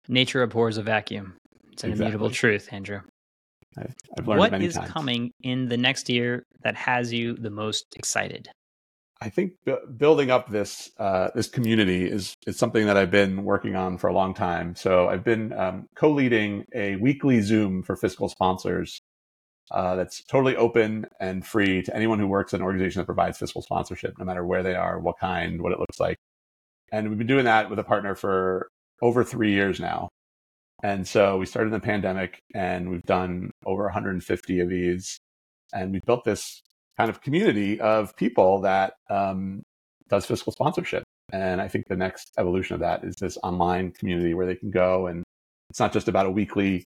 Nature 0.08 0.42
abhors 0.42 0.78
a 0.78 0.82
vacuum. 0.82 1.36
It's 1.72 1.84
an 1.84 1.90
exactly. 1.90 2.06
immutable 2.06 2.30
truth, 2.30 2.68
Andrew. 2.72 3.00
I've, 3.78 3.94
I've 4.18 4.28
learned 4.28 4.38
what 4.40 4.62
is 4.62 4.74
times. 4.74 4.90
coming 4.90 5.30
in 5.42 5.68
the 5.68 5.76
next 5.76 6.08
year 6.10 6.44
that 6.62 6.76
has 6.76 7.12
you 7.12 7.34
the 7.34 7.50
most 7.50 7.86
excited? 7.96 8.48
I 9.22 9.28
think 9.30 9.52
b- 9.64 9.76
building 9.96 10.30
up 10.30 10.50
this 10.50 10.90
uh, 10.98 11.28
this 11.34 11.48
community 11.48 12.10
is 12.10 12.34
is 12.46 12.58
something 12.58 12.86
that 12.86 12.96
I've 12.96 13.10
been 13.10 13.44
working 13.44 13.76
on 13.76 13.96
for 13.96 14.08
a 14.08 14.12
long 14.12 14.34
time. 14.34 14.74
So 14.74 15.08
I've 15.08 15.24
been 15.24 15.52
um, 15.52 15.86
co-leading 15.94 16.64
a 16.74 16.96
weekly 16.96 17.40
Zoom 17.40 17.82
for 17.82 17.96
fiscal 17.96 18.28
sponsors 18.28 19.00
uh, 19.70 19.96
that's 19.96 20.22
totally 20.24 20.56
open 20.56 21.06
and 21.20 21.46
free 21.46 21.82
to 21.82 21.94
anyone 21.96 22.18
who 22.18 22.26
works 22.26 22.52
in 22.52 22.60
an 22.60 22.64
organization 22.64 23.00
that 23.00 23.06
provides 23.06 23.38
fiscal 23.38 23.62
sponsorship, 23.62 24.18
no 24.18 24.24
matter 24.24 24.44
where 24.44 24.62
they 24.62 24.74
are, 24.74 24.98
what 24.98 25.18
kind, 25.18 25.62
what 25.62 25.72
it 25.72 25.78
looks 25.78 26.00
like. 26.00 26.16
And 26.90 27.08
we've 27.08 27.18
been 27.18 27.26
doing 27.26 27.46
that 27.46 27.70
with 27.70 27.78
a 27.78 27.84
partner 27.84 28.14
for 28.14 28.68
over 29.00 29.24
three 29.24 29.52
years 29.52 29.80
now. 29.80 30.08
And 30.82 31.06
so 31.06 31.38
we 31.38 31.46
started 31.46 31.68
in 31.68 31.74
the 31.74 31.80
pandemic, 31.80 32.40
and 32.54 32.90
we've 32.90 33.02
done 33.02 33.50
over 33.64 33.84
150 33.84 34.60
of 34.60 34.68
these, 34.68 35.18
and 35.72 35.92
we've 35.92 36.02
built 36.02 36.24
this 36.24 36.60
kind 36.98 37.08
of 37.08 37.20
community 37.22 37.80
of 37.80 38.14
people 38.16 38.60
that 38.62 38.94
um, 39.08 39.62
does 40.08 40.26
fiscal 40.26 40.52
sponsorship. 40.52 41.04
And 41.32 41.60
I 41.60 41.68
think 41.68 41.86
the 41.88 41.96
next 41.96 42.32
evolution 42.36 42.74
of 42.74 42.80
that 42.80 43.04
is 43.04 43.16
this 43.16 43.38
online 43.42 43.92
community 43.92 44.34
where 44.34 44.46
they 44.46 44.54
can 44.54 44.70
go 44.70 45.06
and 45.06 45.24
it's 45.70 45.80
not 45.80 45.92
just 45.92 46.06
about 46.06 46.26
a 46.26 46.30
weekly 46.30 46.84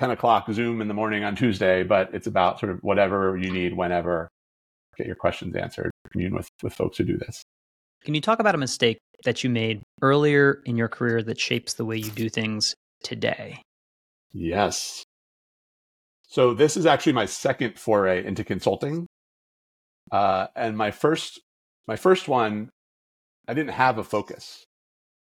10 0.00 0.12
o'clock 0.12 0.50
Zoom 0.50 0.80
in 0.80 0.88
the 0.88 0.94
morning 0.94 1.24
on 1.24 1.36
Tuesday, 1.36 1.82
but 1.82 2.08
it's 2.14 2.26
about 2.26 2.58
sort 2.58 2.72
of 2.72 2.78
whatever 2.80 3.36
you 3.36 3.52
need 3.52 3.76
whenever, 3.76 4.30
get 4.96 5.06
your 5.06 5.14
questions 5.14 5.54
answered, 5.54 5.90
commune 6.10 6.34
with, 6.34 6.48
with 6.62 6.72
folks 6.72 6.96
who 6.96 7.04
do 7.04 7.18
this. 7.18 7.42
Can 8.02 8.14
you 8.14 8.22
talk 8.22 8.38
about 8.38 8.54
a 8.54 8.58
mistake 8.58 8.96
that 9.24 9.44
you 9.44 9.50
made 9.50 9.82
earlier 10.00 10.62
in 10.64 10.78
your 10.78 10.88
career 10.88 11.22
that 11.24 11.38
shapes 11.38 11.74
the 11.74 11.84
way 11.84 11.98
you 11.98 12.10
do 12.12 12.30
things 12.30 12.74
today? 13.04 13.60
Yes. 14.32 15.04
So 16.28 16.54
this 16.54 16.78
is 16.78 16.86
actually 16.86 17.12
my 17.12 17.26
second 17.26 17.78
foray 17.78 18.24
into 18.24 18.42
consulting. 18.42 19.06
Uh, 20.10 20.46
and 20.56 20.78
my 20.78 20.92
first, 20.92 21.42
my 21.86 21.96
first 21.96 22.26
one, 22.26 22.70
I 23.46 23.52
didn't 23.52 23.74
have 23.74 23.98
a 23.98 24.04
focus. 24.04 24.64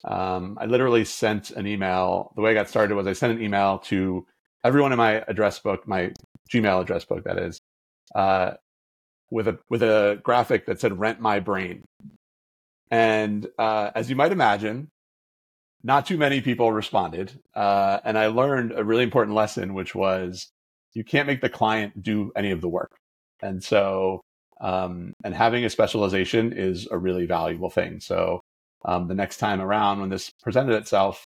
Um, 0.03 0.55
I 0.61 0.67
literally 0.67 1.03
sent 1.03 1.49
an 1.49 1.65
email. 1.65 2.31
The 2.35 2.43
way 2.43 2.51
I 2.51 2.53
got 2.53 2.69
started 2.69 2.93
was 2.93 3.07
I 3.07 3.13
sent 3.13 3.33
an 3.33 3.43
email 3.43 3.79
to 3.85 4.23
everyone 4.63 4.91
in 4.91 4.97
my 4.97 5.23
address 5.27 5.59
book, 5.59 5.87
my 5.87 6.11
Gmail 6.51 6.81
address 6.81 7.05
book, 7.05 7.23
that 7.23 7.37
is, 7.37 7.59
uh, 8.15 8.51
with 9.29 9.47
a 9.47 9.59
with 9.69 9.83
a 9.83 10.19
graphic 10.23 10.65
that 10.65 10.79
said 10.79 10.99
"Rent 10.99 11.19
my 11.19 11.39
brain." 11.39 11.83
And 12.89 13.47
uh, 13.59 13.91
as 13.95 14.09
you 14.09 14.15
might 14.15 14.31
imagine, 14.31 14.89
not 15.83 16.05
too 16.05 16.17
many 16.17 16.41
people 16.41 16.71
responded. 16.71 17.39
Uh, 17.55 17.99
and 18.03 18.17
I 18.17 18.27
learned 18.27 18.73
a 18.75 18.83
really 18.83 19.03
important 19.03 19.35
lesson, 19.35 19.73
which 19.73 19.93
was 19.93 20.49
you 20.93 21.03
can't 21.03 21.27
make 21.27 21.41
the 21.41 21.49
client 21.49 22.01
do 22.01 22.31
any 22.35 22.51
of 22.51 22.61
the 22.61 22.69
work. 22.69 22.95
And 23.41 23.63
so, 23.63 24.21
um, 24.59 25.13
and 25.23 25.33
having 25.33 25.63
a 25.63 25.69
specialization 25.69 26.53
is 26.53 26.87
a 26.89 26.97
really 26.97 27.25
valuable 27.25 27.69
thing. 27.69 27.99
So, 27.99 28.41
um, 28.85 29.07
the 29.07 29.15
next 29.15 29.37
time 29.37 29.61
around 29.61 29.99
when 29.99 30.09
this 30.09 30.31
presented 30.41 30.75
itself, 30.75 31.23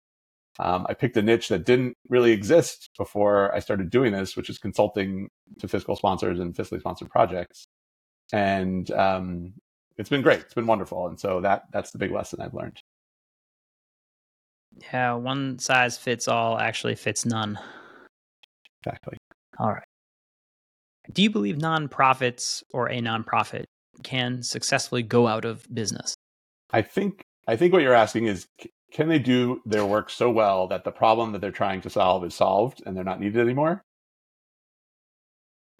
um, 0.59 0.85
I 0.89 0.93
picked 0.93 1.17
a 1.17 1.21
niche 1.21 1.49
that 1.49 1.65
didn't 1.65 1.95
really 2.09 2.31
exist 2.31 2.89
before 2.97 3.53
I 3.55 3.59
started 3.59 3.89
doing 3.89 4.11
this, 4.11 4.35
which 4.35 4.49
is 4.49 4.57
consulting 4.57 5.29
to 5.59 5.67
fiscal 5.67 5.95
sponsors 5.95 6.39
and 6.39 6.53
fiscally 6.53 6.79
sponsored 6.79 7.09
projects. 7.09 7.65
And 8.33 8.89
um, 8.91 9.53
it's 9.97 10.09
been 10.09 10.21
great. 10.21 10.39
It's 10.39 10.53
been 10.53 10.67
wonderful. 10.67 11.07
And 11.07 11.19
so 11.19 11.41
that 11.41 11.63
that's 11.71 11.91
the 11.91 11.97
big 11.97 12.11
lesson 12.11 12.41
I've 12.41 12.53
learned. 12.53 12.81
Yeah, 14.93 15.13
one 15.13 15.59
size 15.59 15.97
fits 15.97 16.27
all 16.27 16.57
actually 16.57 16.95
fits 16.95 17.25
none. 17.25 17.59
Exactly. 18.83 19.17
All 19.59 19.69
right. 19.69 19.83
Do 21.11 21.21
you 21.21 21.29
believe 21.29 21.57
nonprofits 21.57 22.63
or 22.73 22.89
a 22.89 22.99
nonprofit 22.99 23.65
can 24.03 24.43
successfully 24.43 25.03
go 25.03 25.27
out 25.27 25.45
of 25.45 25.67
business? 25.73 26.15
I 26.71 26.81
think 26.81 27.23
I 27.47 27.55
think 27.55 27.73
what 27.73 27.81
you're 27.81 27.93
asking 27.93 28.27
is 28.27 28.47
can 28.91 29.07
they 29.07 29.19
do 29.19 29.61
their 29.65 29.85
work 29.85 30.09
so 30.09 30.29
well 30.29 30.67
that 30.67 30.83
the 30.83 30.91
problem 30.91 31.31
that 31.31 31.39
they're 31.39 31.51
trying 31.51 31.81
to 31.81 31.89
solve 31.89 32.23
is 32.25 32.35
solved 32.35 32.83
and 32.85 32.95
they're 32.95 33.03
not 33.03 33.19
needed 33.19 33.39
anymore? 33.39 33.83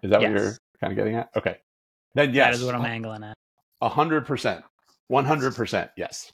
Is 0.03 0.12
that 0.12 0.22
yes. 0.22 0.32
what 0.32 0.41
you're 0.41 0.57
kind 0.80 0.91
of 0.93 0.97
getting 0.97 1.16
at? 1.16 1.30
Okay. 1.36 1.57
Then 2.16 2.34
yes. 2.34 2.47
That 2.47 2.62
is 2.62 2.66
what 2.66 2.76
I'm 2.76 2.86
angling 2.86 3.24
at. 3.24 3.36
A 3.82 3.89
hundred 3.89 4.26
percent. 4.26 4.64
100% 5.12 5.89
yes. 5.97 6.32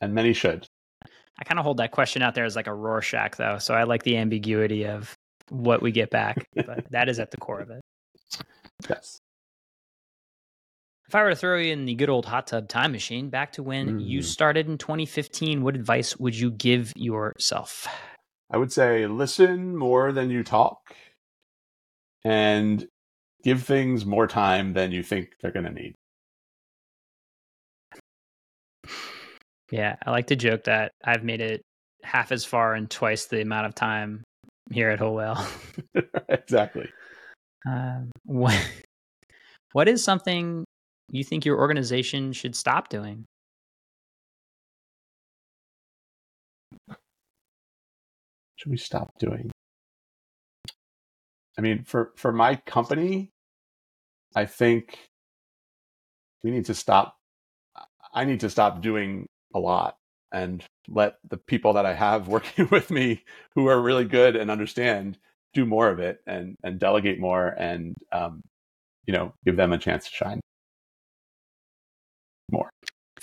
And 0.00 0.14
many 0.14 0.32
should. 0.32 0.66
I 1.38 1.44
kind 1.44 1.58
of 1.58 1.64
hold 1.64 1.78
that 1.78 1.90
question 1.90 2.22
out 2.22 2.34
there 2.34 2.44
as 2.44 2.54
like 2.54 2.66
a 2.66 2.74
Rorschach, 2.74 3.36
though. 3.36 3.58
So 3.58 3.74
I 3.74 3.84
like 3.84 4.02
the 4.02 4.16
ambiguity 4.16 4.86
of 4.86 5.16
what 5.48 5.82
we 5.82 5.90
get 5.90 6.10
back, 6.10 6.46
but 6.54 6.84
that 6.90 7.08
is 7.08 7.18
at 7.18 7.30
the 7.30 7.38
core 7.38 7.60
of 7.60 7.70
it. 7.70 7.80
Yes. 8.90 9.20
If 11.14 11.18
I 11.18 11.22
were 11.22 11.30
to 11.30 11.36
throw 11.36 11.58
you 11.58 11.72
in 11.72 11.84
the 11.84 11.94
good 11.94 12.10
old 12.10 12.26
hot 12.26 12.48
tub 12.48 12.68
time 12.68 12.90
machine 12.90 13.30
back 13.30 13.52
to 13.52 13.62
when 13.62 14.00
mm. 14.00 14.04
you 14.04 14.20
started 14.20 14.66
in 14.66 14.78
2015, 14.78 15.62
what 15.62 15.76
advice 15.76 16.16
would 16.16 16.36
you 16.36 16.50
give 16.50 16.92
yourself? 16.96 17.86
I 18.50 18.56
would 18.56 18.72
say 18.72 19.06
listen 19.06 19.76
more 19.76 20.10
than 20.10 20.28
you 20.28 20.42
talk 20.42 20.80
and 22.24 22.84
give 23.44 23.62
things 23.62 24.04
more 24.04 24.26
time 24.26 24.72
than 24.72 24.90
you 24.90 25.04
think 25.04 25.28
they're 25.40 25.52
going 25.52 25.66
to 25.66 25.70
need. 25.70 25.94
Yeah, 29.70 29.94
I 30.04 30.10
like 30.10 30.26
to 30.26 30.36
joke 30.36 30.64
that 30.64 30.90
I've 31.04 31.22
made 31.22 31.40
it 31.40 31.62
half 32.02 32.32
as 32.32 32.44
far 32.44 32.74
in 32.74 32.88
twice 32.88 33.26
the 33.26 33.40
amount 33.40 33.66
of 33.66 33.76
time 33.76 34.24
here 34.72 34.90
at 34.90 34.98
Whole 34.98 35.14
Whale. 35.14 35.46
exactly. 36.28 36.90
Um, 37.66 38.10
what, 38.26 38.54
what 39.72 39.88
is 39.88 40.04
something 40.04 40.63
you 41.10 41.24
think 41.24 41.44
your 41.44 41.58
organization 41.58 42.32
should 42.32 42.56
stop 42.56 42.88
doing? 42.88 43.24
Should 48.56 48.70
we 48.70 48.76
stop 48.76 49.10
doing? 49.18 49.50
I 51.58 51.60
mean, 51.60 51.84
for 51.84 52.12
for 52.16 52.32
my 52.32 52.56
company, 52.56 53.30
I 54.34 54.46
think 54.46 54.98
we 56.42 56.50
need 56.50 56.64
to 56.66 56.74
stop. 56.74 57.16
I 58.12 58.24
need 58.24 58.40
to 58.40 58.50
stop 58.50 58.80
doing 58.80 59.26
a 59.54 59.58
lot 59.58 59.96
and 60.32 60.64
let 60.88 61.16
the 61.28 61.36
people 61.36 61.72
that 61.74 61.86
I 61.86 61.94
have 61.94 62.28
working 62.36 62.68
with 62.70 62.90
me 62.90 63.24
who 63.54 63.68
are 63.68 63.80
really 63.80 64.04
good 64.04 64.36
and 64.36 64.50
understand 64.50 65.18
do 65.52 65.64
more 65.64 65.88
of 65.88 66.00
it 66.00 66.18
and 66.26 66.56
and 66.64 66.80
delegate 66.80 67.20
more 67.20 67.48
and 67.48 67.94
um, 68.12 68.42
you 69.06 69.12
know 69.14 69.32
give 69.44 69.56
them 69.56 69.72
a 69.72 69.78
chance 69.78 70.06
to 70.06 70.10
shine. 70.12 70.40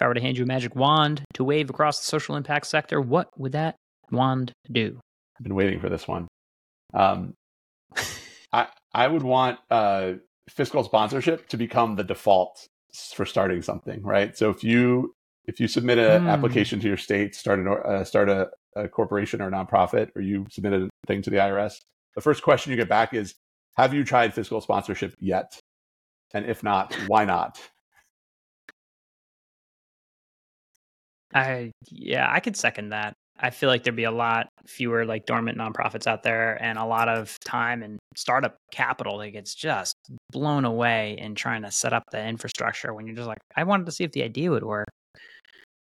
If 0.01 0.05
I 0.05 0.07
were 0.07 0.15
to 0.15 0.21
hand 0.21 0.35
you 0.35 0.45
a 0.45 0.47
magic 0.47 0.75
wand 0.75 1.21
to 1.35 1.43
wave 1.43 1.69
across 1.69 1.99
the 1.99 2.05
social 2.05 2.35
impact 2.35 2.65
sector, 2.65 2.99
what 2.99 3.27
would 3.37 3.51
that 3.51 3.75
wand 4.09 4.51
do? 4.71 4.99
I've 5.37 5.43
been 5.43 5.53
waiting 5.53 5.79
for 5.79 5.89
this 5.89 6.07
one. 6.07 6.27
Um, 6.91 7.35
I 8.51 8.65
I 8.95 9.07
would 9.07 9.21
want 9.21 9.59
uh, 9.69 10.13
fiscal 10.49 10.83
sponsorship 10.83 11.47
to 11.49 11.57
become 11.57 11.97
the 11.97 12.03
default 12.03 12.65
for 13.13 13.27
starting 13.27 13.61
something, 13.61 14.01
right? 14.01 14.35
So 14.35 14.49
if 14.49 14.63
you 14.63 15.13
if 15.45 15.59
you 15.59 15.67
submit 15.67 15.99
an 15.99 16.23
mm. 16.23 16.29
application 16.29 16.79
to 16.79 16.87
your 16.87 16.97
state, 16.97 17.35
start 17.35 17.59
an 17.59 17.67
uh, 17.67 18.03
start 18.03 18.27
a, 18.27 18.49
a 18.75 18.87
corporation 18.87 19.39
or 19.39 19.49
a 19.49 19.51
nonprofit, 19.51 20.09
or 20.15 20.23
you 20.23 20.47
submit 20.49 20.73
a 20.73 20.89
thing 21.05 21.21
to 21.21 21.29
the 21.29 21.37
IRS, 21.37 21.75
the 22.15 22.21
first 22.21 22.41
question 22.41 22.71
you 22.71 22.75
get 22.75 22.89
back 22.89 23.13
is, 23.13 23.35
"Have 23.77 23.93
you 23.93 24.03
tried 24.03 24.33
fiscal 24.33 24.61
sponsorship 24.61 25.13
yet?" 25.19 25.59
And 26.33 26.47
if 26.47 26.63
not, 26.63 26.91
why 27.05 27.23
not? 27.23 27.61
I 31.33 31.71
yeah, 31.89 32.27
I 32.31 32.39
could 32.39 32.55
second 32.55 32.89
that. 32.89 33.13
I 33.39 33.49
feel 33.49 33.69
like 33.69 33.83
there'd 33.83 33.95
be 33.95 34.03
a 34.03 34.11
lot 34.11 34.47
fewer 34.67 35.03
like 35.03 35.25
dormant 35.25 35.57
nonprofits 35.57 36.05
out 36.05 36.21
there 36.21 36.61
and 36.61 36.77
a 36.77 36.85
lot 36.85 37.09
of 37.09 37.39
time 37.39 37.81
and 37.81 37.97
startup 38.15 38.55
capital 38.71 39.17
that 39.17 39.31
gets 39.31 39.55
just 39.55 39.95
blown 40.31 40.63
away 40.63 41.17
in 41.17 41.33
trying 41.33 41.63
to 41.63 41.71
set 41.71 41.91
up 41.91 42.03
the 42.11 42.23
infrastructure 42.23 42.93
when 42.93 43.07
you're 43.07 43.15
just 43.15 43.27
like, 43.27 43.39
I 43.55 43.63
wanted 43.63 43.87
to 43.87 43.91
see 43.91 44.03
if 44.03 44.11
the 44.11 44.21
idea 44.21 44.51
would 44.51 44.63
work. 44.63 44.87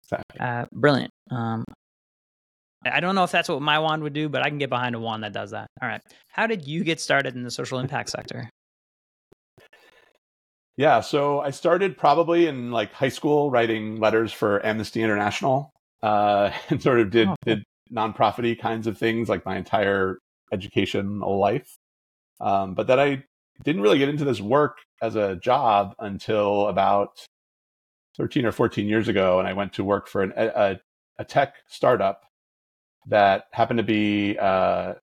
Exactly. 0.05 0.41
Uh, 0.41 0.67
brilliant. 0.73 1.11
Um, 1.31 1.65
I 2.85 3.01
don't 3.01 3.15
know 3.15 3.25
if 3.25 3.31
that's 3.31 3.49
what 3.49 3.63
my 3.63 3.79
wand 3.79 4.03
would 4.03 4.13
do, 4.13 4.29
but 4.29 4.43
I 4.43 4.51
can 4.51 4.59
get 4.59 4.71
behind 4.71 4.95
a 4.95 5.01
wand 5.01 5.25
that 5.25 5.33
does 5.33 5.51
that. 5.53 5.69
All 5.83 5.89
right. 5.89 6.01
How 6.29 6.47
did 6.47 6.67
you 6.67 6.85
get 6.85 7.01
started 7.01 7.35
in 7.35 7.43
the 7.43 7.51
social 7.51 7.79
impact 7.79 8.11
sector? 8.11 8.49
Yeah, 10.79 11.01
so 11.01 11.41
I 11.41 11.51
started 11.51 11.99
probably 11.99 12.47
in 12.47 12.71
like 12.71 12.93
high 12.93 13.09
school 13.09 13.51
writing 13.51 13.99
letters 13.99 14.33
for 14.33 14.65
Amnesty 14.65 15.03
International, 15.03 15.73
uh, 16.05 16.53
and 16.71 16.81
sort 16.81 17.01
of 17.01 17.11
did 17.11 17.27
oh, 17.27 17.35
did 17.45 17.65
nonprofity 17.93 18.59
kinds 18.59 18.87
of 18.87 18.97
things 18.97 19.29
like 19.29 19.45
my 19.45 19.57
entire 19.57 20.19
educational 20.53 21.37
life. 21.37 21.77
Um, 22.41 22.75
but 22.75 22.87
then 22.87 23.01
I 23.01 23.25
didn't 23.65 23.83
really 23.83 23.99
get 23.99 24.09
into 24.09 24.25
this 24.25 24.41
work 24.41 24.79
as 25.03 25.17
a 25.17 25.35
job 25.35 25.97
until 25.99 26.69
about 26.69 27.27
13 28.17 28.47
or 28.47 28.53
14 28.53 28.87
years 28.87 29.09
ago, 29.09 29.41
and 29.41 29.49
I 29.49 29.55
went 29.55 29.73
to 29.75 29.85
work 29.85 30.07
for 30.07 30.23
an, 30.23 30.33
a, 30.37 30.79
a 31.19 31.25
tech 31.25 31.57
startup 31.67 32.23
that 33.09 33.47
happened 33.51 33.79
to 33.79 33.83
be 33.83 34.39
uh, 34.39 34.95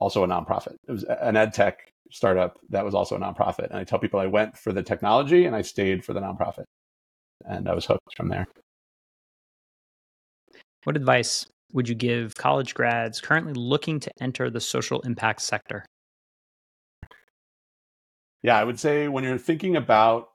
also 0.00 0.24
a 0.24 0.26
nonprofit. 0.26 0.76
It 0.88 0.92
was 0.92 1.04
an 1.04 1.36
ed 1.36 1.52
tech 1.52 1.91
startup 2.12 2.58
that 2.68 2.84
was 2.84 2.94
also 2.94 3.16
a 3.16 3.20
nonprofit. 3.20 3.70
And 3.70 3.78
I 3.78 3.84
tell 3.84 3.98
people 3.98 4.20
I 4.20 4.26
went 4.26 4.56
for 4.56 4.72
the 4.72 4.82
technology 4.82 5.46
and 5.46 5.56
I 5.56 5.62
stayed 5.62 6.04
for 6.04 6.12
the 6.12 6.20
nonprofit. 6.20 6.64
And 7.44 7.68
I 7.68 7.74
was 7.74 7.86
hooked 7.86 8.16
from 8.16 8.28
there. 8.28 8.46
What 10.84 10.96
advice 10.96 11.46
would 11.72 11.88
you 11.88 11.94
give 11.94 12.34
college 12.34 12.74
grads 12.74 13.20
currently 13.20 13.54
looking 13.54 13.98
to 14.00 14.10
enter 14.20 14.50
the 14.50 14.60
social 14.60 15.00
impact 15.00 15.40
sector? 15.40 15.84
Yeah, 18.42 18.58
I 18.58 18.64
would 18.64 18.78
say 18.78 19.08
when 19.08 19.24
you're 19.24 19.38
thinking 19.38 19.76
about, 19.76 20.28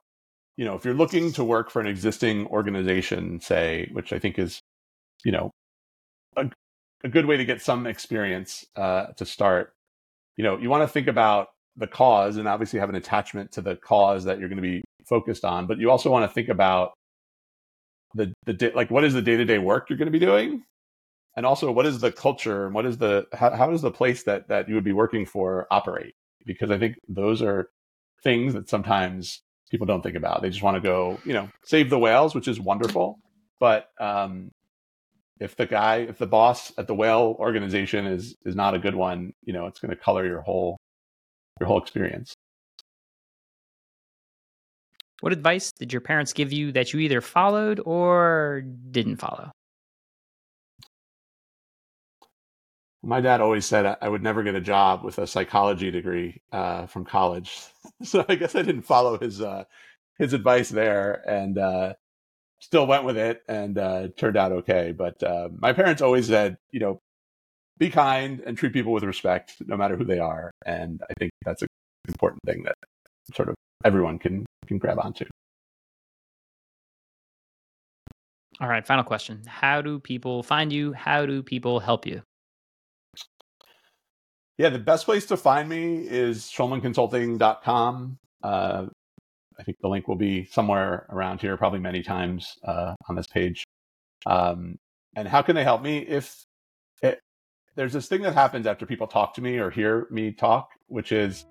you 0.56 0.66
know, 0.66 0.76
if 0.76 0.86
you're 0.86 0.94
looking 0.94 1.32
to 1.34 1.44
work 1.44 1.70
for 1.70 1.82
an 1.82 1.88
existing 1.88 2.48
organization, 2.48 3.40
say, 3.42 3.90
which 3.92 4.14
I 4.14 4.20
think 4.20 4.40
is, 4.40 4.62
you 5.24 5.32
know, 5.32 5.52
a, 6.36 6.50
a 7.04 7.10
good 7.10 7.26
way 7.26 7.38
to 7.38 7.46
get 7.46 7.62
some 7.62 7.86
experience 7.86 8.66
uh, 8.76 9.08
to 9.18 9.26
start, 9.26 9.74
you 10.38 10.44
know, 10.44 10.58
you 10.58 10.70
want 10.70 10.84
to 10.84 10.88
think 10.88 11.08
about 11.08 11.50
the 11.78 11.88
cause 11.88 12.38
and 12.38 12.48
obviously 12.48 12.80
have 12.80 12.90
an 12.90 12.96
attachment 12.96 13.52
to 13.52 13.62
the 13.62 13.76
cause 13.76 14.24
that 14.24 14.40
you're 14.40 14.50
going 14.50 14.62
to 14.62 14.62
be 14.62 14.84
focused 15.08 15.46
on 15.46 15.68
but 15.68 15.78
you 15.78 15.90
also 15.90 16.12
want 16.12 16.30
to 16.30 16.34
think 16.34 16.50
about 16.50 16.92
the 18.14 18.34
the 18.46 18.72
like 18.76 18.92
what 18.92 19.04
is 19.04 19.14
the 19.14 19.22
day-to-day 19.22 19.58
work 19.60 19.90
you're 19.90 19.98
going 19.98 20.12
to 20.12 20.20
be 20.20 20.26
doing? 20.26 20.64
And 21.36 21.46
also 21.46 21.72
what 21.72 21.86
is 21.86 22.00
the 22.00 22.12
culture 22.12 22.66
and 22.66 22.74
what 22.74 22.86
is 22.86 22.98
the 22.98 23.28
how, 23.34 23.56
how 23.56 23.70
does 23.70 23.82
the 23.82 23.92
place 23.92 24.24
that 24.24 24.48
that 24.50 24.68
you 24.68 24.76
would 24.76 24.84
be 24.84 24.94
working 24.94 25.26
for 25.26 25.68
operate? 25.72 26.16
Because 26.46 26.72
i 26.72 26.78
think 26.78 26.96
those 27.08 27.42
are 27.42 27.70
things 28.24 28.54
that 28.54 28.70
sometimes 28.70 29.42
people 29.70 29.86
don't 29.86 30.02
think 30.02 30.16
about. 30.16 30.42
They 30.42 30.50
just 30.50 30.64
want 30.64 30.76
to 30.76 30.82
go 30.82 31.20
you 31.26 31.34
know 31.34 31.50
save 31.64 31.90
the 31.90 32.00
whales 32.00 32.34
which 32.36 32.48
is 32.48 32.60
wonderful 32.60 33.20
but 33.60 33.90
um 34.00 34.52
if 35.40 35.56
the 35.56 35.68
guy 35.68 35.98
if 35.98 36.18
the 36.18 36.28
boss 36.28 36.72
at 36.78 36.88
the 36.88 36.96
whale 36.96 37.36
organization 37.40 38.08
is 38.08 38.36
is 38.46 38.56
not 38.56 38.74
a 38.74 38.80
good 38.80 38.96
one 38.96 39.34
you 39.44 39.54
know 39.54 39.68
it's 39.68 39.80
going 39.80 39.92
to 39.92 39.96
color 39.96 40.26
your 40.26 40.42
whole 40.42 40.77
your 41.60 41.68
whole 41.68 41.82
experience. 41.82 42.34
What 45.22 45.34
advice 45.34 45.72
did 45.72 45.92
your 45.92 46.02
parents 46.02 46.34
give 46.34 46.54
you 46.54 46.72
that 46.74 46.94
you 46.94 47.00
either 47.00 47.22
followed 47.22 47.82
or 47.86 48.64
didn't 48.92 49.18
follow? 49.18 49.52
My 53.04 53.22
dad 53.22 53.42
always 53.42 53.66
said 53.66 53.98
I 54.02 54.10
would 54.10 54.22
never 54.22 54.44
get 54.44 54.56
a 54.56 54.62
job 54.62 55.04
with 55.04 55.18
a 55.18 55.28
psychology 55.28 55.92
degree 55.92 56.42
uh, 56.52 56.88
from 56.88 57.06
college, 57.06 57.60
so 58.04 58.26
I 58.28 58.36
guess 58.36 58.56
I 58.56 58.64
didn't 58.64 58.82
follow 58.84 59.18
his 59.18 59.42
uh, 59.42 59.64
his 60.18 60.34
advice 60.34 60.70
there, 60.70 61.24
and 61.28 61.58
uh, 61.58 61.94
still 62.60 62.86
went 62.86 63.06
with 63.06 63.18
it, 63.18 63.44
and 63.48 63.78
uh, 63.78 64.10
turned 64.18 64.36
out 64.36 64.52
okay. 64.52 64.92
But 64.92 65.22
uh, 65.24 65.50
my 65.58 65.74
parents 65.74 66.02
always 66.02 66.28
said, 66.28 66.58
you 66.72 66.80
know, 66.80 67.02
be 67.78 67.90
kind 67.90 68.42
and 68.46 68.58
treat 68.58 68.74
people 68.74 68.92
with 68.92 69.04
respect, 69.04 69.56
no 69.66 69.78
matter 69.78 69.96
who 69.96 70.06
they 70.06 70.20
are. 70.20 70.52
And 70.66 71.02
I 71.10 71.14
think 71.20 71.32
that's 71.46 71.62
an 71.62 71.68
important 72.08 72.42
thing 72.46 72.64
that 72.64 72.76
sort 73.36 73.50
of 73.50 73.56
everyone 73.84 74.20
can 74.20 74.46
can 74.66 74.78
grab 74.78 75.00
onto. 75.00 75.26
All 78.60 78.68
right, 78.68 78.86
final 78.86 79.04
question. 79.04 79.44
How 79.46 79.82
do 79.82 80.00
people 80.00 80.42
find 80.42 80.74
you? 80.74 80.94
How 80.94 81.26
do 81.26 81.44
people 81.44 81.80
help 81.80 82.08
you? 82.08 82.22
Yeah, 84.58 84.70
the 84.70 84.80
best 84.80 85.06
place 85.06 85.28
to 85.28 85.38
find 85.38 85.70
me 85.70 86.08
is 86.08 86.46
schulmanconsulting.com. 86.46 88.18
Uh, 88.42 88.86
I 89.60 89.64
think 89.64 89.78
the 89.82 89.88
link 89.88 90.08
will 90.08 90.16
be 90.16 90.46
somewhere 90.46 91.06
around 91.10 91.42
here, 91.42 91.56
probably 91.58 91.80
many 91.80 92.02
times 92.02 92.56
uh, 92.64 92.96
on 93.08 93.16
this 93.16 93.28
page. 93.28 93.64
Um, 94.26 94.78
and 95.16 95.28
how 95.28 95.44
can 95.44 95.56
they 95.56 95.64
help 95.64 95.84
me? 95.84 96.00
If 96.00 96.44
there's 97.78 97.94
this 97.94 98.08
thing 98.08 98.24
that 98.24 98.34
happens 98.34 98.66
after 98.66 98.88
people 98.88 99.06
talk 99.06 99.36
to 99.36 99.42
me 99.42 99.60
or 99.60 99.70
hear 99.70 100.08
me 100.10 100.32
talk, 100.32 100.72
which 100.88 101.12
is 101.12 101.46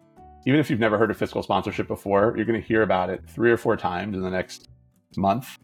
even 0.44 0.58
if 0.58 0.68
you've 0.68 0.80
never 0.80 0.98
heard 0.98 1.10
of 1.10 1.16
fiscal 1.16 1.40
sponsorship 1.40 1.86
before, 1.86 2.34
you're 2.36 2.44
going 2.44 2.60
to 2.60 2.66
hear 2.66 2.82
about 2.82 3.10
it 3.10 3.22
three 3.28 3.50
or 3.50 3.56
four 3.56 3.76
times 3.76 4.16
in 4.16 4.22
the 4.22 4.30
next 4.30 4.68
month. 5.16 5.56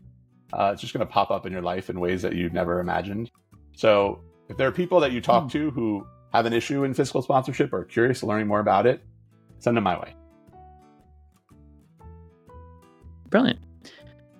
Uh, 0.52 0.70
it's 0.72 0.80
just 0.80 0.94
going 0.94 1.04
to 1.04 1.12
pop 1.12 1.32
up 1.32 1.46
in 1.46 1.52
your 1.52 1.62
life 1.62 1.90
in 1.90 1.98
ways 1.98 2.22
that 2.22 2.36
you've 2.36 2.52
never 2.52 2.78
imagined. 2.78 3.30
So 3.74 4.22
if 4.48 4.56
there 4.56 4.68
are 4.68 4.72
people 4.72 5.00
that 5.00 5.10
you 5.10 5.20
talk 5.20 5.44
hmm. 5.44 5.48
to 5.48 5.70
who 5.72 6.06
have 6.32 6.46
an 6.46 6.52
issue 6.52 6.84
in 6.84 6.94
fiscal 6.94 7.22
sponsorship 7.22 7.72
or 7.72 7.80
are 7.80 7.84
curious 7.84 8.20
to 8.20 8.26
learning 8.26 8.46
more 8.46 8.60
about 8.60 8.86
it, 8.86 9.02
send 9.58 9.76
them 9.76 9.84
my 9.84 9.98
way. 9.98 10.14
Brilliant. 13.30 13.58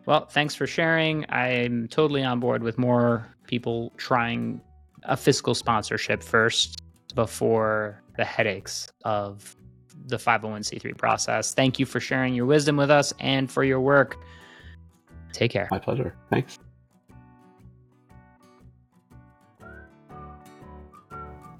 Well, 0.07 0.27
thanks 0.27 0.55
for 0.55 0.69
sharing. 0.69 1.27
I'm 1.31 1.89
totally 1.89 2.23
on 2.23 2.39
board 2.39 2.63
with 2.63 2.79
more 2.79 3.29
people 3.49 3.93
trying 3.97 4.61
a 5.05 5.17
fiscal 5.17 5.55
sponsorship 5.55 6.23
first 6.23 6.83
before 7.15 8.03
the 8.17 8.25
headaches 8.25 8.89
of 9.05 9.57
the 10.07 10.17
501c3 10.17 10.97
process. 10.97 11.55
Thank 11.55 11.79
you 11.79 11.87
for 11.87 12.01
sharing 12.01 12.35
your 12.35 12.47
wisdom 12.47 12.77
with 12.77 12.91
us 12.91 13.13
and 13.21 13.51
for 13.51 13.65
your 13.65 13.81
work. 13.81 14.17
Take 15.33 15.51
care. 15.51 15.69
My 15.71 15.79
pleasure. 15.79 16.15
Thanks. 16.31 16.59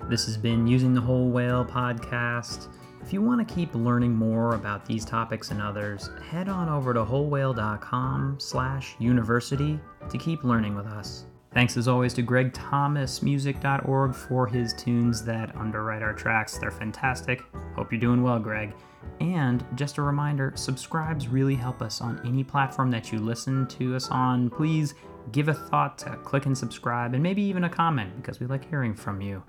This 0.09 0.27
has 0.27 0.37
been 0.37 0.67
Using 0.67 0.93
the 0.93 1.01
Whole 1.01 1.31
Whale 1.31 1.65
podcast. 1.65 2.69
If 3.01 3.13
you 3.13 3.23
want 3.23 3.47
to 3.47 3.55
keep 3.55 3.75
learning 3.75 4.15
more 4.15 4.55
about 4.55 4.85
these 4.85 5.05
topics 5.05 5.51
and 5.51 5.61
others, 5.61 6.11
head 6.29 6.49
on 6.49 6.69
over 6.69 6.93
to 6.93 7.05
wholewhale.com 7.05 8.37
slash 8.39 8.95
university 8.99 9.81
to 10.11 10.19
keep 10.19 10.45
learning 10.45 10.75
with 10.75 10.87
us. 10.87 11.27
Thanks 11.55 11.77
as 11.77 11.87
always 11.87 12.15
to 12.15 12.23
gregthomasmusic.org 12.23 14.15
for 14.15 14.47
his 14.47 14.73
tunes 14.73 15.23
that 15.25 15.55
underwrite 15.55 16.03
our 16.03 16.15
tracks. 16.15 16.57
They're 16.57 16.71
fantastic. 16.71 17.43
Hope 17.75 17.93
you're 17.93 18.01
doing 18.01 18.23
well, 18.23 18.39
Greg. 18.39 18.75
And 19.21 19.65
just 19.75 19.99
a 19.99 20.03
reminder 20.03 20.53
subscribes 20.55 21.29
really 21.29 21.55
help 21.55 21.83
us 21.83 22.01
on 22.01 22.21
any 22.25 22.43
platform 22.43 22.91
that 22.93 23.13
you 23.13 23.19
listen 23.19 23.67
to 23.69 23.95
us 23.95 24.09
on. 24.09 24.49
Please 24.49 24.95
give 25.31 25.49
a 25.49 25.55
thought 25.55 25.99
to 25.99 26.17
click 26.25 26.47
and 26.47 26.57
subscribe 26.57 27.13
and 27.15 27.23
maybe 27.23 27.43
even 27.43 27.65
a 27.65 27.69
comment 27.69 28.17
because 28.17 28.41
we 28.41 28.47
like 28.47 28.69
hearing 28.69 28.95
from 28.95 29.21
you. 29.21 29.43